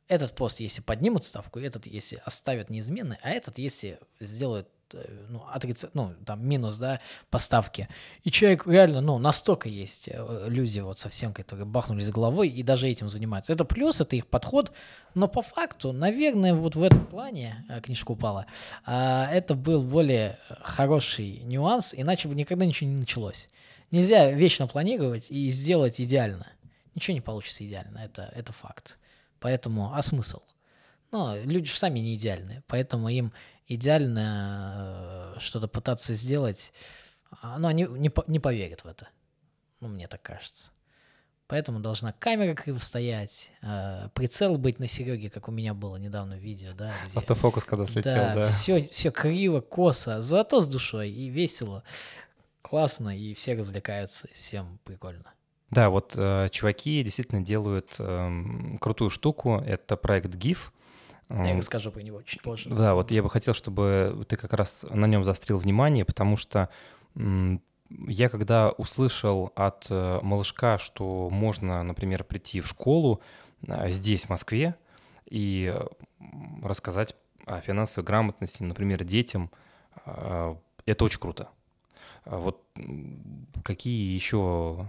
Этот 0.07 0.35
пост, 0.35 0.59
если 0.59 0.81
поднимут 0.81 1.23
ставку, 1.23 1.59
этот, 1.59 1.85
если 1.85 2.21
оставят 2.25 2.69
неизменный, 2.69 3.17
а 3.21 3.29
этот, 3.29 3.57
если 3.57 3.99
сделают 4.19 4.67
Э, 4.93 5.25
ну, 5.29 5.43
отрица... 5.51 5.89
ну, 5.93 6.13
там, 6.25 6.45
минус, 6.47 6.77
да, 6.77 6.99
поставки. 7.29 7.87
И 8.23 8.31
человек 8.31 8.67
реально, 8.67 9.01
ну, 9.01 9.17
настолько 9.17 9.69
есть 9.69 10.09
э, 10.11 10.45
люди 10.47 10.79
вот 10.79 10.99
совсем, 10.99 11.33
которые 11.33 11.65
бахнулись 11.65 12.09
головой 12.09 12.49
и 12.49 12.63
даже 12.63 12.87
этим 12.87 13.09
занимаются. 13.09 13.53
Это 13.53 13.65
плюс, 13.65 14.01
это 14.01 14.15
их 14.15 14.27
подход, 14.27 14.71
но 15.13 15.27
по 15.27 15.41
факту, 15.41 15.91
наверное, 15.91 16.53
вот 16.53 16.75
в 16.75 16.83
этом 16.83 17.05
плане, 17.05 17.65
э, 17.69 17.81
книжка 17.81 18.11
упала, 18.11 18.45
а, 18.85 19.29
это 19.31 19.55
был 19.55 19.83
более 19.83 20.39
хороший 20.61 21.39
нюанс, 21.43 21.93
иначе 21.95 22.27
бы 22.27 22.35
никогда 22.35 22.65
ничего 22.65 22.89
не 22.89 22.97
началось. 22.97 23.49
Нельзя 23.91 24.31
вечно 24.31 24.67
планировать 24.67 25.29
и 25.29 25.49
сделать 25.49 26.01
идеально. 26.01 26.47
Ничего 26.95 27.13
не 27.15 27.21
получится 27.21 27.65
идеально, 27.65 27.99
это, 27.99 28.31
это 28.35 28.51
факт. 28.51 28.97
Поэтому, 29.43 29.93
а 29.93 30.01
смысл? 30.01 30.39
Но 31.11 31.35
люди 31.35 31.67
же 31.67 31.77
сами 31.77 31.99
не 31.99 32.15
идеальны, 32.15 32.63
поэтому 32.65 33.09
им 33.09 33.33
идеально 33.67 35.33
э, 35.35 35.39
что-то 35.39 35.67
пытаться 35.67 36.13
сделать, 36.13 36.71
а, 37.41 37.59
но 37.59 37.67
они 37.67 37.83
не, 37.83 38.09
не 38.27 38.39
поверят 38.39 38.85
в 38.85 38.87
это. 38.87 39.09
Ну, 39.81 39.89
мне 39.89 40.07
так 40.07 40.21
кажется. 40.21 40.71
Поэтому 41.47 41.81
должна 41.81 42.13
камера 42.13 42.55
криво 42.55 42.79
стоять, 42.79 43.51
э, 43.61 44.07
прицел 44.13 44.57
быть 44.57 44.79
на 44.79 44.87
Сереге, 44.87 45.29
как 45.29 45.49
у 45.49 45.51
меня 45.51 45.73
было 45.73 45.97
недавно 45.97 46.37
в 46.37 46.39
видео, 46.39 46.71
да. 46.71 46.93
Где, 47.05 47.17
Автофокус 47.17 47.65
когда 47.65 47.85
слетел, 47.85 48.13
да, 48.13 48.35
да. 48.35 48.41
Все, 48.43 48.83
все 48.83 49.11
криво, 49.11 49.59
косо, 49.59 50.21
зато 50.21 50.61
с 50.61 50.69
душой 50.69 51.09
и 51.09 51.27
весело, 51.27 51.83
классно, 52.61 53.09
и 53.09 53.33
все 53.33 53.55
развлекаются, 53.55 54.29
всем 54.31 54.79
прикольно. 54.85 55.33
Да, 55.73 55.89
вот 55.89 56.13
э, 56.15 56.47
чуваки 56.51 57.03
действительно 57.03 57.41
делают 57.41 57.95
эм, 57.99 58.77
крутую 58.79 59.09
штуку. 59.09 59.61
Это 59.65 59.97
проект 59.97 60.35
GIF. 60.35 60.71
Я 61.29 61.51
Эм, 61.51 61.57
расскажу 61.57 61.91
про 61.91 62.01
него 62.01 62.21
чуть 62.21 62.41
позже. 62.41 62.69
Да, 62.69 62.93
вот 62.93 63.11
я 63.11 63.23
бы 63.23 63.29
хотел, 63.29 63.53
чтобы 63.53 64.25
ты 64.27 64.35
как 64.35 64.53
раз 64.53 64.85
на 64.89 65.05
нем 65.05 65.23
заострил 65.23 65.57
внимание, 65.57 66.05
потому 66.05 66.37
что 66.37 66.69
я 67.15 68.29
когда 68.29 68.69
услышал 68.71 69.51
от 69.55 69.87
э, 69.89 70.19
малышка, 70.21 70.77
что 70.77 71.29
можно, 71.29 71.83
например, 71.83 72.23
прийти 72.23 72.61
в 72.61 72.67
школу 72.67 73.21
э, 73.67 73.91
здесь, 73.91 74.25
в 74.25 74.29
Москве, 74.29 74.75
и 75.29 75.73
э, 75.73 75.87
рассказать 76.63 77.15
о 77.45 77.59
финансовой 77.61 78.05
грамотности, 78.05 78.63
например, 78.63 79.03
детям, 79.03 79.51
э, 80.05 80.55
это 80.85 81.05
очень 81.05 81.19
круто. 81.19 81.49
А 82.25 82.37
Вот 82.37 82.61
какие 83.63 84.15
еще 84.15 84.87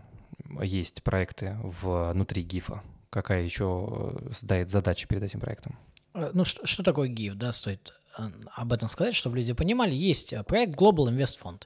есть 0.63 1.03
проекты 1.03 1.57
внутри 1.63 2.43
ГИФа? 2.43 2.83
Какая 3.11 3.43
еще 3.45 3.89
э, 4.27 4.33
стоит 4.35 4.71
задача 4.71 5.07
перед 5.07 5.23
этим 5.23 5.41
проектом? 5.41 5.79
Э, 6.15 6.31
Ну, 6.35 6.45
что, 6.45 6.67
что 6.67 6.83
такое 6.83 7.09
GIF, 7.09 7.35
да, 7.35 7.53
стоит 7.53 7.95
э, 8.19 8.29
об 8.55 8.73
этом 8.73 8.89
сказать, 8.89 9.15
чтобы 9.15 9.37
люди 9.37 9.53
понимали. 9.53 9.95
Есть 9.95 10.35
проект 10.47 10.75
Global 10.75 11.09
Invest 11.09 11.41
Fund. 11.43 11.63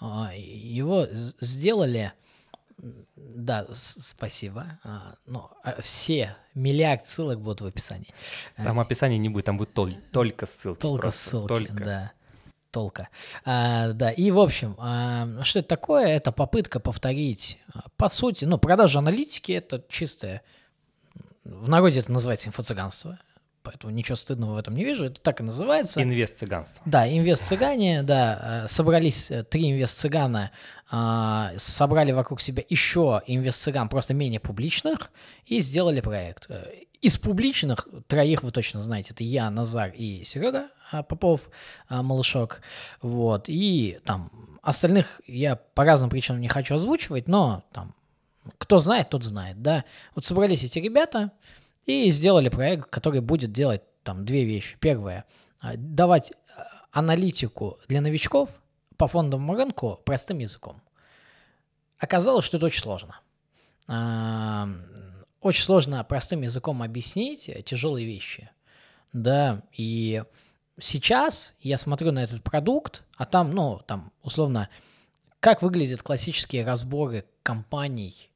А, 0.00 0.32
Его 0.34 1.06
сделали, 1.40 2.12
да, 3.16 3.66
спасибо, 3.74 4.78
ну, 5.26 5.48
все, 5.80 6.36
миллиард 6.54 7.04
ссылок 7.04 7.40
будут 7.40 7.60
в 7.62 7.66
описании. 7.66 8.12
Там 8.56 8.78
описания 8.78 9.18
не 9.18 9.28
будет, 9.28 9.46
там 9.46 9.56
будет 9.56 9.70
тол- 9.76 9.96
только 10.12 10.46
ссылки. 10.46 10.80
Только 10.80 11.02
просто, 11.02 11.30
ссылки, 11.30 11.48
только. 11.48 11.84
да. 11.84 12.12
Толка. 12.70 13.08
А, 13.44 13.92
да, 13.92 14.10
и 14.10 14.30
в 14.30 14.38
общем, 14.38 14.76
а, 14.78 15.42
что 15.42 15.60
это 15.60 15.68
такое? 15.68 16.06
Это 16.08 16.32
попытка 16.32 16.80
повторить, 16.80 17.58
а, 17.72 17.84
по 17.96 18.08
сути, 18.08 18.44
ну, 18.44 18.58
продажа 18.58 18.98
аналитики— 18.98 19.52
это 19.52 19.82
чистое, 19.88 20.42
в 21.44 21.68
народе 21.68 22.00
это 22.00 22.12
называется 22.12 22.50
инфо-цыганство, 22.50 23.18
поэтому 23.62 23.92
ничего 23.92 24.16
стыдного 24.16 24.54
в 24.54 24.56
этом 24.58 24.74
не 24.74 24.84
вижу, 24.84 25.06
это 25.06 25.20
так 25.20 25.40
и 25.40 25.42
называется. 25.42 26.02
Инвест-цыганство. 26.02 26.82
Да, 26.84 27.08
инвест-цыгане, 27.08 28.02
да, 28.02 28.64
э, 28.64 28.68
собрались 28.68 29.30
э, 29.30 29.44
три 29.44 29.70
инвест-цыгана, 29.70 30.50
а, 30.90 31.52
собрали 31.56 32.12
вокруг 32.12 32.40
себя 32.40 32.62
еще 32.68 33.22
инвест-цыган, 33.26 33.88
просто 33.88 34.12
менее 34.12 34.40
публичных, 34.40 35.10
и 35.46 35.60
сделали 35.60 36.00
проект. 36.00 36.48
Из 37.00 37.16
публичных, 37.16 37.86
троих 38.08 38.42
вы 38.42 38.50
точно 38.50 38.80
знаете, 38.80 39.12
это 39.12 39.22
я, 39.22 39.50
Назар 39.50 39.90
и 39.90 40.24
Серега 40.24 40.70
а, 40.90 41.02
Попов, 41.02 41.50
а, 41.88 42.02
малышок, 42.02 42.60
вот, 43.02 43.44
и 43.48 44.00
там 44.04 44.32
остальных 44.62 45.20
я 45.26 45.56
по 45.56 45.84
разным 45.84 46.10
причинам 46.10 46.40
не 46.40 46.48
хочу 46.48 46.74
озвучивать, 46.74 47.28
но 47.28 47.64
там 47.72 47.94
кто 48.58 48.78
знает, 48.78 49.10
тот 49.10 49.22
знает, 49.22 49.62
да. 49.62 49.84
Вот 50.14 50.24
собрались 50.24 50.64
эти 50.64 50.78
ребята 50.78 51.32
и 51.84 52.10
сделали 52.10 52.48
проект, 52.48 52.88
который 52.90 53.20
будет 53.20 53.52
делать 53.52 53.82
там 54.02 54.24
две 54.24 54.44
вещи. 54.44 54.76
Первое, 54.80 55.24
а, 55.60 55.76
давать 55.76 56.32
аналитику 56.90 57.78
для 57.86 58.00
новичков 58.00 58.60
по 58.96 59.06
фондовому 59.06 59.54
рынку 59.54 60.00
простым 60.04 60.38
языком. 60.38 60.82
Оказалось, 61.98 62.44
что 62.44 62.56
это 62.56 62.66
очень 62.66 62.82
сложно. 62.82 63.20
Очень 65.40 65.62
сложно 65.62 66.02
простым 66.04 66.42
языком 66.42 66.82
объяснить 66.82 67.48
э, 67.48 67.62
тяжелые 67.62 68.06
вещи. 68.06 68.50
Да, 69.12 69.62
и 69.72 70.22
сейчас 70.78 71.54
я 71.60 71.78
смотрю 71.78 72.12
на 72.12 72.22
этот 72.22 72.42
продукт, 72.42 73.04
а 73.16 73.24
там, 73.24 73.52
ну, 73.52 73.80
там, 73.86 74.12
условно, 74.22 74.68
как 75.40 75.62
выглядят 75.62 76.02
классические 76.02 76.64
разборы 76.64 77.24
компаний 77.42 78.30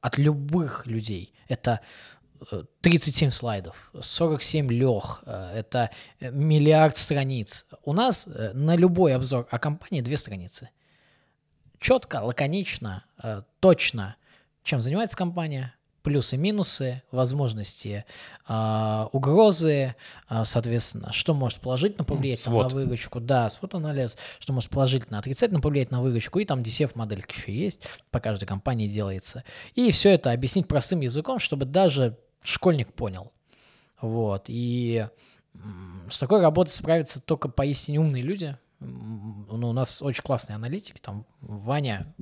от 0.00 0.18
любых 0.18 0.86
людей. 0.86 1.32
Это 1.48 1.80
э, 2.52 2.64
37 2.82 3.30
слайдов, 3.30 3.90
47 3.98 4.70
лег, 4.70 5.22
э, 5.24 5.52
это 5.54 5.90
э, 6.20 6.30
миллиард 6.30 6.98
страниц. 6.98 7.66
У 7.82 7.94
нас 7.94 8.26
э, 8.26 8.52
на 8.52 8.76
любой 8.76 9.14
обзор 9.14 9.48
о 9.50 9.58
компании 9.58 10.02
две 10.02 10.18
страницы. 10.18 10.68
Четко, 11.78 12.16
лаконично, 12.16 13.04
э, 13.22 13.42
точно, 13.60 14.16
чем 14.62 14.80
занимается 14.80 15.16
компания, 15.16 15.74
плюсы, 16.04 16.36
минусы, 16.36 17.02
возможности, 17.10 18.04
а, 18.46 19.08
угрозы, 19.12 19.96
а, 20.28 20.44
соответственно, 20.44 21.10
что 21.12 21.32
может 21.32 21.60
положительно 21.60 22.04
повлиять 22.04 22.44
там 22.44 22.56
на 22.56 22.68
выручку, 22.68 23.20
да, 23.20 23.48
свод-анализ, 23.48 24.18
что 24.38 24.52
может 24.52 24.70
положительно, 24.70 25.18
отрицательно 25.18 25.60
повлиять 25.60 25.90
на 25.90 26.02
выручку, 26.02 26.38
и 26.38 26.44
там 26.44 26.60
DCF-моделька 26.60 27.32
еще 27.34 27.52
есть, 27.52 27.82
по 28.10 28.20
каждой 28.20 28.44
компании 28.44 28.86
делается. 28.86 29.44
И 29.74 29.90
все 29.90 30.10
это 30.10 30.30
объяснить 30.30 30.68
простым 30.68 31.00
языком, 31.00 31.38
чтобы 31.38 31.64
даже 31.64 32.18
школьник 32.42 32.92
понял. 32.92 33.32
Вот, 33.98 34.44
и 34.48 35.08
с 36.10 36.18
такой 36.18 36.42
работой 36.42 36.70
справятся 36.70 37.22
только 37.22 37.48
поистине 37.48 38.00
умные 38.00 38.22
люди. 38.22 38.58
Ну, 38.80 39.70
у 39.70 39.72
нас 39.72 40.02
очень 40.02 40.22
классные 40.22 40.56
аналитики, 40.56 41.00
там 41.00 41.24
Ваня 41.40 42.14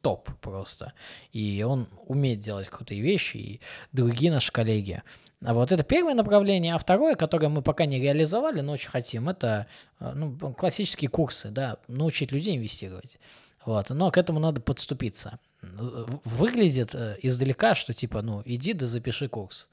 топ 0.00 0.30
просто. 0.40 0.92
И 1.32 1.64
он 1.66 1.88
умеет 2.06 2.38
делать 2.38 2.68
крутые 2.68 3.00
вещи, 3.00 3.36
и 3.36 3.60
другие 3.92 4.32
наши 4.32 4.52
коллеги. 4.52 5.02
А 5.44 5.54
вот 5.54 5.72
это 5.72 5.82
первое 5.84 6.14
направление, 6.14 6.74
а 6.74 6.78
второе, 6.78 7.14
которое 7.14 7.48
мы 7.48 7.62
пока 7.62 7.86
не 7.86 7.98
реализовали, 7.98 8.60
но 8.60 8.72
очень 8.72 8.90
хотим, 8.90 9.28
это 9.28 9.66
э, 9.98 10.12
ну, 10.14 10.36
классические 10.52 11.08
курсы, 11.08 11.50
да, 11.50 11.78
научить 11.88 12.32
людей 12.32 12.56
инвестировать. 12.56 13.18
Вот. 13.64 13.90
Но 13.90 14.10
к 14.10 14.18
этому 14.18 14.40
надо 14.40 14.60
подступиться. 14.60 15.38
Выглядит 15.62 16.94
э, 16.94 17.16
издалека, 17.22 17.74
что 17.74 17.92
типа, 17.92 18.22
ну, 18.22 18.42
иди 18.44 18.72
да 18.72 18.86
запиши 18.86 19.28
курс. 19.28 19.68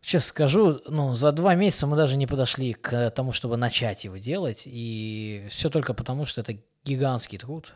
Честно 0.00 0.28
скажу, 0.28 0.80
ну, 0.88 1.14
за 1.14 1.30
два 1.30 1.54
месяца 1.54 1.86
мы 1.86 1.96
даже 1.96 2.16
не 2.16 2.26
подошли 2.26 2.72
к 2.72 3.10
тому, 3.10 3.32
чтобы 3.32 3.56
начать 3.56 4.04
его 4.04 4.16
делать, 4.16 4.64
и 4.66 5.46
все 5.48 5.68
только 5.68 5.94
потому, 5.94 6.26
что 6.26 6.40
это 6.40 6.58
гигантский 6.84 7.38
труд, 7.38 7.74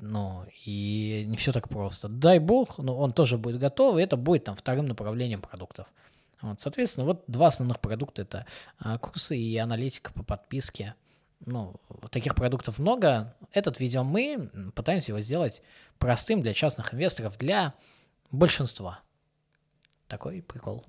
ну, 0.00 0.44
и 0.64 1.24
не 1.26 1.36
все 1.36 1.52
так 1.52 1.68
просто. 1.68 2.08
Дай 2.08 2.38
бог, 2.38 2.78
ну, 2.78 2.96
он 2.96 3.12
тоже 3.12 3.38
будет 3.38 3.58
готов, 3.58 3.98
и 3.98 4.02
это 4.02 4.16
будет 4.16 4.44
там 4.44 4.56
вторым 4.56 4.86
направлением 4.86 5.40
продуктов. 5.40 5.86
Вот, 6.40 6.60
соответственно, 6.60 7.06
вот 7.06 7.24
два 7.28 7.48
основных 7.48 7.80
продукта— 7.80 8.22
это 8.22 8.46
а, 8.78 8.98
курсы 8.98 9.36
и 9.36 9.56
аналитика 9.56 10.12
по 10.12 10.24
подписке. 10.24 10.94
Ну, 11.44 11.74
таких 12.10 12.34
продуктов 12.34 12.78
много. 12.78 13.34
Этот 13.52 13.80
видео 13.80 14.04
мы 14.04 14.50
пытаемся 14.74 15.12
его 15.12 15.20
сделать 15.20 15.62
простым 15.98 16.42
для 16.42 16.54
частных 16.54 16.94
инвесторов, 16.94 17.36
для 17.38 17.74
большинства. 18.30 19.00
Такой 20.08 20.42
прикол. 20.42 20.84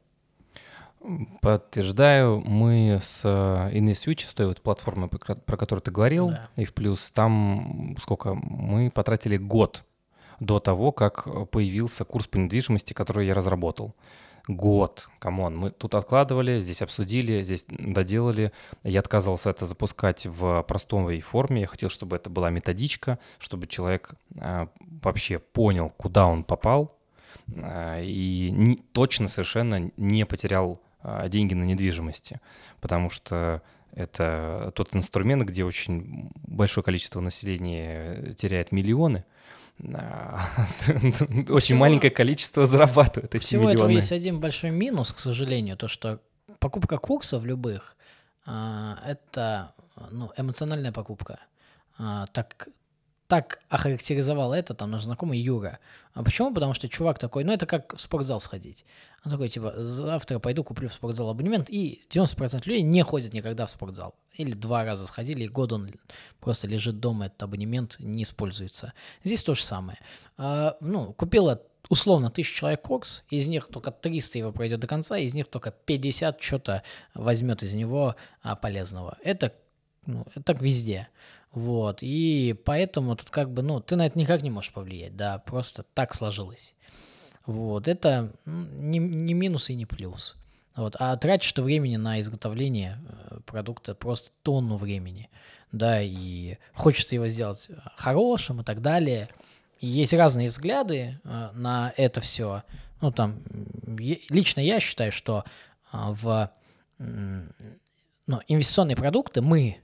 Подтверждаю, 1.41 2.39
мы 2.45 2.99
с 3.01 3.22
э, 3.26 3.78
InvestFuture, 3.78 4.30
с 4.30 4.34
той 4.34 4.47
вот 4.47 4.62
платформой, 4.62 5.10
про 5.10 5.18
ко- 5.20 5.36
про 5.36 5.58
которую 5.58 5.82
ты 5.82 5.91
говорил, 5.91 6.30
Да. 6.30 6.49
и 6.56 6.64
в 6.66 6.74
плюс 6.74 7.12
там 7.12 7.95
сколько? 8.01 8.34
Мы 8.36 8.89
потратили 8.89 9.38
год 9.38 9.84
до 10.39 10.60
того, 10.60 10.91
как 10.91 11.28
появился 11.51 12.06
курс 12.06 12.28
по 12.28 12.38
недвижимости, 12.38 12.93
который 12.93 13.28
я 13.28 13.34
разработал. 13.34 13.95
Год, 14.47 15.10
come 15.20 15.41
on. 15.41 15.58
Мы 15.58 15.72
тут 15.72 15.95
откладывали, 15.95 16.60
здесь 16.60 16.82
обсудили, 16.82 17.43
здесь 17.43 17.66
доделали. 17.70 18.51
Я 18.84 18.99
отказывался 18.99 19.49
это 19.49 19.66
запускать 19.66 20.26
в 20.26 20.64
простой 20.64 21.22
форме. 21.22 21.62
Я 21.62 21.68
хотел, 21.68 21.89
чтобы 21.89 22.18
это 22.18 22.30
была 22.30 22.49
методичка, 22.49 23.20
чтобы 23.39 23.68
человек 23.68 24.16
а, 24.39 24.68
вообще 25.01 25.39
понял, 25.39 25.91
куда 25.95 26.28
он 26.28 26.43
попал, 26.43 26.97
а, 27.56 28.01
и 28.01 28.51
не- 28.51 28.78
точно 28.91 29.30
совершенно 29.30 29.91
не 29.95 30.26
потерял 30.26 30.82
деньги 31.28 31.54
на 31.54 31.64
недвижимости, 31.64 32.39
потому 32.82 33.10
что 33.10 33.62
это 33.93 34.72
тот 34.76 34.95
инструмент, 34.95 35.43
где 35.43 35.64
очень 35.64 36.32
большое 36.36 36.84
количество 36.84 37.20
населения 37.20 38.34
теряет 38.34 38.72
миллионы, 38.72 39.26
а, 39.93 40.41
очень 41.49 41.76
маленькое 41.76 42.12
количество 42.12 42.66
зарабатывает 42.66 43.36
эти 43.36 43.43
Всего 43.43 43.64
этого 43.64 43.86
миллионы. 43.86 43.91
есть 43.93 44.12
один 44.12 44.39
большой 44.39 44.72
минус, 44.72 45.12
к 45.12 45.20
сожалению, 45.20 45.78
то 45.78 45.88
что 45.88 46.20
покупка 46.60 46.97
курсов 46.97 47.43
любых 47.43 47.95
а, 48.45 48.99
это 49.06 49.74
ну, 50.12 50.32
эмоциональная 50.38 50.91
покупка. 50.91 51.39
А, 51.97 52.26
так, 52.28 52.70
так 53.34 53.58
охарактеризовал 53.68 54.54
это 54.54 54.76
там 54.76 54.92
наш 54.92 55.06
знакомый 55.06 55.40
Юра. 55.40 55.80
А 56.14 56.22
почему? 56.22 56.54
Потому 56.54 56.76
что 56.76 56.88
чувак 56.88 57.18
такой, 57.18 57.44
ну 57.44 57.52
это 57.52 57.66
как 57.66 57.96
в 57.96 58.00
спортзал 58.00 58.40
сходить. 58.40 58.86
Он 59.26 59.32
такой, 59.32 59.50
типа, 59.50 59.74
завтра 59.78 60.38
пойду 60.38 60.64
куплю 60.64 60.88
в 60.88 60.94
спортзал 60.94 61.32
абонемент, 61.32 61.72
и 61.72 62.04
90% 62.10 62.62
людей 62.66 62.84
не 62.84 63.02
ходят 63.02 63.34
никогда 63.34 63.66
в 63.66 63.72
спортзал. 63.72 64.14
Или 64.34 64.52
два 64.52 64.86
раза 64.86 65.08
сходили, 65.08 65.46
и 65.46 65.48
год 65.48 65.74
он 65.74 65.96
просто 66.42 66.68
лежит 66.68 67.00
дома, 67.00 67.26
этот 67.26 67.42
абонемент 67.42 67.96
не 67.98 68.22
используется. 68.22 68.94
Здесь 69.24 69.44
то 69.44 69.56
же 69.56 69.64
самое. 69.64 69.98
А, 70.38 70.78
ну, 70.80 71.12
купила 71.14 71.60
условно 71.90 72.30
тысяча 72.30 72.56
человек 72.56 72.84
курс, 72.84 73.24
из 73.32 73.48
них 73.48 73.68
только 73.68 73.90
300 73.90 74.38
его 74.38 74.52
пройдет 74.52 74.80
до 74.80 74.86
конца, 74.86 75.18
из 75.18 75.34
них 75.34 75.48
только 75.48 75.72
50 75.72 76.40
что-то 76.40 76.84
возьмет 77.16 77.64
из 77.64 77.74
него 77.74 78.16
а, 78.44 78.56
полезного. 78.56 79.18
Это, 79.24 79.54
ну, 80.06 80.24
так 80.46 80.62
везде. 80.62 81.08
Вот, 81.54 81.99
и 82.01 82.56
поэтому 82.66 83.16
тут 83.16 83.30
как 83.30 83.51
бы, 83.51 83.62
ну, 83.62 83.80
ты 83.80 83.95
на 83.95 84.08
это 84.08 84.18
никак 84.18 84.41
не 84.41 84.49
можешь 84.49 84.74
повлиять, 84.74 85.16
да, 85.16 85.38
просто 85.38 85.84
так 85.93 86.16
сложилось. 86.16 86.76
Вот, 87.45 87.88
это 87.88 88.34
не, 88.45 88.97
не 88.99 89.34
минус 89.34 89.70
и 89.70 89.76
не 89.76 89.86
плюс. 89.86 90.36
Вот, 90.76 90.95
а 90.99 91.16
тратишь 91.18 91.51
ты 91.51 91.62
времени 91.62 91.97
на 91.97 92.20
изготовление 92.20 92.99
э, 93.30 93.39
продукта 93.45 93.93
просто 93.93 94.32
тонну 94.41 94.78
времени, 94.78 95.30
да, 95.72 96.01
и 96.01 96.58
хочется 96.74 97.14
его 97.14 97.28
сделать 97.28 97.70
хорошим 97.95 98.62
и 98.62 98.64
так 98.64 98.82
далее– 98.82 99.30
и 99.84 99.88
есть 99.88 100.14
разные 100.14 100.47
взгляды 100.47 101.20
э, 101.26 101.49
на 101.56 101.93
это 101.97 102.22
все. 102.22 102.64
Ну, 103.01 103.12
там, 103.12 103.38
лично 104.30 104.62
я 104.62 104.80
считаю, 104.80 105.12
что 105.12 105.43
э, 105.91 105.97
в 105.97 106.49
ну, 106.99 108.39
инвестиционные 108.47 108.95
продукты 108.95 109.41
мы, 109.41 109.83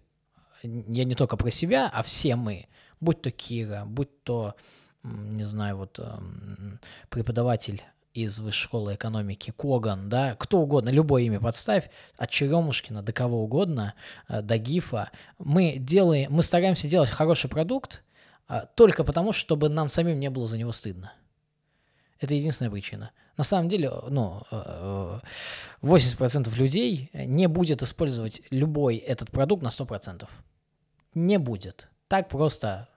я 0.63 1.03
не 1.03 1.15
только 1.15 1.37
про 1.37 1.51
себя, 1.51 1.89
а 1.93 2.03
все 2.03 2.35
мы, 2.35 2.67
будь 2.99 3.21
то 3.21 3.31
Кира, 3.31 3.83
будь 3.85 4.23
то, 4.23 4.55
не 5.03 5.45
знаю, 5.45 5.77
вот 5.77 5.99
эм, 5.99 6.79
преподаватель 7.09 7.83
из 8.13 8.39
высшей 8.39 8.63
школы 8.63 8.95
экономики, 8.95 9.53
Коган, 9.55 10.09
да, 10.09 10.35
кто 10.35 10.59
угодно, 10.59 10.89
любое 10.89 11.23
имя 11.23 11.39
подставь, 11.39 11.89
от 12.17 12.29
Черемушкина 12.29 13.01
до 13.01 13.13
кого 13.13 13.43
угодно, 13.43 13.93
э, 14.27 14.41
до 14.41 14.57
Гифа, 14.57 15.11
мы 15.37 15.77
делаем, 15.77 16.31
мы 16.31 16.43
стараемся 16.43 16.87
делать 16.87 17.09
хороший 17.09 17.49
продукт, 17.49 18.01
а, 18.47 18.65
только 18.65 19.03
потому, 19.03 19.31
чтобы 19.31 19.69
нам 19.69 19.89
самим 19.89 20.19
не 20.19 20.29
было 20.29 20.47
за 20.47 20.57
него 20.57 20.71
стыдно. 20.71 21.13
Это 22.19 22.33
единственная 22.33 22.71
причина. 22.71 23.11
На 23.39 23.45
самом 23.45 23.69
деле, 23.69 23.89
ну, 24.09 24.41
80% 25.81 26.49
э, 26.51 26.57
людей 26.57 27.09
не 27.13 27.47
будет 27.47 27.81
использовать 27.81 28.41
любой 28.49 28.97
этот 28.97 29.31
продукт 29.31 29.63
на 29.63 29.69
100%. 29.69 30.27
Не 31.13 31.39
будет. 31.39 31.87
Так 32.09 32.27
просто 32.27 32.89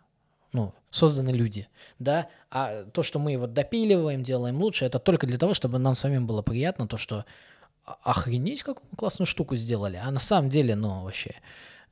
ну, 0.52 0.74
созданы 0.90 1.30
люди, 1.30 1.68
да, 2.00 2.26
а 2.50 2.82
то, 2.86 3.04
что 3.04 3.20
мы 3.20 3.30
его 3.30 3.46
допиливаем, 3.46 4.24
делаем 4.24 4.60
лучше, 4.60 4.84
это 4.84 4.98
только 4.98 5.28
для 5.28 5.38
того, 5.38 5.54
чтобы 5.54 5.78
нам 5.78 5.94
самим 5.94 6.26
было 6.26 6.42
приятно, 6.42 6.88
то, 6.88 6.96
что 6.96 7.24
охренеть, 7.84 8.64
какую 8.64 8.96
классную 8.96 9.28
штуку 9.28 9.54
сделали, 9.54 10.00
а 10.02 10.10
на 10.10 10.18
самом 10.18 10.50
деле, 10.50 10.74
ну, 10.74 11.04
вообще, 11.04 11.36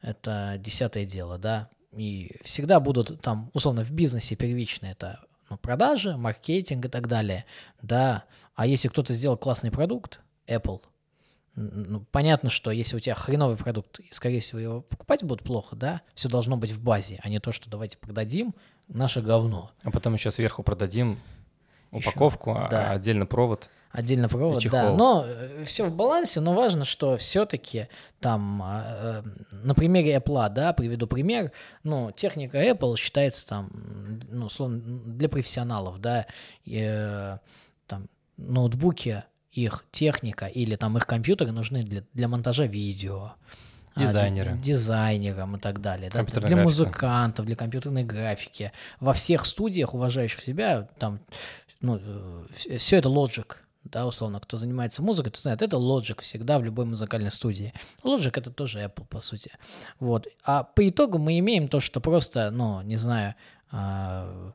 это 0.02 0.56
десятое 0.58 1.04
дело, 1.04 1.38
да, 1.38 1.70
и 1.92 2.36
всегда 2.42 2.80
будут 2.80 3.20
там, 3.20 3.48
условно, 3.54 3.84
в 3.84 3.92
бизнесе 3.92 4.34
первично 4.34 4.86
это 4.86 5.20
ну, 5.50 5.58
продажи, 5.58 6.16
маркетинг 6.16 6.86
и 6.86 6.88
так 6.88 7.08
далее, 7.08 7.44
да, 7.82 8.24
а 8.54 8.66
если 8.66 8.88
кто-то 8.88 9.12
сделал 9.12 9.36
классный 9.36 9.70
продукт, 9.70 10.20
Apple, 10.46 10.80
ну, 11.56 12.06
понятно, 12.12 12.48
что 12.48 12.70
если 12.70 12.96
у 12.96 13.00
тебя 13.00 13.14
хреновый 13.14 13.56
продукт, 13.56 14.00
скорее 14.12 14.40
всего, 14.40 14.60
его 14.60 14.80
покупать 14.80 15.24
будут 15.24 15.44
плохо, 15.44 15.76
да, 15.76 16.02
все 16.14 16.28
должно 16.28 16.56
быть 16.56 16.70
в 16.70 16.82
базе, 16.82 17.18
а 17.22 17.28
не 17.28 17.40
то, 17.40 17.52
что 17.52 17.68
давайте 17.68 17.98
продадим 17.98 18.54
наше 18.88 19.20
говно. 19.20 19.72
А 19.82 19.90
потом 19.90 20.14
еще 20.14 20.30
сверху 20.30 20.62
продадим 20.62 21.18
упаковку, 21.90 22.50
еще, 22.50 22.60
а 22.60 22.68
да. 22.68 22.90
отдельно 22.90 23.26
провод 23.26 23.70
отдельно 23.92 24.28
провод, 24.28 24.62
да. 24.70 24.92
Но 24.92 25.24
э, 25.26 25.64
все 25.64 25.84
в 25.84 25.94
балансе, 25.94 26.40
но 26.40 26.54
важно, 26.54 26.84
что 26.84 27.16
все-таки 27.16 27.88
там 28.20 28.62
а, 28.62 28.84
э, 28.86 29.22
на 29.50 29.74
примере 29.74 30.16
Apple, 30.16 30.48
да, 30.50 30.72
приведу 30.72 31.06
пример, 31.06 31.52
ну, 31.82 32.12
техника 32.12 32.58
Apple 32.58 32.96
считается 32.96 33.48
там, 33.48 33.70
ну, 34.28 34.46
условно, 34.46 34.78
для 34.78 35.28
профессионалов, 35.28 35.98
да, 35.98 36.26
э, 36.66 37.38
там 37.86 38.08
ноутбуки, 38.36 39.24
их 39.50 39.84
техника 39.90 40.46
или 40.46 40.76
там 40.76 40.96
их 40.96 41.06
компьютеры 41.06 41.50
нужны 41.50 41.82
для, 41.82 42.04
для 42.12 42.28
монтажа 42.28 42.66
видео. 42.66 43.32
А, 43.94 44.00
Дизайнеры. 44.00 44.52
А, 44.52 44.56
дизайнерам 44.56 45.56
и 45.56 45.58
так 45.58 45.80
далее. 45.80 46.10
Да, 46.14 46.22
для 46.22 46.40
графика. 46.40 46.62
музыкантов, 46.62 47.46
для 47.46 47.56
компьютерной 47.56 48.04
графики. 48.04 48.70
Во 49.00 49.12
всех 49.12 49.44
студиях, 49.44 49.94
уважающих 49.94 50.42
себя, 50.42 50.88
там, 51.00 51.18
ну, 51.80 52.46
все 52.54 52.96
это 52.96 53.08
Logic 53.08 53.56
да, 53.84 54.06
условно, 54.06 54.40
кто 54.40 54.56
занимается 54.56 55.02
музыкой, 55.02 55.32
то 55.32 55.40
знает, 55.40 55.62
это 55.62 55.76
Logic 55.76 56.20
всегда 56.20 56.58
в 56.58 56.64
любой 56.64 56.84
музыкальной 56.84 57.30
студии. 57.30 57.72
Logic 58.04 58.32
это 58.34 58.50
тоже 58.50 58.80
Apple, 58.80 59.06
по 59.06 59.20
сути. 59.20 59.52
Вот. 59.98 60.28
А 60.44 60.64
по 60.64 60.86
итогу 60.86 61.18
мы 61.18 61.38
имеем 61.38 61.68
то, 61.68 61.80
что 61.80 62.00
просто, 62.00 62.50
ну, 62.50 62.82
не 62.82 62.96
знаю, 62.96 63.34
а, 63.70 64.52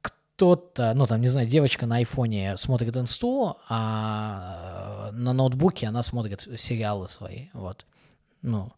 кто-то, 0.00 0.94
ну, 0.94 1.06
там, 1.06 1.20
не 1.20 1.26
знаю, 1.28 1.46
девочка 1.46 1.86
на 1.86 1.96
айфоне 1.96 2.56
смотрит 2.56 2.96
инсту, 2.96 3.58
а 3.68 5.10
на 5.12 5.32
ноутбуке 5.32 5.88
она 5.88 6.02
смотрит 6.02 6.48
сериалы 6.56 7.08
свои, 7.08 7.48
вот. 7.52 7.84
Ну, 8.42 8.72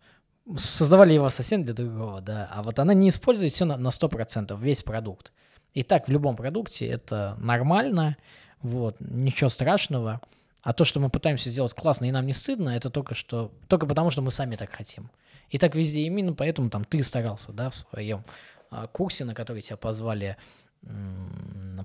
создавали 0.57 1.12
его 1.12 1.28
совсем 1.28 1.62
для 1.64 1.74
другого, 1.74 2.20
да, 2.20 2.49
а 2.53 2.62
вот 2.62 2.78
она 2.78 2.95
не 2.95 3.09
использует 3.09 3.53
все 3.53 3.64
на, 3.64 3.76
на 3.76 3.89
100%, 3.89 4.59
весь 4.61 4.82
продукт. 4.82 5.32
И 5.77 5.83
так 5.83 6.09
в 6.09 6.11
любом 6.11 6.37
продукте 6.37 6.87
это 6.87 7.37
нормально, 7.39 8.16
вот, 8.62 8.97
ничего 8.99 9.51
страшного. 9.51 10.22
А 10.62 10.72
то, 10.72 10.85
что 10.85 11.01
мы 11.01 11.11
пытаемся 11.11 11.51
сделать 11.51 11.74
классно 11.74 12.07
и 12.07 12.11
нам 12.11 12.24
не 12.24 12.33
стыдно, 12.33 12.70
это 12.70 12.89
только 12.89 13.14
что 13.14 13.53
только 13.68 13.85
потому, 13.85 14.11
что 14.11 14.22
мы 14.22 14.31
сами 14.31 14.57
так 14.57 14.72
хотим. 14.72 15.11
И 15.51 15.59
так 15.59 15.74
везде 15.74 16.01
именно 16.05 16.33
поэтому 16.33 16.70
там 16.70 16.87
ты 16.87 17.03
старался, 17.03 17.53
да, 17.53 17.68
в 17.68 17.74
своем 17.74 18.24
а, 18.70 18.87
курсе, 18.87 19.27
на 19.27 19.35
который 19.35 19.61
тебя 19.61 19.77
позвали 19.77 20.39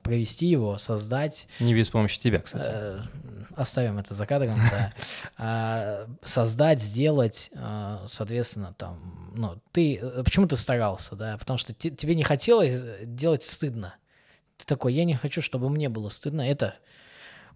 провести 0.04 0.48
его, 0.48 0.78
создать. 0.78 1.48
Не 1.60 1.74
без 1.74 1.90
помощи 1.90 2.20
тебя, 2.20 2.40
кстати. 2.40 2.70
Э- 2.70 3.02
оставим 3.56 3.98
это 3.98 4.14
за 4.14 4.26
кадром, 4.26 4.58
да. 4.72 4.94
А, 5.38 6.08
создать, 6.24 6.80
сделать, 6.82 7.52
а, 7.56 8.06
соответственно, 8.08 8.74
там, 8.78 9.32
ну, 9.36 9.62
ты, 9.72 9.98
э, 9.98 10.24
почему 10.24 10.48
ты 10.48 10.56
старался, 10.56 11.16
да, 11.16 11.38
потому 11.38 11.58
что 11.58 11.74
тебе 11.74 12.16
не 12.16 12.24
хотелось 12.24 12.82
делать 13.04 13.44
стыдно. 13.44 13.96
Ты 14.58 14.66
такой, 14.66 14.94
я 14.94 15.04
не 15.04 15.16
хочу, 15.16 15.42
чтобы 15.42 15.70
мне 15.70 15.90
было 15.90 16.10
стыдно. 16.10 16.42
Это, 16.42 16.76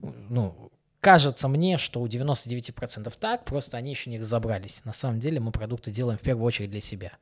ну, 0.01 0.71
кажется 0.99 1.47
мне, 1.47 1.77
что 1.77 2.01
у 2.01 2.07
99% 2.07 3.13
так, 3.19 3.45
просто 3.45 3.77
они 3.77 3.91
еще 3.91 4.09
не 4.09 4.19
разобрались. 4.19 4.83
На 4.85 4.93
самом 4.93 5.19
деле 5.19 5.39
мы 5.39 5.51
продукты 5.51 5.91
делаем 5.91 6.17
в 6.17 6.21
первую 6.21 6.45
очередь 6.45 6.71
для 6.71 6.81
себя. 6.81 7.13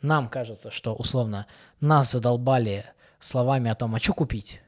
Нам 0.00 0.28
кажется, 0.28 0.70
что 0.70 0.94
условно 0.94 1.46
нас 1.80 2.12
задолбали 2.12 2.84
словами 3.24 3.70
о 3.70 3.74
том, 3.74 3.94
а 3.94 3.98
что 3.98 4.12
купить? 4.12 4.60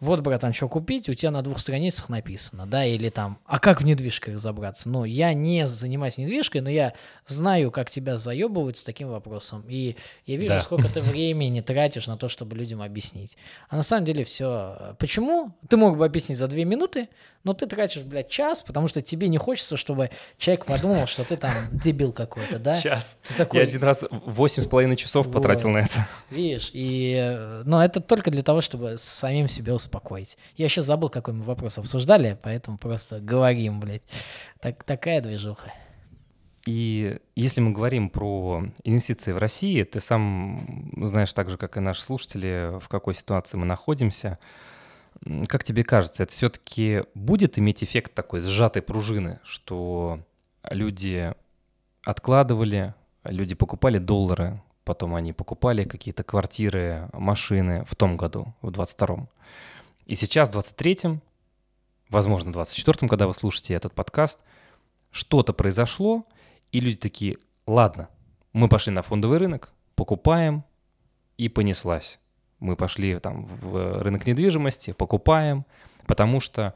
Вот, 0.00 0.20
братан, 0.20 0.54
что 0.54 0.66
купить, 0.68 1.08
у 1.10 1.14
тебя 1.14 1.30
на 1.30 1.42
двух 1.42 1.58
страницах 1.58 2.08
написано, 2.08 2.66
да, 2.66 2.86
или 2.86 3.10
там, 3.10 3.38
а 3.44 3.58
как 3.58 3.82
в 3.82 3.84
недвижках 3.84 4.34
разобраться? 4.34 4.88
Ну, 4.88 5.04
я 5.04 5.34
не 5.34 5.66
занимаюсь 5.66 6.16
недвижкой, 6.16 6.62
но 6.62 6.70
я 6.70 6.94
знаю, 7.26 7.70
как 7.70 7.90
тебя 7.90 8.16
заебывают 8.16 8.78
с 8.78 8.82
таким 8.82 9.08
вопросом, 9.08 9.62
и 9.68 9.96
я 10.24 10.36
вижу, 10.36 10.54
да. 10.54 10.60
сколько 10.60 10.88
ты 10.88 11.02
времени 11.02 11.60
тратишь 11.60 12.06
на 12.06 12.16
то, 12.16 12.30
чтобы 12.30 12.56
людям 12.56 12.80
объяснить. 12.80 13.36
А 13.68 13.76
на 13.76 13.82
самом 13.82 14.06
деле 14.06 14.24
все. 14.24 14.96
Почему? 14.98 15.52
Ты 15.68 15.76
мог 15.76 15.98
бы 15.98 16.06
объяснить 16.06 16.38
за 16.38 16.46
две 16.48 16.64
минуты, 16.64 17.08
но 17.44 17.52
ты 17.52 17.66
тратишь, 17.66 18.02
блядь, 18.02 18.28
час, 18.28 18.62
потому 18.62 18.88
что 18.88 19.02
тебе 19.02 19.28
не 19.28 19.38
хочется, 19.38 19.76
чтобы 19.76 20.10
человек 20.38 20.64
подумал, 20.64 21.06
что 21.06 21.24
ты 21.24 21.36
там 21.36 21.52
дебил 21.72 22.12
какой-то, 22.12 22.58
да? 22.58 22.80
Час. 22.80 23.18
Ты 23.26 23.34
такой... 23.34 23.60
Я 23.60 23.66
один 23.66 23.82
раз 23.82 24.04
восемь 24.10 24.62
с 24.62 24.66
половиной 24.66 24.96
часов 24.96 25.26
вот. 25.26 25.34
потратил 25.34 25.68
на 25.68 25.78
это. 25.78 26.08
Видишь, 26.30 26.70
и... 26.72 27.60
Но 27.64 27.84
это 27.84 28.00
только 28.00 28.30
для 28.30 28.42
того, 28.42 28.60
чтобы 28.60 28.96
самим 28.96 29.48
себе 29.48 29.72
успокоить. 29.72 29.89
Я 30.56 30.68
сейчас 30.68 30.86
забыл, 30.86 31.08
какой 31.08 31.34
мы 31.34 31.42
вопрос 31.42 31.78
обсуждали, 31.78 32.38
поэтому 32.42 32.78
просто 32.78 33.20
говорим, 33.20 33.80
блядь. 33.80 34.02
Так, 34.60 34.84
такая 34.84 35.20
движуха. 35.20 35.72
И 36.66 37.18
если 37.36 37.60
мы 37.60 37.72
говорим 37.72 38.10
про 38.10 38.62
инвестиции 38.84 39.32
в 39.32 39.38
России, 39.38 39.82
ты 39.82 40.00
сам 40.00 40.92
знаешь 40.96 41.32
так 41.32 41.50
же, 41.50 41.56
как 41.56 41.76
и 41.76 41.80
наши 41.80 42.02
слушатели, 42.02 42.78
в 42.80 42.88
какой 42.88 43.14
ситуации 43.14 43.56
мы 43.56 43.66
находимся– 43.66 44.38
как 45.48 45.64
тебе 45.64 45.84
кажется, 45.84 46.22
это 46.22 46.32
все-таки 46.32 47.02
будет 47.14 47.58
иметь 47.58 47.84
эффект 47.84 48.14
такой 48.14 48.40
сжатой 48.40 48.82
пружины, 48.82 49.40
что 49.42 50.20
люди 50.68 51.34
откладывали, 52.04 52.94
люди 53.24 53.54
покупали 53.54 53.98
доллары, 53.98 54.62
потом 54.84 55.14
они 55.14 55.32
покупали 55.32 55.84
какие-то 55.84 56.22
квартиры, 56.22 57.10
машины 57.12 57.84
в 57.86 57.96
том 57.96 58.16
году, 58.16 58.54
в 58.62 58.70
22-м. 58.70 59.28
И 60.10 60.16
сейчас, 60.16 60.48
в 60.48 60.56
23-м, 60.56 61.22
возможно, 62.08 62.50
в 62.50 62.56
24-м, 62.56 63.08
когда 63.08 63.28
вы 63.28 63.32
слушаете 63.32 63.74
этот 63.74 63.94
подкаст, 63.94 64.42
что-то 65.12 65.52
произошло, 65.52 66.26
и 66.72 66.80
люди 66.80 66.96
такие, 66.96 67.36
ладно, 67.64 68.08
мы 68.52 68.68
пошли 68.68 68.92
на 68.92 69.02
фондовый 69.02 69.38
рынок, 69.38 69.72
покупаем, 69.94 70.64
и 71.38 71.48
понеслась. 71.48 72.18
Мы 72.58 72.74
пошли 72.74 73.20
там 73.20 73.46
в 73.46 74.02
рынок 74.02 74.26
недвижимости, 74.26 74.90
покупаем, 74.94 75.64
потому 76.08 76.40
что 76.40 76.74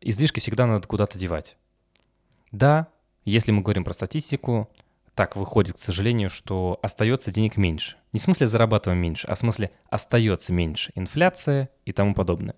излишки 0.00 0.38
всегда 0.38 0.66
надо 0.66 0.86
куда-то 0.86 1.18
девать. 1.18 1.56
Да, 2.52 2.86
если 3.24 3.50
мы 3.50 3.62
говорим 3.62 3.82
про 3.82 3.94
статистику, 3.94 4.70
так 5.14 5.36
выходит, 5.36 5.76
к 5.76 5.80
сожалению, 5.80 6.30
что 6.30 6.78
остается 6.82 7.30
денег 7.30 7.56
меньше. 7.56 7.96
Не 8.12 8.20
в 8.20 8.22
смысле 8.22 8.46
зарабатываем 8.46 9.00
меньше, 9.00 9.26
а 9.26 9.34
в 9.34 9.38
смысле 9.38 9.70
остается 9.90 10.52
меньше. 10.52 10.90
Инфляция 10.94 11.68
и 11.84 11.92
тому 11.92 12.14
подобное. 12.14 12.54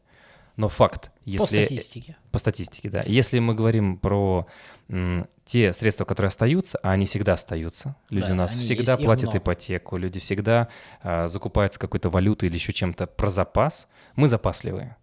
Но 0.57 0.69
факт, 0.69 1.11
если... 1.25 1.63
По 1.63 1.67
статистике. 1.67 2.17
По 2.31 2.39
статистике, 2.39 2.91
да. 2.91 3.03
Если 3.07 3.41
мы 3.41 3.55
говорим 3.55 3.99
про 3.99 4.47
м, 4.89 5.27
те 5.45 5.73
средства, 5.73 6.05
которые 6.05 6.29
остаются, 6.29 6.79
а 6.83 6.93
они 6.93 7.07
всегда 7.07 7.33
остаются. 7.33 7.97
Люди 8.09 8.29
да, 8.29 8.33
у 8.33 8.37
нас 8.37 8.55
всегда 8.55 8.93
есть, 8.93 9.05
платят 9.05 9.35
ипотеку, 9.35 9.97
люди 9.97 10.21
всегда 10.21 10.69
а, 11.03 11.27
закупаются 11.27 11.81
какой-то 11.81 12.09
валютой 12.09 12.49
или 12.49 12.55
еще 12.55 12.73
чем-то 12.73 13.09
про 13.09 13.31
запас. 13.31 13.89
Мы 14.15 14.29
запасливые. 14.29 14.97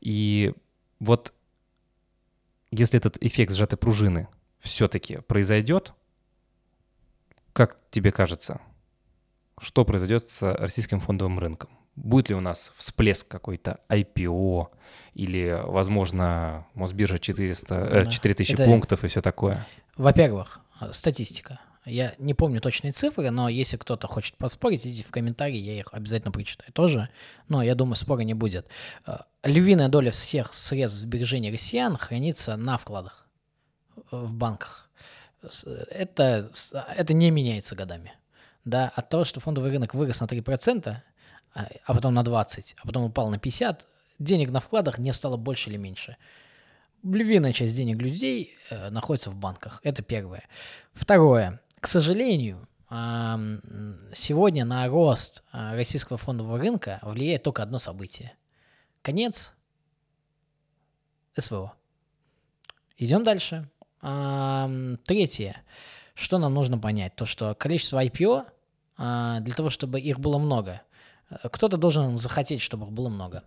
И 0.00 0.52
вот 1.00 1.32
если 2.70 2.98
этот 2.98 3.16
эффект 3.22 3.54
сжатой 3.54 3.78
пружины 3.78 4.28
все-таки 4.60 5.18
произойдет, 5.26 5.94
как 7.58 7.76
тебе 7.90 8.12
кажется, 8.12 8.60
что 9.58 9.84
произойдет 9.84 10.30
с 10.30 10.54
российским 10.54 11.00
фондовым 11.00 11.40
рынком? 11.40 11.70
Будет 11.96 12.28
ли 12.28 12.36
у 12.36 12.40
нас 12.40 12.70
всплеск 12.76 13.26
какой-то 13.26 13.80
IPO 13.88 14.68
или, 15.14 15.60
возможно, 15.64 16.68
Мосбиржа 16.74 17.18
400, 17.18 17.90
да. 17.90 18.04
4000 18.04 18.52
Это... 18.52 18.64
пунктов 18.64 19.02
и 19.02 19.08
все 19.08 19.20
такое? 19.20 19.66
Во-первых, 19.96 20.60
статистика. 20.92 21.58
Я 21.84 22.14
не 22.18 22.32
помню 22.32 22.60
точные 22.60 22.92
цифры, 22.92 23.28
но 23.30 23.48
если 23.48 23.76
кто-то 23.76 24.06
хочет 24.06 24.36
поспорить, 24.36 24.86
идите 24.86 25.02
в 25.02 25.10
комментарии, 25.10 25.58
я 25.58 25.80
их 25.80 25.88
обязательно 25.90 26.30
прочитаю 26.30 26.72
тоже. 26.72 27.08
Но 27.48 27.60
я 27.60 27.74
думаю, 27.74 27.96
спора 27.96 28.20
не 28.20 28.34
будет. 28.34 28.68
Э, 29.04 29.16
львиная 29.42 29.88
доля 29.88 30.12
всех 30.12 30.54
средств 30.54 31.00
сбережения 31.00 31.50
россиян 31.50 31.96
хранится 31.96 32.56
на 32.56 32.78
вкладах 32.78 33.26
в 34.12 34.32
банках 34.36 34.88
это, 35.42 36.50
это 36.96 37.14
не 37.14 37.30
меняется 37.30 37.76
годами. 37.76 38.12
Да, 38.64 38.88
от 38.94 39.08
того, 39.08 39.24
что 39.24 39.40
фондовый 39.40 39.70
рынок 39.70 39.94
вырос 39.94 40.20
на 40.20 40.26
3%, 40.26 40.96
а, 41.54 41.68
а 41.84 41.94
потом 41.94 42.14
на 42.14 42.22
20%, 42.22 42.74
а 42.82 42.86
потом 42.86 43.04
упал 43.04 43.30
на 43.30 43.36
50%, 43.36 43.86
денег 44.18 44.50
на 44.50 44.60
вкладах 44.60 44.98
не 44.98 45.12
стало 45.12 45.36
больше 45.36 45.70
или 45.70 45.76
меньше. 45.76 46.16
Львиная 47.04 47.52
часть 47.52 47.76
денег 47.76 47.98
людей 47.98 48.56
э, 48.70 48.90
находится 48.90 49.30
в 49.30 49.36
банках. 49.36 49.80
Это 49.84 50.02
первое. 50.02 50.42
Второе. 50.92 51.60
К 51.80 51.86
сожалению, 51.86 52.68
сегодня 52.90 54.64
на 54.64 54.88
рост 54.88 55.42
э, 55.52 55.74
российского 55.74 56.16
фондового 56.16 56.58
рынка 56.58 56.98
влияет 57.02 57.42
только 57.42 57.62
одно 57.62 57.78
событие. 57.78 58.32
Конец 59.02 59.54
СВО. 61.36 61.74
Идем 62.96 63.24
дальше. 63.24 63.68
Третье, 65.04 65.62
что 66.14 66.38
нам 66.38 66.54
нужно 66.54 66.78
понять, 66.78 67.14
то 67.16 67.26
что 67.26 67.54
количество 67.54 68.04
IPO, 68.04 68.44
а, 68.96 69.40
для 69.40 69.54
того, 69.54 69.70
чтобы 69.70 70.00
их 70.00 70.18
было 70.18 70.38
много, 70.38 70.82
э, 71.30 71.48
кто-то 71.50 71.76
должен 71.76 72.16
захотеть, 72.16 72.60
чтобы 72.60 72.86
их 72.86 72.92
было 72.92 73.08
много. 73.08 73.44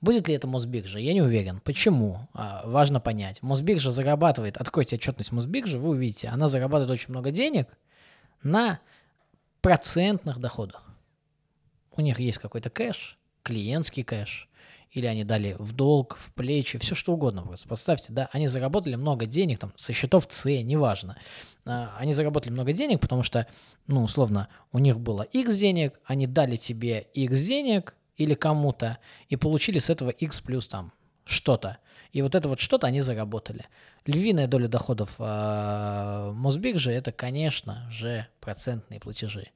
Будет 0.00 0.28
ли 0.28 0.34
это 0.34 0.46
Мосбиржа? 0.46 1.00
Я 1.00 1.12
не 1.12 1.22
уверен. 1.22 1.60
Почему? 1.60 2.28
А, 2.32 2.62
важно 2.64 3.00
понять. 3.00 3.42
Мосбиржа 3.42 3.90
зарабатывает, 3.90 4.56
откройте 4.56 4.96
отчетность 4.96 5.32
Мосбиржи, 5.32 5.78
вы 5.78 5.90
увидите, 5.90 6.28
она 6.28 6.46
зарабатывает 6.46 6.90
очень 6.90 7.10
много 7.10 7.30
денег 7.30 7.68
на 8.42 8.78
процентных 9.60 10.38
доходах. 10.38 10.84
У 11.96 12.00
них 12.00 12.20
есть 12.20 12.38
какой-то 12.38 12.70
кэш, 12.70 13.18
клиентский 13.42 14.04
кэш, 14.04 14.48
или 14.94 15.06
они 15.06 15.24
дали 15.24 15.56
в 15.58 15.72
долг, 15.72 16.16
в 16.16 16.32
плечи, 16.32 16.78
все 16.78 16.94
что 16.94 17.12
угодно 17.12 17.42
просто. 17.42 17.68
Представьте, 17.68 18.12
да, 18.12 18.28
они 18.32 18.46
заработали 18.46 18.94
много 18.94 19.26
денег, 19.26 19.58
там, 19.58 19.72
со 19.76 19.92
счетов 19.92 20.26
С, 20.28 20.46
неважно. 20.46 21.18
А, 21.66 21.94
они 21.98 22.12
заработали 22.12 22.52
много 22.52 22.72
денег, 22.72 23.00
потому 23.00 23.24
что, 23.24 23.48
ну, 23.88 24.04
условно, 24.04 24.48
у 24.72 24.78
них 24.78 25.00
было 25.00 25.22
X 25.22 25.56
денег, 25.56 25.98
они 26.04 26.28
дали 26.28 26.54
тебе 26.54 27.08
X 27.12 27.42
денег 27.42 27.94
или 28.16 28.34
кому-то, 28.34 28.98
и 29.28 29.34
получили 29.36 29.80
с 29.80 29.90
этого 29.90 30.10
X 30.10 30.40
плюс 30.40 30.68
там 30.68 30.92
что-то. 31.24 31.78
И 32.12 32.22
вот 32.22 32.36
это 32.36 32.48
вот 32.48 32.60
что-то 32.60 32.86
они 32.86 33.00
заработали. 33.00 33.66
Львиная 34.06 34.46
доля 34.46 34.68
доходов 34.68 35.16
э, 35.18 36.32
Мосбиржи 36.32 36.92
это, 36.92 37.10
конечно 37.10 37.90
же, 37.90 38.28
процентные 38.40 39.00
платежи 39.00 39.48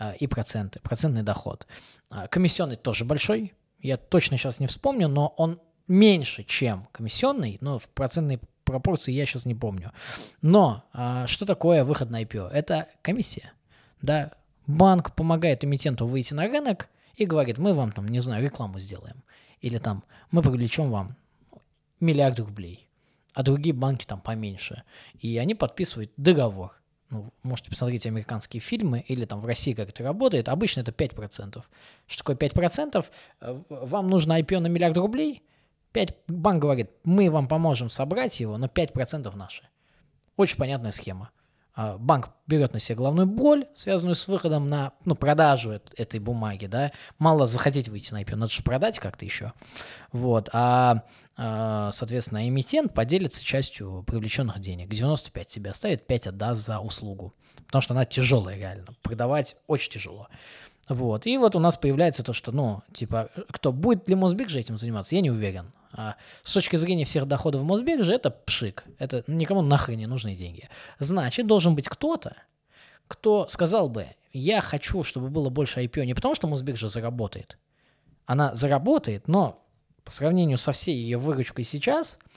э, 0.00 0.16
и 0.16 0.26
проценты, 0.26 0.80
процентный 0.80 1.22
доход. 1.22 1.68
Э, 2.10 2.26
комиссионный 2.28 2.74
тоже 2.76 3.04
большой, 3.04 3.52
я 3.82 3.96
точно 3.96 4.36
сейчас 4.36 4.60
не 4.60 4.66
вспомню, 4.66 5.08
но 5.08 5.34
он 5.36 5.60
меньше, 5.88 6.44
чем 6.44 6.88
комиссионный, 6.92 7.58
но 7.60 7.78
в 7.78 7.88
процентной 7.88 8.40
пропорции 8.64 9.12
я 9.12 9.26
сейчас 9.26 9.46
не 9.46 9.54
помню. 9.54 9.92
Но 10.42 10.84
а, 10.92 11.26
что 11.26 11.46
такое 11.46 11.84
выход 11.84 12.10
на 12.10 12.22
IPO? 12.22 12.48
Это 12.50 12.88
комиссия. 13.02 13.52
Да? 14.00 14.32
Банк 14.66 15.14
помогает 15.14 15.64
эмитенту 15.64 16.06
выйти 16.06 16.34
на 16.34 16.46
рынок 16.46 16.88
и 17.16 17.26
говорит, 17.26 17.58
мы 17.58 17.74
вам 17.74 17.92
там, 17.92 18.06
не 18.06 18.20
знаю, 18.20 18.44
рекламу 18.44 18.78
сделаем. 18.78 19.22
Или 19.60 19.78
там, 19.78 20.04
мы 20.30 20.42
привлечем 20.42 20.90
вам 20.90 21.16
миллиард 21.98 22.38
рублей. 22.38 22.88
А 23.34 23.42
другие 23.42 23.74
банки 23.74 24.04
там 24.04 24.20
поменьше. 24.20 24.84
И 25.18 25.36
они 25.38 25.54
подписывают 25.54 26.12
договор 26.16 26.79
ну, 27.10 27.32
можете 27.42 27.70
посмотреть 27.70 28.06
американские 28.06 28.60
фильмы 28.60 29.04
или 29.06 29.24
там 29.24 29.40
в 29.40 29.46
России 29.46 29.72
как 29.72 29.88
это 29.90 30.02
работает, 30.02 30.48
обычно 30.48 30.80
это 30.80 30.92
5%. 30.92 31.62
Что 32.06 32.18
такое 32.18 32.36
5%? 32.36 33.04
Э, 33.40 33.60
вам 33.68 34.08
нужно 34.08 34.40
IPO 34.40 34.60
на 34.60 34.68
миллиард 34.68 34.96
рублей, 34.96 35.42
5, 35.92 36.16
банк 36.28 36.62
говорит, 36.62 36.90
мы 37.04 37.30
вам 37.30 37.48
поможем 37.48 37.88
собрать 37.88 38.38
его, 38.40 38.56
но 38.58 38.66
5% 38.66 39.34
наши. 39.34 39.68
Очень 40.36 40.56
понятная 40.56 40.92
схема. 40.92 41.30
А, 41.82 41.96
банк 41.96 42.28
берет 42.46 42.74
на 42.74 42.78
себя 42.78 42.96
главную 42.96 43.26
боль, 43.26 43.64
связанную 43.72 44.14
с 44.14 44.28
выходом 44.28 44.68
на 44.68 44.92
ну, 45.06 45.14
продажу 45.14 45.80
этой 45.96 46.20
бумаги, 46.20 46.66
да, 46.66 46.92
мало 47.18 47.46
захотеть 47.46 47.88
выйти 47.88 48.12
на 48.12 48.20
IPO, 48.20 48.36
надо 48.36 48.52
же 48.52 48.62
продать 48.62 48.98
как-то 48.98 49.24
еще, 49.24 49.54
вот, 50.12 50.50
а, 50.52 51.04
а, 51.38 51.90
соответственно, 51.92 52.46
эмитент 52.46 52.92
поделится 52.92 53.42
частью 53.42 54.04
привлеченных 54.06 54.60
денег, 54.60 54.90
95 54.90 55.50
себе 55.50 55.70
оставит, 55.70 56.06
5 56.06 56.26
отдаст 56.26 56.66
за 56.66 56.80
услугу, 56.80 57.32
потому 57.64 57.80
что 57.80 57.94
она 57.94 58.04
тяжелая 58.04 58.58
реально, 58.58 58.88
продавать 59.00 59.56
очень 59.66 59.90
тяжело, 59.90 60.28
вот, 60.86 61.24
и 61.24 61.38
вот 61.38 61.56
у 61.56 61.60
нас 61.60 61.78
появляется 61.78 62.22
то, 62.22 62.34
что, 62.34 62.52
ну, 62.52 62.82
типа, 62.92 63.30
кто 63.50 63.72
будет 63.72 64.06
ли 64.06 64.16
Мосбиржа 64.16 64.58
этим 64.58 64.76
заниматься, 64.76 65.14
я 65.14 65.22
не 65.22 65.30
уверен, 65.30 65.72
а 65.92 66.16
с 66.42 66.52
точки 66.52 66.76
зрения 66.76 67.04
всех 67.04 67.26
доходов 67.26 67.62
Мосбиржи 67.62 68.12
это 68.12 68.30
пшик. 68.30 68.84
Это 68.98 69.24
никому 69.26 69.62
нахрен 69.62 69.98
не 69.98 70.06
нужные 70.06 70.36
деньги. 70.36 70.68
Значит, 70.98 71.46
должен 71.46 71.74
быть 71.74 71.88
кто-то, 71.88 72.36
кто 73.08 73.48
сказал 73.48 73.88
бы, 73.88 74.06
я 74.32 74.60
хочу, 74.60 75.02
чтобы 75.02 75.28
было 75.30 75.50
больше 75.50 75.80
IPO 75.80 76.04
не 76.04 76.14
потому, 76.14 76.34
что 76.34 76.46
Мосбиржа 76.46 76.88
заработает. 76.88 77.58
Она 78.26 78.54
заработает, 78.54 79.26
но 79.26 79.58
по 80.04 80.10
сравнению 80.12 80.58
со 80.58 80.72
всей 80.72 80.96
ее 80.96 81.18
выручкой 81.18 81.64
сейчас– 81.64 82.18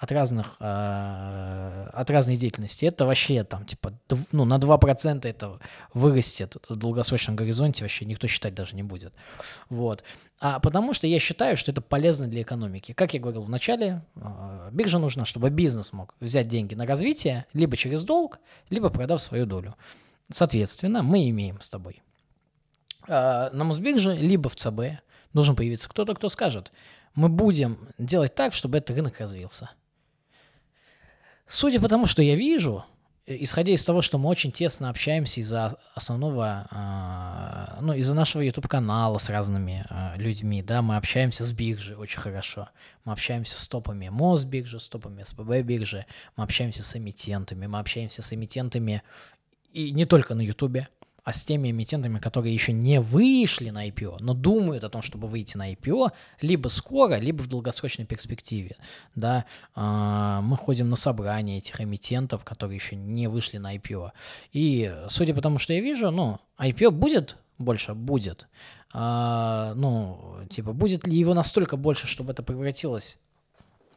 от 0.00 0.12
разных, 0.12 0.56
э, 0.60 1.88
от 1.92 2.08
разной 2.08 2.36
деятельности, 2.36 2.86
это 2.86 3.04
вообще 3.04 3.44
там 3.44 3.66
типа 3.66 3.92
ну, 4.32 4.46
на 4.46 4.56
2% 4.56 5.28
это 5.28 5.58
вырастет 5.92 6.56
в 6.70 6.76
долгосрочном 6.76 7.36
горизонте, 7.36 7.84
вообще 7.84 8.06
никто 8.06 8.26
считать 8.26 8.54
даже 8.54 8.76
не 8.76 8.82
будет. 8.82 9.12
Вот. 9.68 10.02
А 10.38 10.58
потому 10.58 10.94
что 10.94 11.06
я 11.06 11.18
считаю, 11.18 11.54
что 11.58 11.70
это 11.70 11.82
полезно 11.82 12.28
для 12.28 12.40
экономики. 12.40 12.92
Как 12.92 13.12
я 13.12 13.20
говорил 13.20 13.42
в 13.42 13.50
начале, 13.50 14.02
э, 14.16 14.70
биржа 14.72 14.98
нужна, 14.98 15.26
чтобы 15.26 15.50
бизнес 15.50 15.92
мог 15.92 16.14
взять 16.18 16.48
деньги 16.48 16.74
на 16.74 16.86
развитие 16.86 17.44
либо 17.52 17.76
через 17.76 18.02
долг, 18.02 18.40
либо 18.70 18.88
продав 18.88 19.20
свою 19.20 19.44
долю. 19.44 19.76
Соответственно, 20.30 21.02
мы 21.02 21.28
имеем 21.28 21.60
с 21.60 21.68
тобой 21.68 22.02
э, 23.06 23.50
на 23.52 23.64
Мосбирже, 23.64 24.16
либо 24.16 24.48
в 24.48 24.56
ЦБ 24.56 25.02
должен 25.34 25.54
появиться 25.56 25.90
кто-то, 25.90 26.14
кто 26.14 26.30
скажет, 26.30 26.72
мы 27.14 27.28
будем 27.28 27.88
делать 27.98 28.34
так, 28.34 28.54
чтобы 28.54 28.78
этот 28.78 28.96
рынок 28.96 29.20
развился. 29.20 29.68
Судя 31.52 31.80
по 31.80 31.88
тому, 31.88 32.06
что 32.06 32.22
я 32.22 32.36
вижу, 32.36 32.84
э, 33.26 33.36
исходя 33.40 33.72
из 33.72 33.84
того, 33.84 34.02
что 34.02 34.18
мы 34.18 34.28
очень 34.28 34.52
тесно 34.52 34.88
общаемся 34.88 35.40
из-за 35.40 35.76
основного, 35.96 36.68
э, 36.70 37.80
ну, 37.82 37.92
из-за 37.94 38.14
нашего 38.14 38.42
YouTube-канала 38.42 39.18
с 39.18 39.28
разными 39.28 39.84
э, 39.90 40.12
людьми, 40.16 40.62
да, 40.62 40.80
мы 40.80 40.96
общаемся 40.96 41.44
с 41.44 41.50
биржей 41.50 41.96
очень 41.96 42.20
хорошо, 42.20 42.68
мы 43.04 43.12
общаемся 43.12 43.58
с 43.58 43.66
топами 43.66 44.08
Мосбиржи, 44.10 44.78
с 44.78 44.88
топами 44.88 45.24
СПБ 45.24 45.62
биржи, 45.62 46.06
мы 46.36 46.44
общаемся 46.44 46.84
с 46.84 46.94
эмитентами, 46.94 47.66
мы 47.66 47.80
общаемся 47.80 48.22
с 48.22 48.32
эмитентами 48.32 49.02
и 49.72 49.90
не 49.90 50.04
только 50.04 50.36
на 50.36 50.42
YouTube, 50.42 50.86
а 51.24 51.32
с 51.32 51.44
теми 51.44 51.70
эмитентами, 51.70 52.18
которые 52.18 52.54
еще 52.54 52.72
не 52.72 53.00
вышли 53.00 53.70
на 53.70 53.88
IPO, 53.88 54.16
но 54.20 54.34
думают 54.34 54.84
о 54.84 54.88
том, 54.88 55.02
чтобы 55.02 55.28
выйти 55.28 55.56
на 55.56 55.72
IPO, 55.72 56.12
либо 56.40 56.68
скоро, 56.68 57.16
либо 57.16 57.42
в 57.42 57.48
долгосрочной 57.48 58.06
перспективе. 58.06 58.76
Да? 59.14 59.44
А, 59.74 60.40
мы 60.40 60.56
ходим 60.56 60.90
на 60.90 60.96
собрания 60.96 61.58
этих 61.58 61.80
эмитентов, 61.80 62.44
которые 62.44 62.76
еще 62.76 62.96
не 62.96 63.28
вышли 63.28 63.58
на 63.58 63.76
IPO. 63.76 64.10
И 64.52 64.94
судя 65.08 65.34
по 65.34 65.40
тому, 65.40 65.58
что 65.58 65.72
я 65.72 65.80
вижу, 65.80 66.10
ну, 66.10 66.38
IPO 66.58 66.90
будет 66.90 67.36
больше 67.60 67.94
будет, 67.94 68.48
а, 68.92 69.74
ну, 69.74 70.38
типа, 70.48 70.72
будет 70.72 71.06
ли 71.06 71.16
его 71.16 71.34
настолько 71.34 71.76
больше, 71.76 72.06
чтобы 72.06 72.32
это 72.32 72.42
превратилось 72.42 73.18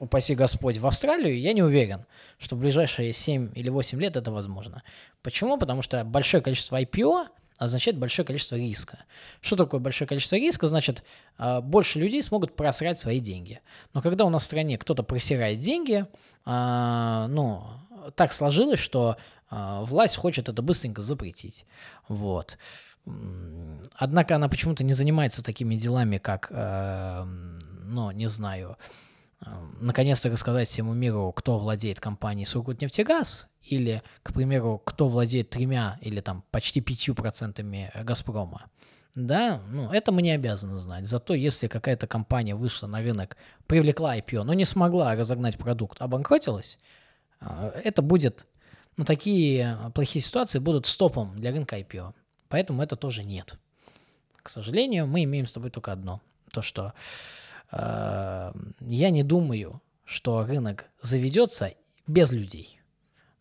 упаси 0.04 0.36
Господь, 0.36 0.78
в 0.78 0.86
Австралию, 0.86 1.40
я 1.40 1.54
не 1.54 1.64
уверен, 1.64 2.06
что 2.38 2.56
в 2.56 2.60
ближайшие 2.60 3.14
7 3.14 3.52
или 3.56 3.70
8 3.70 4.02
лет 4.02 4.16
это 4.16 4.32
возможно. 4.32 4.84
Почему? 5.22 5.58
Потому 5.58 5.82
что 5.82 6.04
большое 6.04 6.44
количество 6.44 6.82
IPO 6.82 7.28
означает 7.58 7.98
большое 7.98 8.26
количество 8.26 8.56
риска. 8.56 9.00
Что 9.42 9.56
такое 9.56 9.80
большое 9.80 10.08
количество 10.08 10.36
риска? 10.36 10.68
Значит, 10.68 11.04
а, 11.38 11.62
больше 11.62 12.00
людей 12.00 12.22
смогут 12.22 12.56
просрать 12.56 13.00
свои 13.00 13.20
деньги. 13.20 13.62
Но 13.94 14.02
когда 14.02 14.26
у 14.26 14.30
нас 14.30 14.44
в 14.44 14.46
стране 14.46 14.78
кто-то 14.78 15.04
просирает 15.04 15.60
деньги, 15.60 16.06
а, 16.46 17.28
ну, 17.30 17.64
так 18.16 18.34
сложилось, 18.34 18.80
что 18.80 19.18
а, 19.50 19.84
власть 19.84 20.18
хочет 20.18 20.50
это 20.50 20.62
быстренько 20.62 21.02
запретить. 21.02 21.66
Вот. 22.10 22.58
Однако 23.96 24.36
она 24.36 24.48
почему-то 24.48 24.84
не 24.84 24.94
занимается 24.94 25.44
такими 25.44 25.76
делами, 25.76 26.20
как, 26.20 26.50
ну, 26.52 28.12
не 28.12 28.30
знаю, 28.30 28.78
наконец-то 29.80 30.30
рассказать 30.30 30.68
всему 30.68 30.94
миру, 30.94 31.32
кто 31.36 31.58
владеет 31.58 32.00
компанией 32.00 32.46
Сургутнефтегаз, 32.46 33.48
или, 33.64 34.04
к 34.24 34.34
примеру, 34.34 34.82
кто 34.84 35.08
владеет 35.08 35.50
тремя 35.50 35.98
или 36.02 36.20
там 36.22 36.44
почти 36.52 36.82
пятью 36.82 37.16
процентами 37.16 37.92
Газпрома. 38.04 38.70
Да, 39.16 39.62
ну, 39.70 39.92
это 39.92 40.12
мы 40.12 40.22
не 40.22 40.32
обязаны 40.32 40.78
знать. 40.78 41.06
Зато 41.06 41.36
если 41.36 41.68
какая-то 41.68 42.08
компания 42.08 42.56
вышла 42.56 42.88
на 42.88 43.00
рынок, 43.00 43.38
привлекла 43.68 44.18
IPO, 44.18 44.44
но 44.44 44.54
не 44.54 44.66
смогла 44.66 45.16
разогнать 45.16 45.58
продукт, 45.58 46.02
обанкротилась, 46.02 46.80
а, 47.40 47.72
это 47.84 48.02
будет, 48.02 48.46
ну, 48.98 49.06
такие 49.06 49.92
плохие 49.94 50.22
ситуации 50.22 50.60
будут 50.60 50.88
стопом 50.88 51.36
для 51.40 51.52
рынка 51.52 51.78
IPO. 51.80 52.14
Поэтому 52.50 52.82
это 52.82 52.96
тоже 52.96 53.24
нет. 53.24 53.58
К 54.42 54.50
сожалению, 54.50 55.08
мы 55.08 55.24
имеем 55.24 55.46
с 55.46 55.54
тобой 55.54 55.70
только 55.70 55.92
одно. 55.92 56.20
То, 56.52 56.62
что 56.62 56.88
э, 56.88 57.43
я 57.76 59.10
не 59.10 59.24
думаю, 59.24 59.82
что 60.06 60.46
рынок 60.46 60.86
заведется 61.02 61.74
без 62.08 62.32
людей. 62.32 62.80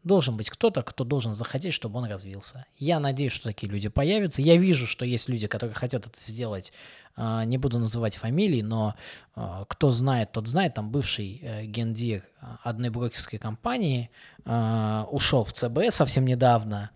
Должен 0.04 0.36
быть 0.36 0.50
кто-то, 0.50 0.82
кто 0.82 1.04
должен 1.04 1.34
захотеть, 1.34 1.74
чтобы 1.74 1.98
он 1.98 2.06
развился. 2.06 2.66
Я 2.76 2.98
надеюсь, 2.98 3.32
что 3.32 3.44
такие 3.44 3.70
люди 3.70 3.88
появятся. 3.88 4.42
Я 4.42 4.56
вижу, 4.56 4.88
что 4.88 5.04
есть 5.04 5.28
люди, 5.28 5.46
которые 5.46 5.76
хотят 5.76 6.06
это 6.06 6.18
сделать. 6.20 6.72
А, 7.14 7.44
не 7.44 7.56
буду 7.56 7.78
называть 7.78 8.16
фамилии, 8.16 8.62
но 8.62 8.96
а, 9.36 9.64
кто 9.66 9.90
знает, 9.90 10.32
тот 10.32 10.48
знает. 10.48 10.74
Там 10.74 10.90
бывший 10.90 11.38
э, 11.40 11.66
гендир 11.66 12.24
одной 12.62 12.90
брокерской 12.90 13.38
компании 13.38 14.10
ушел 14.44 15.44
в 15.44 15.52
ЦБ 15.52 15.90
совсем 15.90 16.24
недавно. 16.24 16.90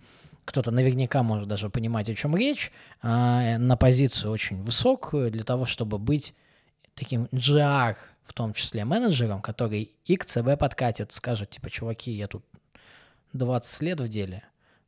Кто-то 0.44 0.72
наверняка 0.72 1.22
может 1.22 1.46
даже 1.46 1.70
понимать, 1.70 2.10
о 2.10 2.14
чем 2.14 2.34
речь. 2.34 2.72
На 3.02 3.76
позицию 3.78 4.32
очень 4.32 4.60
высокую 4.62 5.30
для 5.30 5.44
того, 5.44 5.64
чтобы 5.64 5.98
быть 5.98 6.34
таким 6.96 7.26
GR, 7.26 7.96
в 8.24 8.32
том 8.32 8.52
числе 8.52 8.84
менеджером, 8.84 9.40
который 9.40 9.92
и 10.04 10.16
к 10.16 10.24
ЦБ 10.24 10.58
подкатит, 10.58 11.12
скажет, 11.12 11.50
типа, 11.50 11.70
чуваки, 11.70 12.10
я 12.10 12.26
тут 12.26 12.44
20 13.32 13.82
лет 13.82 14.00
в 14.00 14.08
деле, 14.08 14.42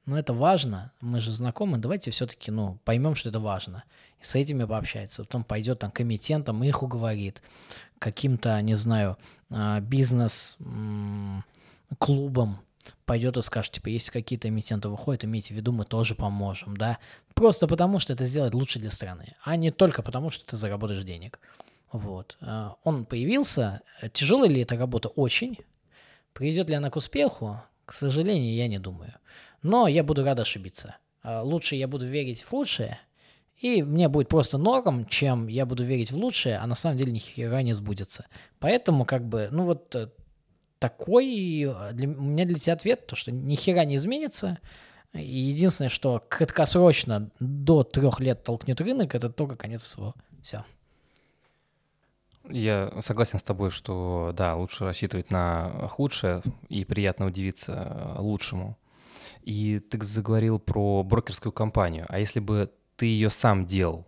но 0.07 0.19
это 0.19 0.33
важно, 0.33 0.91
мы 1.01 1.21
же 1.21 1.33
знакомы, 1.33 1.79
давайте 1.79 2.11
все-таки, 2.11 2.51
ну, 2.51 2.79
поймем, 2.85 3.15
что 3.15 3.29
это 3.29 3.41
важно. 3.41 3.85
И 4.21 4.25
с 4.25 4.35
этими 4.35 4.65
пообщается. 4.65 5.23
Потом 5.23 5.45
пойдет 5.45 5.81
там 5.81 5.91
к 5.91 6.01
эмитентам, 6.01 6.65
их 6.65 6.83
уговорит, 6.83 7.43
каким-то, 7.99 8.59
не 8.63 8.75
знаю, 8.75 9.19
а, 9.51 9.81
бизнес-клубам 9.81 12.61
пойдет 13.05 13.37
и 13.37 13.43
скажет, 13.43 13.73
типа, 13.73 13.89
если 13.89 14.11
какие-то 14.11 14.49
эмитенты 14.49 14.89
выходят, 14.89 15.25
имейте 15.25 15.53
в 15.53 15.59
виду, 15.59 15.73
мы 15.73 15.85
тоже 15.85 16.15
поможем, 16.15 16.75
да. 16.75 16.97
Просто 17.35 17.67
потому, 17.67 17.99
что 17.99 18.15
это 18.15 18.25
сделает 18.25 18.55
лучше 18.55 18.79
для 18.79 18.91
страны, 18.91 19.35
а 19.45 19.57
не 19.57 19.71
только 19.71 20.03
потому, 20.03 20.31
что 20.31 20.47
ты 20.47 20.57
заработаешь 20.57 21.05
денег. 21.05 21.39
Вот. 21.93 22.36
А, 22.41 22.76
он 22.84 23.05
появился. 23.05 23.82
Тяжелая 24.12 24.51
ли 24.51 24.62
эта 24.62 24.76
работа? 24.76 25.09
Очень. 25.09 25.59
Приведет 26.32 26.68
ли 26.68 26.74
она 26.74 26.91
к 26.91 26.97
успеху? 26.97 27.62
К 27.84 27.93
сожалению, 27.93 28.55
я 28.55 28.68
не 28.68 28.78
думаю. 28.78 29.14
Но 29.62 29.89
я 29.89 30.05
буду 30.05 30.24
рад 30.24 30.41
ошибиться. 30.41 30.97
А, 31.22 31.43
лучше 31.43 31.76
я 31.76 31.89
буду 31.89 32.07
верить 32.07 32.43
в 32.43 32.53
лучшее, 32.53 33.01
и 33.61 33.82
мне 33.82 34.09
будет 34.09 34.28
просто 34.28 34.57
норм, 34.57 35.07
чем 35.07 35.49
я 35.49 35.66
буду 35.66 35.84
верить 35.84 36.12
в 36.12 36.16
лучшее, 36.16 36.59
а 36.59 36.66
на 36.66 36.74
самом 36.74 36.97
деле 36.97 37.12
ни 37.12 37.18
хера 37.18 37.62
не 37.62 37.72
сбудется. 37.72 38.26
Поэтому 38.61 39.05
как 39.05 39.26
бы, 39.26 39.49
ну 39.51 39.64
вот 39.64 39.95
э, 39.97 40.09
такой 40.78 41.64
э, 41.64 41.93
для, 41.93 42.09
у 42.09 42.22
меня 42.22 42.45
для 42.45 42.57
тебя 42.57 42.74
ответ, 42.74 43.07
то 43.07 43.16
что 43.16 43.32
ни 43.32 43.57
хера 43.57 43.84
не 43.84 43.97
изменится. 43.97 44.59
И 45.12 45.24
единственное, 45.24 45.89
что 45.89 46.22
краткосрочно 46.28 47.30
до 47.41 47.82
трех 47.82 48.20
лет 48.20 48.45
толкнет 48.45 48.80
рынок, 48.80 49.14
это 49.14 49.28
только 49.28 49.57
конец 49.57 49.82
СВО. 49.82 50.14
Все. 50.43 50.64
Я 52.51 52.92
согласен 53.01 53.38
с 53.38 53.42
тобой, 53.42 53.70
что 53.70 54.32
да, 54.36 54.57
лучше 54.57 54.84
рассчитывать 54.84 55.30
на 55.30 55.70
худшее 55.88 56.42
и 56.68 56.84
приятно 56.84 57.26
удивиться 57.26 57.72
э, 58.16 58.20
лучшему. 58.20 58.78
И 59.42 59.78
ты 59.78 60.03
заговорил 60.03 60.59
про 60.59 61.03
брокерскую 61.03 61.53
компанию. 61.53 62.07
А 62.09 62.18
если 62.18 62.40
бы 62.40 62.70
ты 62.96 63.07
ее 63.07 63.30
сам 63.30 63.66
делал, 63.66 64.07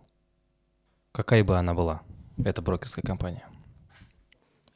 какая 1.11 1.43
бы 1.43 1.57
она 1.57 1.73
была, 1.73 2.01
эта 2.43 2.61
брокерская 2.61 3.03
компания? 3.03 3.45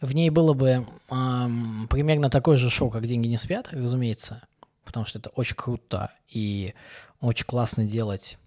В 0.02 0.14
ней 0.14 0.30
было 0.30 0.54
бы 0.54 0.86
эм, 1.10 1.88
примерно 1.90 2.30
такое 2.30 2.58
же 2.58 2.70
шоу, 2.70 2.90
как 2.90 3.06
«Деньги 3.06 3.28
не 3.28 3.38
спят», 3.38 3.70
разумеется, 3.72 4.44
потому 4.84 5.06
что 5.06 5.20
это 5.20 5.30
очень 5.32 5.56
круто 5.56 6.12
и 6.30 6.74
очень 7.22 7.46
классно 7.46 7.86
делать 7.86 8.38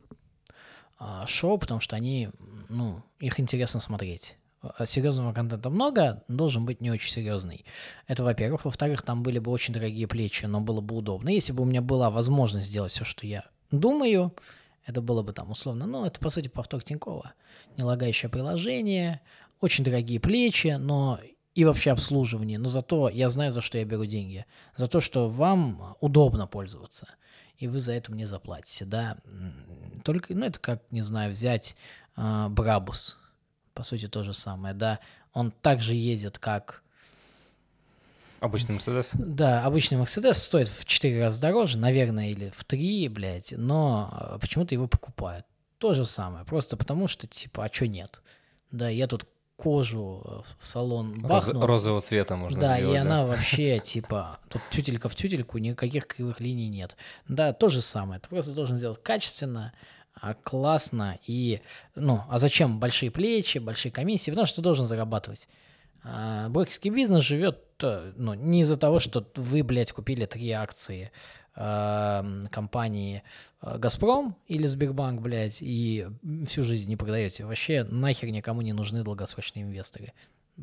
э, 1.00 1.24
шоу, 1.26 1.58
потому 1.58 1.80
что 1.80 1.96
они, 1.96 2.30
ну, 2.68 3.02
их 3.18 3.40
интересно 3.40 3.80
смотреть. 3.80 4.36
Э, 4.78 4.86
серьезного 4.86 5.32
контента 5.32 5.70
много, 5.70 6.22
должен 6.28 6.64
быть 6.64 6.80
не 6.80 6.90
очень 6.90 7.10
серьезный. 7.10 7.64
Это, 8.06 8.24
во-первых. 8.24 8.64
Во-вторых, 8.64 9.02
там 9.02 9.22
были 9.22 9.38
бы 9.38 9.50
очень 9.50 9.74
дорогие 9.74 10.06
плечи, 10.06 10.46
но 10.46 10.60
было 10.60 10.80
бы 10.80 10.96
удобно. 10.96 11.28
Если 11.28 11.52
бы 11.52 11.62
у 11.62 11.66
меня 11.66 11.82
была 11.82 12.10
возможность 12.10 12.68
сделать 12.68 12.92
все, 12.92 13.04
что 13.04 13.26
я 13.26 13.44
думаю, 13.70 14.34
это 14.86 15.00
было 15.00 15.22
бы 15.22 15.32
там 15.32 15.50
условно, 15.50 15.86
ну, 15.86 16.04
это, 16.04 16.18
по 16.20 16.30
сути, 16.30 16.48
повтор 16.48 16.82
Тинькова. 16.82 17.34
Нелагающее 17.76 18.30
приложение, 18.30 19.20
очень 19.60 19.84
дорогие 19.84 20.20
плечи, 20.20 20.76
но 20.78 21.20
и 21.54 21.64
вообще 21.64 21.90
обслуживание. 21.90 22.58
Но 22.58 22.68
зато 22.68 23.08
я 23.08 23.28
знаю, 23.28 23.52
за 23.52 23.60
что 23.60 23.78
я 23.78 23.84
беру 23.84 24.04
деньги. 24.04 24.46
За 24.76 24.88
то, 24.88 25.00
что 25.00 25.28
вам 25.28 25.96
удобно 26.00 26.46
пользоваться. 26.46 27.08
И 27.56 27.66
вы 27.66 27.80
за 27.80 27.92
это 27.92 28.12
мне 28.12 28.26
заплатите, 28.26 28.84
да. 28.84 29.16
Только, 30.04 30.34
ну, 30.34 30.46
это 30.46 30.60
как, 30.60 30.82
не 30.90 31.02
знаю, 31.02 31.32
взять 31.32 31.76
э, 32.16 32.46
Брабус 32.48 33.18
по 33.78 33.84
сути, 33.84 34.08
то 34.08 34.24
же 34.24 34.34
самое, 34.34 34.74
да. 34.74 34.98
Он 35.32 35.52
также 35.52 35.94
едет, 35.94 36.36
как... 36.40 36.82
Обычный 38.40 38.72
Мерседес? 38.72 39.10
Да, 39.14 39.64
обычный 39.64 39.98
Мерседес 39.98 40.42
стоит 40.42 40.66
в 40.66 40.84
4 40.84 41.20
раза 41.20 41.40
дороже, 41.40 41.78
наверное, 41.78 42.30
или 42.30 42.50
в 42.50 42.64
3, 42.64 43.06
блядь, 43.06 43.54
но 43.56 44.08
а, 44.10 44.38
почему-то 44.40 44.74
его 44.74 44.88
покупают. 44.88 45.46
То 45.78 45.94
же 45.94 46.04
самое, 46.06 46.44
просто 46.44 46.76
потому 46.76 47.06
что, 47.06 47.28
типа, 47.28 47.66
а 47.66 47.72
что 47.72 47.86
нет? 47.86 48.20
Да, 48.72 48.88
я 48.88 49.06
тут 49.06 49.28
кожу 49.54 50.22
э, 50.24 50.40
в 50.58 50.66
салон 50.66 51.14
бахнул. 51.14 51.60
Роз, 51.60 51.68
розового 51.68 52.00
цвета 52.00 52.34
можно 52.34 52.60
да, 52.60 52.78
сделать. 52.78 52.90
И 52.90 52.98
да, 52.98 52.98
и 52.98 53.00
она 53.00 53.26
вообще, 53.26 53.78
типа, 53.78 54.40
тут 54.48 54.60
тютелька 54.70 55.08
в 55.08 55.14
тютельку, 55.14 55.58
никаких 55.58 56.08
кривых 56.08 56.40
линий 56.40 56.68
нет. 56.68 56.96
Да, 57.28 57.52
то 57.52 57.68
же 57.68 57.80
самое. 57.80 58.18
Ты 58.18 58.28
просто 58.28 58.54
должен 58.54 58.76
сделать 58.76 59.00
качественно, 59.04 59.72
классно 60.42 61.18
и, 61.26 61.60
ну, 61.94 62.22
а 62.28 62.38
зачем 62.38 62.80
большие 62.80 63.10
плечи, 63.10 63.58
большие 63.58 63.92
комиссии? 63.92 64.30
Потому 64.30 64.46
что 64.46 64.56
ты 64.56 64.62
должен 64.62 64.86
зарабатывать. 64.86 65.48
А 66.02 66.48
брокерский 66.48 66.90
бизнес 66.90 67.22
живет, 67.24 67.58
э, 67.82 68.12
ну, 68.16 68.34
не 68.34 68.60
из-за 68.60 68.76
того, 68.76 69.00
что 69.00 69.26
вы, 69.36 69.62
блядь, 69.62 69.92
купили 69.92 70.26
три 70.26 70.50
акции 70.52 71.10
э, 71.56 72.44
компании 72.50 73.22
«Газпром» 73.60 74.36
или 74.46 74.66
«Сбербанк», 74.66 75.20
блядь, 75.20 75.58
и 75.60 76.08
всю 76.46 76.64
жизнь 76.64 76.88
не 76.88 76.96
продаете. 76.96 77.44
Вообще 77.44 77.84
нахер 77.84 78.30
никому 78.30 78.62
не 78.62 78.72
нужны 78.72 79.02
долгосрочные 79.02 79.64
инвесторы. 79.64 80.12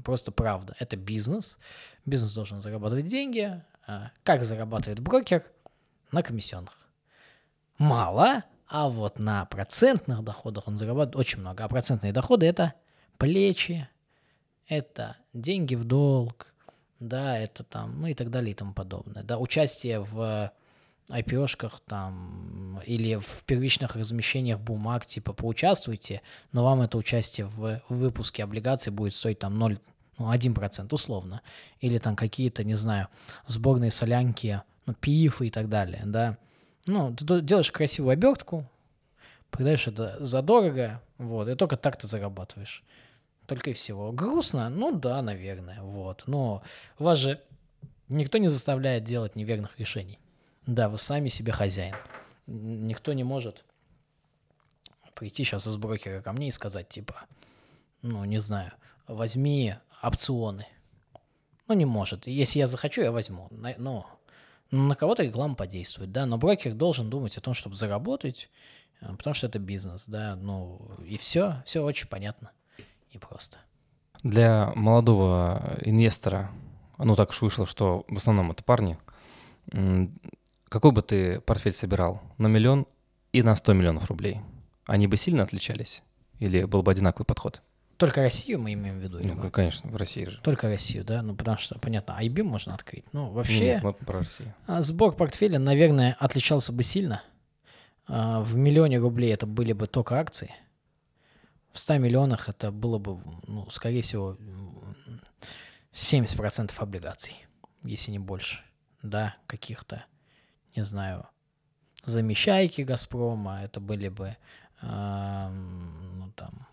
Просто 0.03 0.31
правда. 0.31 0.75
Это 0.79 0.97
бизнес. 0.97 1.57
Бизнес 2.05 2.33
должен 2.33 2.61
зарабатывать 2.61 3.05
деньги. 3.05 3.61
А 3.87 4.11
как 4.23 4.43
зарабатывает 4.43 4.99
брокер? 4.99 5.43
На 6.11 6.21
комиссионных. 6.21 6.89
Мало, 7.77 8.43
а 8.68 8.89
вот 8.89 9.20
на 9.20 9.45
процентных 9.45 10.24
доходах 10.24 10.68
он 10.68 10.78
зарабатывает 10.78 11.16
очень 11.16 11.39
много. 11.39 11.63
А 11.63 11.68
процентные 11.68 12.13
доходы 12.13 12.45
это 12.45 12.74
плечи, 13.18 13.88
это 14.68 15.18
деньги 15.34 15.76
в 15.76 15.84
долг, 15.84 16.53
да, 16.99 17.38
это 17.38 17.63
там, 17.63 18.01
ну 18.01 18.07
и 18.07 18.13
так 18.13 18.32
далее 18.32 18.51
и 18.51 18.55
тому 18.55 18.74
подобное. 18.74 19.24
Да, 19.24 19.38
участие 19.38 19.99
в 19.99 20.51
IPO-шках 21.09 21.82
там 21.86 22.82
или 22.86 23.16
в 23.16 23.43
первичных 23.45 23.95
размещениях 23.95 24.59
бумаг, 24.59 25.05
типа 25.05 25.34
поучаствуйте, 25.34 26.22
но 26.51 26.63
вам 26.63 26.82
это 26.82 26.97
участие 26.97 27.45
в, 27.45 27.82
в 27.88 27.95
выпуске 27.95 28.43
облигаций 28.43 28.91
будет 28.91 29.13
стоить 29.13 29.39
там 29.39 29.55
0, 29.55 29.78
ну, 30.18 30.32
1% 30.32 30.88
условно. 30.91 31.41
Или 31.80 31.99
там 31.99 32.16
какие-то, 32.16 32.63
не 32.63 32.74
знаю, 32.74 33.07
сборные 33.45 33.91
солянки, 33.91 34.61
ну, 34.88 34.93
пифы 34.93 35.47
и 35.47 35.49
так 35.51 35.70
далее, 35.70 36.01
да. 36.05 36.38
Ну, 36.88 37.15
ты 37.15 37.41
делаешь 37.41 37.71
красивую 37.71 38.13
обертку, 38.13 38.65
продаешь 39.49 39.88
это 39.88 40.17
задорого, 40.23 41.01
вот, 41.17 41.47
и 41.47 41.55
только 41.55 41.77
так 41.77 41.97
ты 41.97 42.07
зарабатываешь. 42.07 42.83
Только 43.47 43.71
и 43.71 43.73
всего. 43.73 44.11
Грустно? 44.11 44.69
Ну 44.69 44.91
да, 44.91 45.21
наверное, 45.21 45.81
вот. 45.81 46.23
Но 46.25 46.63
вас 46.97 47.19
же 47.19 47.41
никто 48.09 48.38
не 48.38 48.47
заставляет 48.47 49.03
делать 49.03 49.36
неверных 49.36 49.79
решений. 49.79 50.19
Да, 50.65 50.89
вы 50.89 50.97
сами 50.97 51.29
себе 51.29 51.51
хозяин. 51.51 51.95
Никто 52.47 53.13
не 53.13 53.23
может 53.23 53.63
прийти 55.15 55.43
сейчас 55.43 55.65
из 55.65 55.77
брокера 55.77 56.21
ко 56.21 56.33
мне 56.33 56.49
и 56.49 56.51
сказать, 56.51 56.89
типа, 56.89 57.15
ну, 58.01 58.23
не 58.25 58.38
знаю, 58.38 58.73
возьми 59.07 59.75
опционы. 60.03 60.67
Ну, 61.67 61.73
не 61.73 61.86
может. 61.86 62.27
Если 62.27 62.59
я 62.59 62.67
захочу, 62.67 63.01
я 63.01 63.11
возьму. 63.11 63.47
Но 63.49 64.14
на 64.76 64.95
кого-то 64.95 65.23
реклама 65.23 65.55
подействует, 65.55 66.11
да, 66.11 66.26
но 66.26 66.38
брокер 66.38 66.73
должен 66.73 67.09
думать 67.09 67.38
о 67.38 67.41
том, 67.41 67.53
чтобы 67.53 67.76
заработать, 67.76 68.49
э, 69.01 69.13
потому 69.15 69.34
что 69.34 69.47
это 69.47 69.59
бизнес, 69.59 70.07
да, 70.07 70.36
ну, 70.36 70.82
и 71.05 71.17
все, 71.17 71.61
все 71.65 71.84
очень 71.84 72.07
понятно 72.07 72.51
и 73.11 73.17
просто. 73.17 73.57
Для 74.23 74.71
молодого 74.76 75.78
инвестора, 75.82 76.51
ну, 76.97 77.15
так 77.15 77.30
уж 77.30 77.41
вышло, 77.41 77.65
что 77.65 78.05
в 78.07 78.17
основном 78.17 78.51
это 78.51 78.63
парни, 78.63 78.97
какой 80.69 80.91
бы 80.91 81.01
ты 81.01 81.39
портфель 81.41 81.73
собирал? 81.73 82.21
На 82.38 82.47
миллион 82.47 82.88
и 83.32 83.43
на 83.43 83.55
100 83.55 83.73
миллионов 83.73 84.09
рублей? 84.09 84.41
Они 84.86 85.07
бы 85.07 85.17
сильно 85.17 85.43
отличались? 85.43 86.03
Или 86.39 86.65
был 86.65 86.84
бы 86.84 86.91
одинаковый 86.91 87.26
подход? 87.26 87.61
Только 87.97 88.21
Россию 88.21 88.59
мы 88.59 88.73
имеем 88.73 88.99
в 88.99 89.01
виду? 89.01 89.19
Ну, 89.23 89.49
конечно, 89.49 89.89
в 89.89 89.95
России 89.95 90.25
же. 90.25 90.39
Только 90.41 90.67
Россию, 90.67 91.05
да? 91.05 91.21
Ну, 91.21 91.33
потому 91.33 91.57
что, 91.57 91.79
понятно, 91.79 92.17
IB 92.21 92.43
можно 92.43 92.73
открыть. 92.73 93.05
Ну, 93.13 93.29
вообще... 93.29 93.59
Нет, 93.59 93.83
мы 93.83 93.93
про 93.93 94.19
Россию. 94.19 94.53
А, 94.67 94.81
сбор 94.81 95.15
портфеля, 95.15 95.59
наверное, 95.59 96.17
отличался 96.19 96.73
бы 96.73 96.83
сильно. 96.83 97.23
А, 98.07 98.41
в 98.41 98.57
миллионе 98.57 98.99
рублей 98.99 99.33
это 99.33 99.47
были 99.47 99.71
бы 99.71 99.87
только 99.87 100.19
акции. 100.19 100.53
В 101.71 101.79
100 101.79 101.97
миллионах 101.97 102.49
это 102.49 102.71
было 102.71 102.97
бы, 102.99 103.17
ну, 103.47 103.69
скорее 103.69 104.01
всего, 104.01 104.37
70% 105.93 106.73
облигаций, 106.77 107.45
если 107.83 108.11
не 108.11 108.19
больше. 108.19 108.61
Да, 109.01 109.35
каких-то, 109.47 110.05
не 110.75 110.81
знаю, 110.81 111.27
замещайки 112.03 112.81
«Газпрома», 112.81 113.63
это 113.63 113.79
были 113.79 114.09
бы, 114.09 114.35
э, 114.81 115.49
ну, 115.49 116.31
там, 116.35 116.64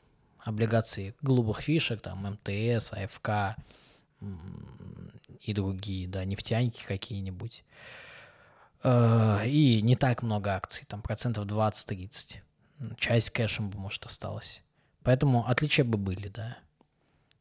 облигации 0.45 1.15
голубых 1.23 1.61
фишек, 1.61 2.01
там 2.01 2.39
МТС, 2.45 2.93
АФК 2.93 3.57
и 5.41 5.53
другие, 5.53 6.09
да, 6.09 6.25
нефтяники 6.25 6.85
какие-нибудь. 6.85 7.65
Э, 8.83 9.47
и 9.47 9.83
не 9.83 9.97
так 9.97 10.23
много 10.23 10.55
акций, 10.55 10.85
там 10.87 11.03
процентов 11.03 11.47
20-30. 11.47 12.39
Часть 12.97 13.31
кэшем 13.31 13.71
бы, 13.71 13.79
может, 13.79 14.05
осталась. 14.05 14.63
Поэтому 15.03 15.47
отличия 15.49 15.85
бы 15.85 15.99
были, 15.99 16.29
да. 16.29 16.59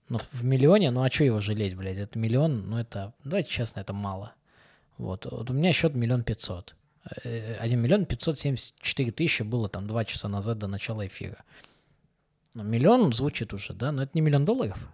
Но 0.09 0.17
в 0.17 0.43
миллионе, 0.43 0.91
ну 0.91 1.03
а 1.03 1.09
что 1.09 1.23
его 1.23 1.39
жалеть, 1.39 1.75
блядь? 1.75 1.97
Это 1.97 2.19
миллион, 2.19 2.69
ну 2.69 2.77
это, 2.77 3.13
давайте 3.23 3.49
честно, 3.49 3.79
это 3.79 3.93
мало. 3.93 4.33
Вот, 4.97 5.25
вот 5.25 5.49
у 5.49 5.53
меня 5.53 5.73
счет 5.73 5.95
миллион 5.95 6.23
пятьсот. 6.23 6.75
1 7.23 7.79
миллион 7.79 8.05
574 8.05 9.11
тысячи 9.11 9.41
было 9.41 9.69
там 9.69 9.87
два 9.87 10.05
часа 10.05 10.27
назад 10.27 10.59
до 10.59 10.67
начала 10.67 11.07
эфира. 11.07 11.43
Ну, 12.53 12.63
миллион 12.63 13.13
звучит 13.13 13.53
уже, 13.53 13.73
да, 13.73 13.91
но 13.91 14.03
это 14.03 14.11
не 14.13 14.21
миллион 14.21 14.45
долларов. 14.45 14.89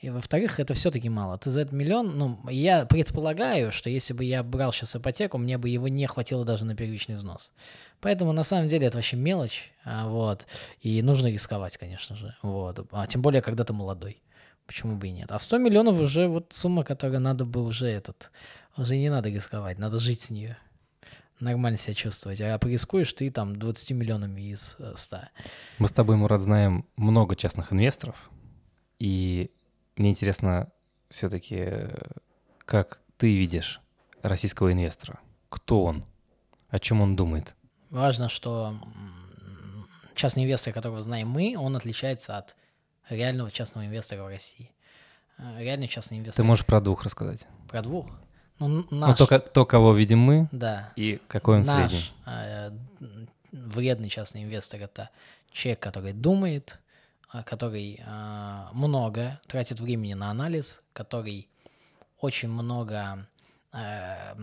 И 0.00 0.10
во-вторых, 0.10 0.60
это 0.60 0.74
все-таки 0.74 1.08
мало. 1.08 1.38
Ты 1.38 1.50
за 1.50 1.62
этот 1.62 1.72
миллион, 1.72 2.18
ну, 2.18 2.38
я 2.50 2.84
предполагаю, 2.84 3.72
что 3.72 3.88
если 3.88 4.12
бы 4.12 4.22
я 4.24 4.42
брал 4.42 4.70
сейчас 4.70 4.96
ипотеку, 4.96 5.38
мне 5.38 5.56
бы 5.56 5.68
его 5.68 5.88
не 5.88 6.06
хватило 6.06 6.44
даже 6.44 6.64
на 6.64 6.76
первичный 6.76 7.16
взнос. 7.16 7.52
Поэтому 8.00 8.32
на 8.32 8.44
самом 8.44 8.68
деле 8.68 8.86
это 8.86 8.98
вообще 8.98 9.16
мелочь, 9.16 9.72
а, 9.84 10.08
вот. 10.08 10.46
И 10.80 11.00
нужно 11.02 11.28
рисковать, 11.28 11.78
конечно 11.78 12.16
же, 12.16 12.36
вот. 12.42 12.86
А 12.92 13.06
тем 13.06 13.22
более, 13.22 13.40
когда 13.40 13.64
ты 13.64 13.72
молодой. 13.72 14.22
Почему 14.66 14.96
бы 14.96 15.08
и 15.08 15.12
нет? 15.12 15.32
А 15.32 15.38
100 15.38 15.58
миллионов 15.58 15.98
уже 16.00 16.28
вот 16.28 16.52
сумма, 16.52 16.84
которая 16.84 17.20
надо 17.20 17.44
бы 17.44 17.62
уже 17.62 17.86
этот, 17.86 18.30
уже 18.76 18.96
не 18.96 19.10
надо 19.10 19.30
рисковать, 19.30 19.78
надо 19.78 19.98
жить 19.98 20.20
с 20.20 20.30
нее 20.30 20.58
нормально 21.44 21.76
себя 21.76 21.94
чувствовать. 21.94 22.40
А 22.40 22.58
порискуешь 22.58 23.12
ты 23.12 23.30
там 23.30 23.56
20 23.56 23.92
миллионами 23.92 24.40
из 24.40 24.76
100. 24.94 25.16
Э, 25.16 25.20
Мы 25.78 25.88
с 25.88 25.92
тобой, 25.92 26.16
Мурат, 26.16 26.40
знаем 26.40 26.86
много 26.96 27.36
частных 27.36 27.72
инвесторов. 27.72 28.30
И 28.98 29.50
мне 29.96 30.10
интересно 30.10 30.70
все-таки, 31.10 31.88
как 32.64 33.00
ты 33.16 33.36
видишь 33.36 33.80
российского 34.22 34.72
инвестора? 34.72 35.20
Кто 35.48 35.84
он? 35.84 36.04
О 36.68 36.78
чем 36.78 37.00
он 37.00 37.14
думает? 37.14 37.54
Важно, 37.90 38.28
что 38.28 38.74
частный 40.14 40.44
инвестор, 40.44 40.72
которого 40.72 41.00
знаем 41.00 41.28
мы, 41.28 41.56
он 41.56 41.76
отличается 41.76 42.36
от 42.36 42.56
реального 43.08 43.50
частного 43.50 43.86
инвестора 43.86 44.24
в 44.24 44.28
России. 44.28 44.72
Э, 45.38 45.62
реальный 45.62 45.88
частный 45.88 46.18
инвестор... 46.18 46.42
Ты 46.42 46.46
можешь 46.48 46.66
про 46.66 46.80
двух 46.80 47.04
рассказать? 47.04 47.46
Про 47.68 47.82
двух? 47.82 48.18
Ну, 48.68 48.86
наш, 48.90 49.18
ну 49.18 49.26
то, 49.26 49.38
то, 49.38 49.66
кого 49.66 49.92
видим 49.92 50.18
мы, 50.18 50.48
да, 50.52 50.92
и 50.96 51.20
какой 51.28 51.58
он 51.58 51.62
наш, 51.62 51.90
средний. 51.90 52.12
Э, 52.26 52.70
вредный 53.52 54.08
частный 54.08 54.44
инвестор— 54.44 54.80
это 54.82 55.10
человек, 55.50 55.80
который 55.80 56.12
думает, 56.12 56.80
а, 57.34 57.42
который 57.42 58.00
э, 58.04 58.66
много 58.72 59.40
тратит 59.46 59.80
времени 59.80 60.14
на 60.14 60.30
анализ, 60.30 60.82
который 60.92 61.48
очень 62.20 62.48
много 62.48 63.26
э, 63.72 64.34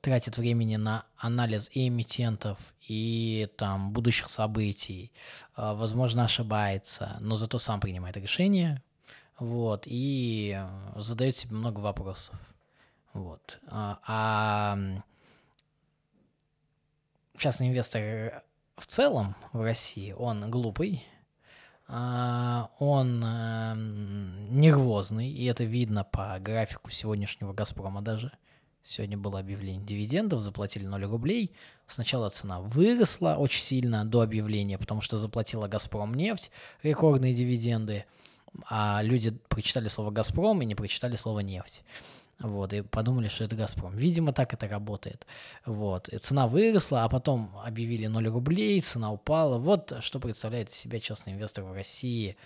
тратит 0.00 0.38
времени 0.38 0.76
на 0.76 1.04
анализ 1.18 1.70
и 1.74 1.88
эмитентов, 1.88 2.58
и 2.88 3.48
там 3.56 3.92
будущих 3.92 4.30
событий, 4.30 5.12
э, 5.56 5.74
возможно, 5.74 6.24
ошибается, 6.24 7.18
но 7.20 7.36
зато 7.36 7.58
сам 7.58 7.80
принимает 7.80 8.16
решения, 8.16 8.82
вот, 9.38 9.84
и 9.86 10.58
задает 10.96 11.36
себе 11.36 11.56
много 11.56 11.80
вопросов. 11.80 12.38
Вот. 13.12 13.58
А, 13.68 13.98
а 14.06 14.78
частный 17.36 17.68
инвестор 17.68 18.44
в 18.76 18.86
целом 18.86 19.34
в 19.52 19.62
России, 19.62 20.12
он 20.12 20.50
глупый, 20.50 21.04
а, 21.92 22.70
он 22.78 23.22
э, 23.24 23.74
нервозный, 24.50 25.28
и 25.28 25.44
это 25.46 25.64
видно 25.64 26.04
по 26.04 26.38
графику 26.38 26.90
сегодняшнего 26.90 27.52
«Газпрома» 27.52 28.00
даже. 28.00 28.32
Сегодня 28.82 29.18
было 29.18 29.40
объявление 29.40 29.84
дивидендов, 29.84 30.40
заплатили 30.40 30.86
0 30.86 31.04
рублей. 31.04 31.52
Сначала 31.86 32.30
цена 32.30 32.60
выросла 32.60 33.34
очень 33.36 33.62
сильно 33.62 34.04
до 34.04 34.22
объявления, 34.22 34.78
потому 34.78 35.00
что 35.00 35.16
заплатила 35.16 35.66
«Газпром» 35.66 36.14
нефть, 36.14 36.50
рекордные 36.82 37.34
дивиденды, 37.34 38.04
а 38.68 39.00
люди 39.02 39.32
прочитали 39.48 39.88
слово 39.88 40.10
«Газпром» 40.12 40.62
и 40.62 40.66
не 40.66 40.74
прочитали 40.74 41.16
слово 41.16 41.40
«нефть». 41.40 41.82
Вот, 42.40 42.72
и 42.72 42.80
подумали, 42.80 43.28
что 43.28 43.44
это 43.44 43.54
«Газпром». 43.54 43.94
Видимо, 43.94 44.32
так 44.32 44.54
это 44.54 44.66
работает. 44.66 45.26
Вот, 45.66 46.08
и 46.08 46.16
цена 46.16 46.48
выросла, 46.48 47.04
а 47.04 47.08
потом 47.10 47.54
объявили 47.62 48.06
0 48.06 48.28
рублей, 48.28 48.80
цена 48.80 49.12
упала. 49.12 49.58
Вот 49.58 49.92
что 50.00 50.20
представляет 50.20 50.70
из 50.70 50.74
себя 50.74 51.00
частный 51.00 51.34
инвестор 51.34 51.64
в 51.64 51.72
России, 51.74 52.36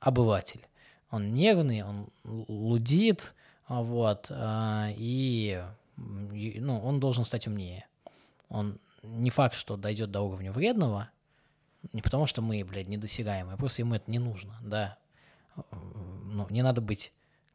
обыватель. 0.00 0.66
Он 1.10 1.32
нервный, 1.32 1.82
он 1.82 2.08
лудит, 2.24 3.34
вот, 3.68 4.26
а, 4.30 4.88
и 4.90 5.62
ну, 5.96 6.80
он 6.80 6.98
должен 6.98 7.22
стать 7.22 7.46
умнее. 7.46 7.86
Он 8.48 8.80
не 9.04 9.30
факт, 9.30 9.54
что 9.54 9.76
дойдет 9.76 10.10
до 10.10 10.22
уровня 10.22 10.50
вредного, 10.50 11.10
не 11.92 12.02
потому 12.02 12.26
что 12.26 12.42
мы, 12.42 12.64
блядь, 12.64 12.88
недосягаемые, 12.88 13.56
просто 13.56 13.82
ему 13.82 13.94
это 13.94 14.10
не 14.10 14.18
нужно, 14.18 14.58
да. 14.62 14.98
Ну, 15.70 16.48
не 16.50 16.62
надо 16.62 16.80
быть 16.80 17.12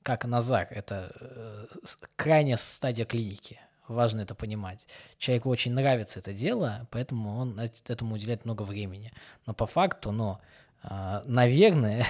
как 0.09 0.25
Назар, 0.25 0.67
это 0.71 1.11
э, 1.19 1.67
крайняя 2.15 2.57
стадия 2.57 3.05
клиники. 3.05 3.59
Важно 3.87 4.21
это 4.21 4.33
понимать. 4.33 4.87
Человеку 5.19 5.49
очень 5.49 5.73
нравится 5.73 6.19
это 6.19 6.33
дело, 6.33 6.87
поэтому 6.89 7.37
он 7.37 7.59
этому 7.59 8.15
уделяет 8.15 8.43
много 8.43 8.63
времени. 8.63 9.11
Но 9.45 9.53
по 9.53 9.67
факту, 9.67 10.11
ну, 10.11 10.39
а, 10.81 11.21
наверное, 11.25 12.07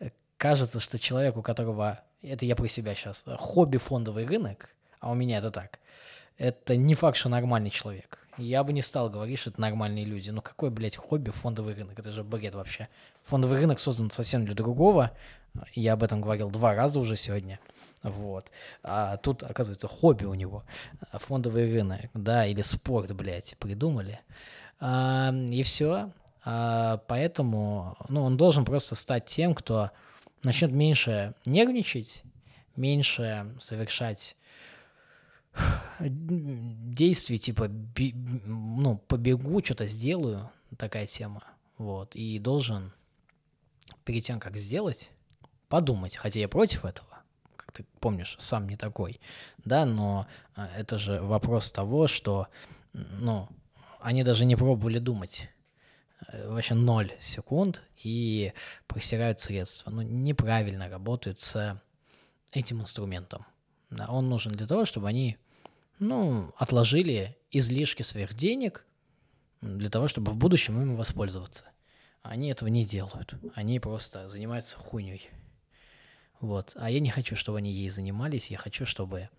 кажется, 0.38 0.80
что 0.80 0.98
человек, 0.98 1.36
у 1.36 1.42
которого, 1.42 2.00
это 2.22 2.46
я 2.46 2.56
про 2.56 2.66
себя 2.66 2.94
сейчас, 2.94 3.26
хобби 3.36 3.76
фондовый 3.76 4.24
рынок, 4.24 4.70
а 5.00 5.10
у 5.10 5.14
меня 5.14 5.38
это 5.38 5.50
так, 5.50 5.80
это 6.38 6.76
не 6.76 6.94
факт, 6.94 7.18
что 7.18 7.28
нормальный 7.28 7.70
человек. 7.70 8.26
Я 8.38 8.64
бы 8.64 8.72
не 8.72 8.82
стал 8.82 9.10
говорить, 9.10 9.38
что 9.38 9.50
это 9.50 9.60
нормальные 9.60 10.06
люди. 10.06 10.30
Ну 10.30 10.40
какой, 10.40 10.70
блядь, 10.70 10.96
хобби 10.96 11.30
фондовый 11.30 11.74
рынок? 11.74 11.98
Это 11.98 12.10
же 12.10 12.24
бред 12.24 12.54
вообще. 12.54 12.88
Фондовый 13.22 13.60
рынок 13.60 13.78
создан 13.78 14.10
совсем 14.10 14.44
для 14.44 14.54
другого. 14.54 15.12
Я 15.72 15.92
об 15.94 16.02
этом 16.02 16.20
говорил 16.20 16.50
два 16.50 16.74
раза 16.74 17.00
уже 17.00 17.16
сегодня. 17.16 17.60
Вот. 18.02 18.50
А 18.82 19.16
тут, 19.16 19.42
оказывается, 19.42 19.88
хобби 19.88 20.24
у 20.24 20.34
него. 20.34 20.64
Фондовый 21.12 21.72
рынок, 21.72 22.10
да, 22.12 22.46
или 22.46 22.62
спорт, 22.62 23.12
блядь, 23.12 23.56
придумали. 23.58 24.20
А, 24.78 25.32
и 25.32 25.62
все. 25.62 26.10
А, 26.44 26.98
поэтому, 27.08 27.96
ну, 28.08 28.22
он 28.22 28.36
должен 28.36 28.64
просто 28.64 28.94
стать 28.94 29.24
тем, 29.24 29.54
кто 29.54 29.90
начнет 30.42 30.70
меньше 30.70 31.34
нервничать, 31.46 32.22
меньше 32.76 33.54
совершать 33.60 34.36
действий, 35.98 37.38
типа, 37.38 37.68
би, 37.68 38.12
ну, 38.12 38.98
побегу, 38.98 39.64
что-то 39.64 39.86
сделаю, 39.86 40.50
такая 40.76 41.06
тема. 41.06 41.42
Вот. 41.78 42.14
И 42.14 42.38
должен 42.38 42.92
перед 44.04 44.22
тем, 44.22 44.38
как 44.40 44.56
сделать, 44.56 45.10
подумать. 45.74 46.14
Хотя 46.14 46.38
я 46.38 46.48
против 46.48 46.84
этого, 46.84 47.08
как 47.56 47.72
ты 47.72 47.84
помнишь, 47.98 48.36
сам 48.38 48.68
не 48.68 48.76
такой. 48.76 49.18
Да, 49.64 49.84
но 49.84 50.28
а, 50.54 50.68
это 50.76 50.98
же 50.98 51.20
вопрос 51.20 51.72
того, 51.72 52.06
что, 52.06 52.46
ну, 52.92 53.48
они 53.98 54.22
даже 54.22 54.44
не 54.44 54.54
пробовали 54.54 55.00
думать 55.00 55.50
э, 56.28 56.48
вообще 56.48 56.74
ноль 56.74 57.10
секунд 57.18 57.82
и 58.04 58.52
просирают 58.86 59.40
средства. 59.40 59.90
Ну, 59.90 60.02
неправильно 60.02 60.88
работают 60.88 61.40
с 61.40 61.80
этим 62.52 62.80
инструментом. 62.80 63.44
Он 64.08 64.28
нужен 64.28 64.52
для 64.52 64.68
того, 64.68 64.84
чтобы 64.84 65.08
они, 65.08 65.38
ну, 65.98 66.54
отложили 66.56 67.36
излишки 67.50 68.02
своих 68.02 68.34
денег 68.34 68.86
для 69.60 69.90
того, 69.90 70.06
чтобы 70.06 70.30
в 70.30 70.36
будущем 70.36 70.80
им 70.80 70.94
воспользоваться. 70.94 71.64
Они 72.22 72.48
этого 72.50 72.68
не 72.68 72.84
делают. 72.84 73.34
Они 73.56 73.80
просто 73.80 74.28
занимаются 74.28 74.78
хуйней. 74.78 75.32
Вот. 76.40 76.72
А 76.76 76.90
я 76.90 77.00
не 77.00 77.10
хочу, 77.10 77.36
чтобы 77.36 77.58
они 77.58 77.72
ей 77.72 77.88
занимались. 77.88 78.50
Я 78.50 78.58
хочу, 78.58 78.86
чтобы 78.86 79.30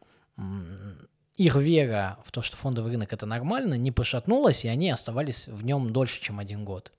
их 1.38 1.56
вера 1.56 2.18
в 2.24 2.32
то, 2.32 2.42
что 2.42 2.58
фондовый 2.58 2.92
рынок 2.92 3.12
это 3.14 3.26
нормально, 3.26 3.76
не 3.76 3.92
пошатнулась, 3.92 4.66
и 4.66 4.70
они 4.70 4.90
оставались 4.90 5.48
в 5.48 5.66
нем 5.66 5.92
дольше, 5.92 6.22
чем 6.22 6.40
один 6.40 6.66
год. 6.66 6.92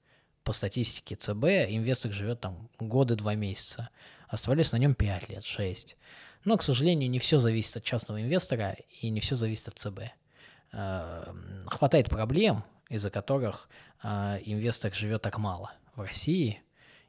По 0.44 0.53
статистике 0.53 1.14
ЦБ 1.16 1.44
инвестор 1.68 2.12
живет 2.12 2.40
там 2.40 2.68
годы, 2.78 3.16
два 3.16 3.34
месяца. 3.34 3.90
Оставались 4.28 4.72
на 4.72 4.76
нем 4.76 4.94
5 4.94 5.28
лет, 5.28 5.44
6. 5.44 5.97
Но, 6.44 6.57
к 6.57 6.62
сожалению, 6.62 7.11
не 7.11 7.18
все 7.18 7.38
зависит 7.38 7.76
от 7.78 7.84
частного 7.84 8.22
инвестора 8.22 8.76
и 9.01 9.11
не 9.11 9.20
все 9.20 9.34
зависит 9.34 9.68
от 9.68 9.78
ЦБ. 9.78 10.01
Э, 10.72 11.34
хватает 11.66 12.09
проблем, 12.09 12.64
из-за 12.88 13.11
которых 13.11 13.68
э, 14.03 14.40
инвестор 14.44 14.94
живет 14.94 15.22
так 15.22 15.38
мало 15.38 15.72
в 15.94 16.03
России. 16.03 16.62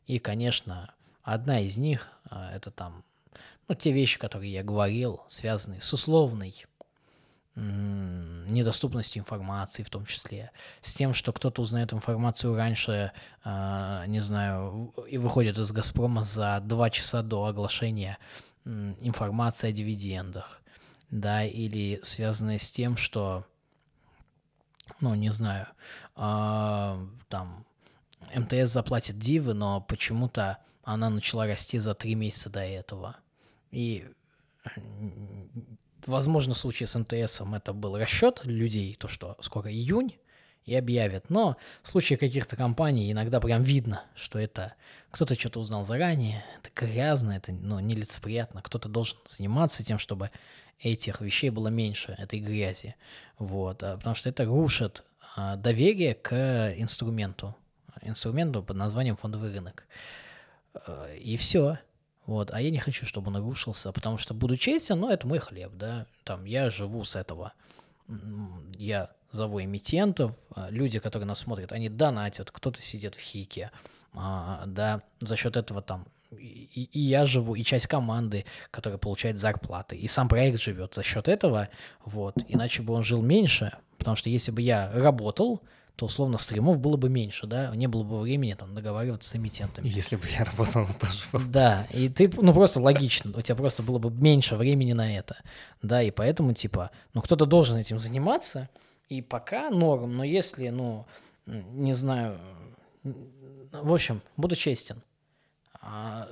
И, 0.05 0.19
конечно, 0.19 0.93
одна 1.27 1.59
из 1.59 1.77
них 1.77 2.09
э, 2.31 2.51
это 2.55 2.71
там 2.71 3.03
ну, 3.67 3.75
те 3.75 3.91
вещи, 3.91 4.17
которые 4.17 4.51
я 4.51 4.63
говорил, 4.63 5.23
связанные 5.27 5.81
с 5.81 5.93
условной 5.93 6.65
недоступностью 7.59 9.21
информации 9.21 9.81
в 9.81 9.89
том 9.89 10.05
числе, 10.05 10.51
с 10.81 10.93
тем, 10.93 11.13
что 11.15 11.33
кто-то 11.33 11.63
узнает 11.63 11.91
информацию 11.91 12.55
раньше, 12.55 13.11
э, 13.43 14.03
не 14.07 14.19
знаю, 14.19 14.93
и 15.09 15.17
выходит 15.17 15.57
из 15.57 15.71
«Газпрома» 15.71 16.23
за 16.23 16.59
два 16.63 16.91
часа 16.91 17.23
до 17.23 17.45
оглашения 17.45 18.19
э, 18.63 18.93
информации 19.01 19.69
о 19.69 19.71
дивидендах, 19.71 20.61
да, 21.09 21.43
или 21.43 21.99
связанные 22.03 22.59
с 22.59 22.69
тем, 22.69 22.95
что 22.95 23.43
ну, 24.99 25.15
не 25.15 25.31
знаю, 25.31 25.67
э, 26.15 27.07
там, 27.27 27.65
МТС 28.35 28.69
заплатит 28.69 29.17
дивы, 29.17 29.55
но 29.55 29.81
почему-то 29.81 30.59
она 30.87 31.09
начала 31.09 31.45
расти 31.45 31.79
за 31.79 31.93
три 31.93 32.15
месяца 32.15 32.49
до 32.49 32.61
этого. 32.61 33.17
И, 33.71 34.05
возможно, 36.05 36.53
в 36.53 36.57
случае 36.57 36.87
с 36.87 36.97
МТСом 36.97 37.55
это 37.55 37.73
был 37.73 37.97
расчет 37.97 38.39
людей, 38.45 38.95
то, 38.95 39.09
что 39.09 39.35
скоро 39.41 39.69
июнь, 39.69 40.13
и 40.63 40.75
объявят. 40.75 41.29
Но 41.29 41.57
в 41.81 41.89
случае 41.89 42.17
каких-то 42.17 42.55
компаний 42.55 43.11
иногда 43.11 43.41
прям 43.41 43.63
видно, 43.63 44.03
что 44.15 44.39
это 44.39 44.75
кто-то 45.11 45.35
что-то 45.35 45.59
узнал 45.59 45.83
заранее, 45.83 46.45
это 46.57 46.69
грязно, 46.73 47.33
это 47.33 47.51
ну, 47.51 47.79
нелицеприятно. 47.79 48.61
Кто-то 48.61 48.87
должен 48.87 49.17
заниматься 49.25 49.83
тем, 49.83 49.97
чтобы 49.97 50.31
этих 50.79 51.19
вещей 51.19 51.49
было 51.49 51.67
меньше, 51.67 52.15
этой 52.17 52.39
грязи. 52.39 52.95
Вот, 53.39 53.83
а, 53.83 53.97
потому 53.97 54.15
что 54.15 54.29
это 54.29 54.45
рушит 54.45 55.03
а, 55.35 55.57
доверие 55.57 56.13
к 56.15 56.73
инструменту, 56.77 57.55
инструменту 58.01 58.63
под 58.63 58.77
названием 58.77 59.17
фондовый 59.17 59.51
рынок. 59.51 59.85
А, 60.85 61.13
и 61.15 61.37
все. 61.37 61.79
Вот, 62.25 62.51
а 62.51 62.61
я 62.61 62.71
не 62.71 62.79
хочу, 62.79 63.05
чтобы 63.05 63.29
он 63.29 63.37
рушился, 63.37 63.91
потому 63.93 64.17
что 64.17 64.33
буду 64.33 64.57
честен, 64.57 64.99
но 64.99 65.09
это 65.09 65.25
мой 65.27 65.39
хлеб, 65.39 65.71
да, 65.75 66.07
там 66.25 66.43
я 66.43 66.69
живу 66.69 67.05
с 67.05 67.15
этого. 67.15 67.53
Я 68.77 69.11
зову 69.31 69.61
эмитентов, 69.61 70.35
люди, 70.69 70.99
которые 70.99 71.25
нас 71.25 71.39
смотрят, 71.39 71.71
они 71.71 71.87
донатят, 71.87 72.51
кто-то 72.51 72.81
сидит 72.81 73.15
в 73.15 73.19
хике, 73.21 73.71
да, 74.13 75.03
за 75.21 75.37
счет 75.37 75.55
этого 75.55 75.81
там 75.81 76.05
и, 76.31 76.89
и 76.91 76.99
я 76.99 77.25
живу, 77.25 77.55
и 77.55 77.63
часть 77.63 77.87
команды, 77.87 78.45
которая 78.71 78.97
получает 78.97 79.37
зарплаты, 79.37 79.95
и 79.95 80.07
сам 80.07 80.27
проект 80.27 80.61
живет 80.61 80.93
за 80.93 81.03
счет 81.03 81.27
этого, 81.27 81.69
вот, 82.03 82.35
иначе 82.47 82.81
бы 82.81 82.93
он 82.93 83.03
жил 83.03 83.21
меньше, 83.21 83.77
потому 83.97 84.15
что 84.15 84.29
если 84.29 84.51
бы 84.51 84.61
я 84.61 84.91
работал, 84.91 85.61
то 85.97 86.05
условно 86.05 86.37
стримов 86.37 86.79
было 86.79 86.95
бы 86.95 87.09
меньше, 87.09 87.47
да, 87.47 87.75
не 87.75 87.87
было 87.87 88.03
бы 88.03 88.21
времени 88.21 88.53
там 88.53 88.73
договариваться 88.73 89.29
с 89.29 89.35
эмитентами. 89.35 89.87
Если 89.89 90.15
бы 90.15 90.23
я 90.29 90.45
работал, 90.45 90.85
то 90.85 91.07
тоже 91.07 91.25
было. 91.33 91.43
Да, 91.45 91.87
и 91.91 92.07
ты, 92.07 92.31
ну 92.37 92.53
просто 92.53 92.79
логично, 92.79 93.33
у 93.35 93.41
тебя 93.41 93.55
просто 93.55 93.83
было 93.83 93.97
бы 93.97 94.09
меньше 94.11 94.55
времени 94.55 94.93
на 94.93 95.17
это, 95.17 95.37
да, 95.81 96.01
и 96.01 96.11
поэтому 96.11 96.53
типа, 96.53 96.91
ну 97.13 97.21
кто-то 97.21 97.45
должен 97.45 97.77
этим 97.77 97.99
заниматься, 97.99 98.69
и 99.09 99.21
пока 99.21 99.69
норм, 99.69 100.15
но 100.15 100.23
если, 100.23 100.69
ну, 100.69 101.05
не 101.45 101.93
знаю, 101.93 102.39
в 103.71 103.91
общем, 103.91 104.21
буду 104.37 104.55
честен, 104.55 105.01
а, 105.81 106.27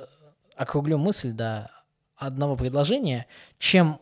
округлю 0.56 0.98
мысль 0.98 1.32
до 1.32 1.72
одного 2.16 2.56
предложения. 2.56 3.28
Чем 3.60 4.00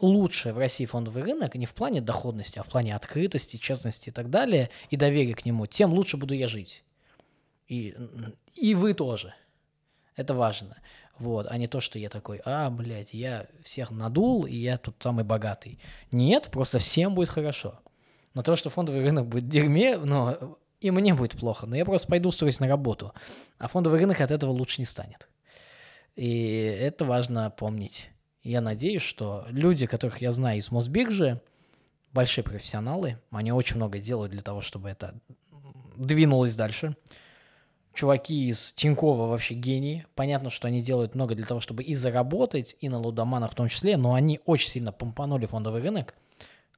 лучше 0.00 0.52
в 0.52 0.58
России 0.58 0.86
фондовый 0.86 1.22
рынок, 1.22 1.54
не 1.54 1.66
в 1.66 1.74
плане 1.74 2.00
доходности, 2.00 2.58
а 2.58 2.62
в 2.62 2.68
плане 2.68 2.94
открытости, 2.94 3.56
честности 3.56 4.08
и 4.08 4.12
так 4.12 4.30
далее, 4.30 4.70
и 4.90 4.96
доверия 4.96 5.34
к 5.34 5.44
нему, 5.44 5.66
тем 5.66 5.92
лучше 5.92 6.16
буду 6.16 6.34
я 6.34 6.48
жить. 6.48 6.84
И, 7.66 7.94
и 8.54 8.74
вы 8.74 8.94
тоже. 8.94 9.34
Это 10.16 10.34
важно. 10.34 10.76
Вот, 11.18 11.46
а 11.48 11.58
не 11.58 11.66
то, 11.66 11.80
что 11.80 11.98
я 11.98 12.08
такой, 12.08 12.40
а, 12.44 12.70
блядь, 12.70 13.12
я 13.12 13.46
всех 13.62 13.90
надул, 13.90 14.46
и 14.46 14.54
я 14.54 14.78
тут 14.78 14.94
самый 15.00 15.24
богатый. 15.24 15.78
Нет, 16.12 16.48
просто 16.52 16.78
всем 16.78 17.14
будет 17.14 17.28
хорошо. 17.28 17.80
Но 18.34 18.42
то, 18.42 18.54
что 18.54 18.70
фондовый 18.70 19.02
рынок 19.02 19.26
будет 19.26 19.48
дерьме, 19.48 19.98
но 19.98 20.58
и 20.80 20.92
мне 20.92 21.14
будет 21.14 21.36
плохо, 21.36 21.66
но 21.66 21.74
я 21.76 21.84
просто 21.84 22.06
пойду 22.06 22.28
устроюсь 22.28 22.60
на 22.60 22.68
работу, 22.68 23.12
а 23.58 23.66
фондовый 23.66 23.98
рынок 23.98 24.20
от 24.20 24.30
этого 24.30 24.52
лучше 24.52 24.80
не 24.80 24.84
станет. 24.84 25.28
И 26.14 26.60
это 26.62 27.04
важно 27.04 27.50
помнить. 27.50 28.10
Я 28.42 28.60
надеюсь, 28.60 29.02
что 29.02 29.44
люди, 29.48 29.86
которых 29.86 30.20
я 30.22 30.32
знаю 30.32 30.58
из 30.58 30.70
Мосбиржи, 30.70 31.40
большие 32.12 32.44
профессионалы, 32.44 33.18
они 33.30 33.52
очень 33.52 33.76
много 33.76 33.98
делают 33.98 34.32
для 34.32 34.42
того, 34.42 34.60
чтобы 34.60 34.88
это 34.88 35.20
двинулось 35.96 36.54
дальше. 36.56 36.96
Чуваки 37.92 38.48
из 38.48 38.72
Тинькова 38.74 39.26
вообще 39.26 39.54
гении. 39.54 40.06
Понятно, 40.14 40.50
что 40.50 40.68
они 40.68 40.80
делают 40.80 41.16
много 41.16 41.34
для 41.34 41.46
того, 41.46 41.58
чтобы 41.58 41.82
и 41.82 41.94
заработать, 41.94 42.76
и 42.80 42.88
на 42.88 43.00
лудоманах 43.00 43.50
в 43.50 43.54
том 43.56 43.68
числе, 43.68 43.96
но 43.96 44.14
они 44.14 44.40
очень 44.46 44.68
сильно 44.68 44.92
помпанули 44.92 45.46
фондовый 45.46 45.82
рынок. 45.82 46.14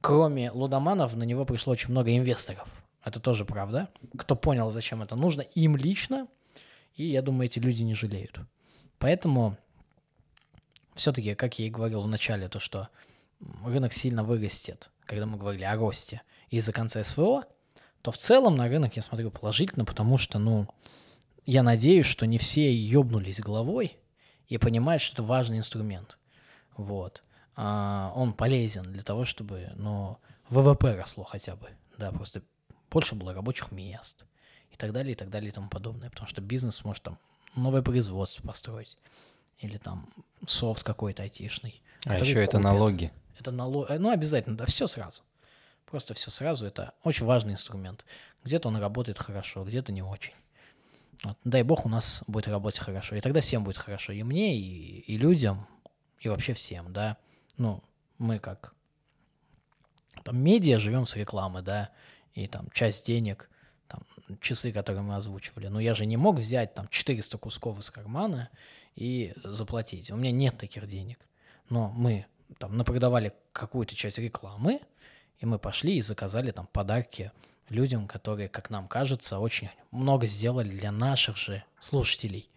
Кроме 0.01 0.49
лудоманов, 0.49 1.15
на 1.15 1.23
него 1.23 1.45
пришло 1.45 1.73
очень 1.73 1.91
много 1.91 2.15
инвесторов. 2.17 2.67
Это 3.03 3.19
тоже 3.19 3.45
правда. 3.45 3.89
Кто 4.17 4.35
понял, 4.35 4.71
зачем 4.71 5.03
это 5.03 5.15
нужно, 5.15 5.41
им 5.41 5.75
лично. 5.75 6.27
И 6.95 7.05
я 7.05 7.21
думаю, 7.21 7.45
эти 7.45 7.59
люди 7.59 7.83
не 7.83 7.93
жалеют. 7.93 8.39
Поэтому 8.97 9.57
все-таки, 10.95 11.35
как 11.35 11.59
я 11.59 11.67
и 11.67 11.69
говорил 11.69 12.01
в 12.01 12.07
начале, 12.07 12.49
то, 12.49 12.59
что 12.59 12.89
рынок 13.63 13.93
сильно 13.93 14.23
вырастет, 14.23 14.89
когда 15.05 15.25
мы 15.25 15.37
говорили 15.37 15.63
о 15.63 15.75
росте 15.75 16.21
из-за 16.49 16.71
конца 16.73 17.03
СВО, 17.03 17.45
то 18.01 18.11
в 18.11 18.17
целом 18.17 18.57
на 18.57 18.67
рынок 18.67 18.95
я 18.95 19.01
смотрю 19.01 19.31
положительно, 19.31 19.85
потому 19.85 20.17
что, 20.17 20.39
ну, 20.39 20.67
я 21.45 21.63
надеюсь, 21.63 22.05
что 22.05 22.25
не 22.25 22.37
все 22.37 22.73
ёбнулись 22.73 23.39
головой 23.39 23.97
и 24.47 24.57
понимают, 24.57 25.01
что 25.01 25.15
это 25.15 25.23
важный 25.23 25.57
инструмент. 25.57 26.17
Вот. 26.75 27.23
А 27.55 28.11
он 28.15 28.33
полезен 28.33 28.83
для 28.83 29.03
того, 29.03 29.25
чтобы, 29.25 29.71
ну, 29.75 30.17
ВВП 30.49 30.95
росло 30.95 31.23
хотя 31.23 31.55
бы. 31.55 31.69
Да, 31.97 32.11
просто 32.11 32.41
больше 32.89 33.15
было 33.15 33.33
рабочих 33.33 33.71
мест 33.71 34.25
и 34.71 34.75
так 34.75 34.91
далее, 34.91 35.13
и 35.13 35.15
так 35.15 35.29
далее, 35.29 35.49
и 35.49 35.53
тому 35.53 35.69
подобное. 35.69 36.09
Потому 36.09 36.27
что 36.27 36.41
бизнес 36.41 36.83
может 36.83 37.03
там 37.03 37.19
новое 37.55 37.81
производство 37.81 38.47
построить 38.47 38.97
или 39.61 39.77
там 39.77 40.09
софт 40.45 40.83
какой-то 40.83 41.23
айтишный. 41.23 41.81
А 42.05 42.17
еще 42.17 42.43
это 42.43 42.59
налоги. 42.59 43.11
Это 43.39 43.51
налоги, 43.51 43.93
ну 43.93 44.09
обязательно, 44.09 44.57
да, 44.57 44.65
все 44.65 44.87
сразу. 44.87 45.21
Просто 45.85 46.13
все 46.13 46.31
сразу, 46.31 46.65
это 46.65 46.93
очень 47.03 47.25
важный 47.25 47.53
инструмент. 47.53 48.05
Где-то 48.43 48.69
он 48.69 48.77
работает 48.77 49.19
хорошо, 49.19 49.63
где-то 49.63 49.91
не 49.91 50.01
очень. 50.01 50.33
Вот. 51.23 51.37
Дай 51.43 51.63
бог 51.63 51.85
у 51.85 51.89
нас 51.89 52.23
будет 52.27 52.47
работать 52.47 52.79
хорошо. 52.79 53.15
И 53.15 53.21
тогда 53.21 53.41
всем 53.41 53.63
будет 53.63 53.77
хорошо. 53.77 54.13
И 54.13 54.23
мне, 54.23 54.55
и, 54.55 55.01
и 55.01 55.17
людям, 55.17 55.67
и 56.19 56.29
вообще 56.29 56.53
всем, 56.53 56.91
да. 56.93 57.17
Ну, 57.57 57.83
мы 58.17 58.39
как 58.39 58.73
там 60.23 60.39
медиа 60.39 60.79
живем 60.79 61.05
с 61.05 61.15
рекламы, 61.15 61.61
да, 61.61 61.89
и 62.33 62.47
там 62.47 62.69
часть 62.71 63.05
денег, 63.05 63.49
там, 63.91 64.37
часы, 64.39 64.71
которые 64.71 65.03
мы 65.03 65.15
озвучивали. 65.15 65.67
Но 65.67 65.79
я 65.79 65.93
же 65.93 66.05
не 66.05 66.17
мог 66.17 66.37
взять 66.37 66.73
там 66.73 66.87
400 66.87 67.37
кусков 67.37 67.79
из 67.79 67.89
кармана 67.89 68.49
и 68.95 69.33
заплатить. 69.43 70.11
У 70.11 70.15
меня 70.15 70.31
нет 70.31 70.57
таких 70.57 70.87
денег. 70.87 71.19
Но 71.69 71.89
мы 71.89 72.25
там 72.57 72.77
напродавали 72.77 73.33
какую-то 73.53 73.95
часть 73.95 74.19
рекламы, 74.19 74.79
И 75.39 75.45
мы 75.45 75.57
пошли 75.57 75.97
и 75.97 76.01
заказали 76.01 76.51
там 76.51 76.67
подарки 76.67 77.31
людям, 77.69 78.07
которые, 78.07 78.47
как 78.47 78.69
нам 78.69 78.87
кажется, 78.87 79.39
очень 79.39 79.69
много 79.91 80.27
сделали 80.27 80.69
для 80.69 80.91
наших 80.91 81.37
же 81.37 81.63
слушателей. 81.79 82.49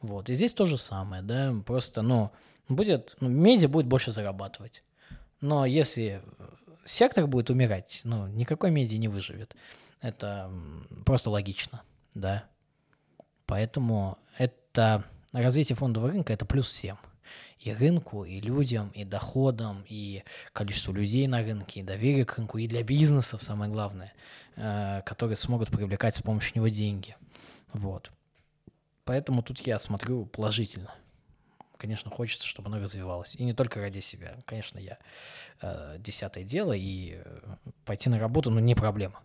Вот. 0.00 0.28
И 0.28 0.34
здесь 0.34 0.52
то 0.52 0.66
же 0.66 0.76
самое, 0.76 1.22
да, 1.22 1.54
просто, 1.64 2.02
ну, 2.02 2.30
будет, 2.68 3.16
ну, 3.20 3.28
медиа 3.28 3.68
будет 3.68 3.86
больше 3.86 4.10
зарабатывать. 4.10 4.82
Но 5.40 5.64
если 5.64 6.22
сектор 6.84 7.26
будет 7.26 7.50
умирать, 7.50 8.00
ну, 8.04 8.26
никакой 8.26 8.70
медиа 8.70 8.98
не 8.98 9.08
выживет. 9.08 9.54
Это 10.04 10.52
просто 11.06 11.30
логично, 11.30 11.82
да. 12.12 12.44
Поэтому 13.46 14.18
это 14.36 15.02
развитие 15.32 15.76
фондового 15.76 16.10
рынка– 16.10 16.30
это 16.34 16.44
плюс 16.44 16.68
всем. 16.68 16.98
И 17.58 17.72
рынку, 17.72 18.26
и 18.26 18.38
людям, 18.38 18.90
и 18.90 19.06
доходам, 19.06 19.82
и 19.88 20.22
количеству 20.52 20.92
людей 20.92 21.26
на 21.26 21.40
рынке, 21.40 21.80
и 21.80 21.82
доверие 21.82 22.26
к 22.26 22.36
рынку, 22.36 22.58
и 22.58 22.66
для 22.66 22.82
бизнесов, 22.82 23.42
самое 23.42 23.72
главное, 23.72 24.12
э, 24.56 25.00
которые 25.06 25.36
смогут 25.36 25.70
привлекать 25.70 26.14
с 26.14 26.20
помощью 26.20 26.56
него 26.56 26.68
деньги. 26.68 27.16
Вот. 27.72 28.12
Поэтому 29.06 29.42
тут 29.42 29.60
я 29.60 29.78
смотрю 29.78 30.26
положительно. 30.26 30.94
Конечно, 31.78 32.10
хочется, 32.10 32.46
чтобы 32.46 32.68
оно 32.68 32.78
развивалось. 32.78 33.36
И 33.36 33.44
не 33.44 33.54
только 33.54 33.80
ради 33.80 34.00
себя. 34.00 34.36
Конечно, 34.44 34.78
я 34.78 34.98
э, 35.62 35.96
десятое 35.98 36.44
дело, 36.44 36.74
и 36.74 37.22
э, 37.24 37.40
пойти 37.86 38.10
на 38.10 38.18
работу, 38.18 38.50
ну, 38.50 38.60
не 38.60 38.74
проблема. 38.74 39.23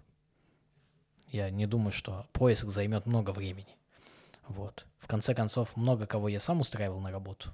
Я 1.31 1.49
не 1.49 1.67
думаю, 1.67 1.91
что 1.91 2.27
поиск 2.33 2.67
займет 2.69 3.05
много 3.05 3.31
времени. 3.31 3.77
Вот. 4.47 4.85
В 4.97 5.07
конце 5.07 5.35
концов, 5.35 5.75
много 5.75 6.07
кого 6.07 6.27
я 6.27 6.39
сам 6.39 6.61
устраивал 6.61 6.99
на 6.99 7.11
работу. 7.11 7.53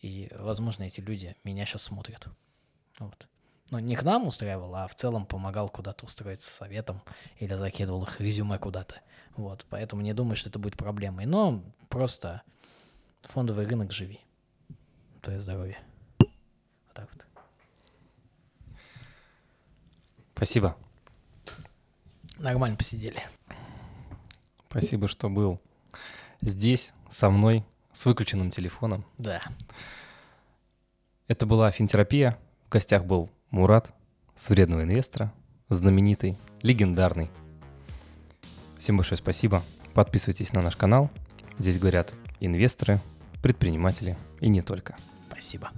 И, 0.00 0.30
возможно, 0.38 0.84
эти 0.84 1.00
люди 1.00 1.36
меня 1.44 1.66
сейчас 1.66 1.82
смотрят. 1.82 2.28
Вот. 2.98 3.26
Ну, 3.70 3.78
не 3.80 3.96
к 3.96 4.02
нам 4.04 4.26
устраивал, 4.28 4.74
а 4.76 4.86
в 4.86 4.94
целом 4.94 5.26
помогал 5.26 5.68
куда-то 5.68 6.04
устроиться 6.04 6.52
советом 6.52 7.02
или 7.38 7.54
закидывал 7.54 8.04
их 8.04 8.20
резюме 8.20 8.58
куда-то. 8.58 9.00
Вот. 9.36 9.66
Поэтому 9.70 10.02
не 10.02 10.14
думаю, 10.14 10.36
что 10.36 10.48
это 10.48 10.58
будет 10.58 10.76
проблемой. 10.76 11.26
Но 11.26 11.64
просто 11.88 12.42
фондовый 13.22 13.66
рынок 13.66 13.90
живи. 13.90 14.20
Твое 15.20 15.40
здоровье. 15.40 15.78
Вот 16.18 16.28
так 16.92 17.08
вот. 17.12 17.26
Спасибо. 20.34 20.76
Нормально 22.38 22.76
посидели. 22.76 23.22
Спасибо, 24.70 25.08
что 25.08 25.28
был 25.28 25.60
здесь, 26.40 26.92
со 27.10 27.30
мной, 27.30 27.64
с 27.92 28.06
выключенным 28.06 28.50
телефоном. 28.50 29.04
Да. 29.18 29.40
Это 31.28 31.46
была 31.46 31.70
финтерапия. 31.70 32.36
В 32.66 32.70
гостях 32.70 33.04
был 33.04 33.30
Мурат 33.50 33.92
с 34.34 34.48
вредного 34.50 34.82
инвестора, 34.82 35.32
знаменитый, 35.68 36.36
легендарный. 36.62 37.30
Всем 38.78 38.96
большое 38.96 39.16
спасибо. 39.16 39.62
Подписывайтесь 39.94 40.52
на 40.52 40.60
наш 40.60 40.76
канал. 40.76 41.10
Здесь 41.58 41.78
говорят 41.78 42.12
инвесторы, 42.40 43.00
предприниматели 43.42 44.16
и 44.40 44.48
не 44.48 44.60
только. 44.60 44.96
Спасибо. 45.30 45.70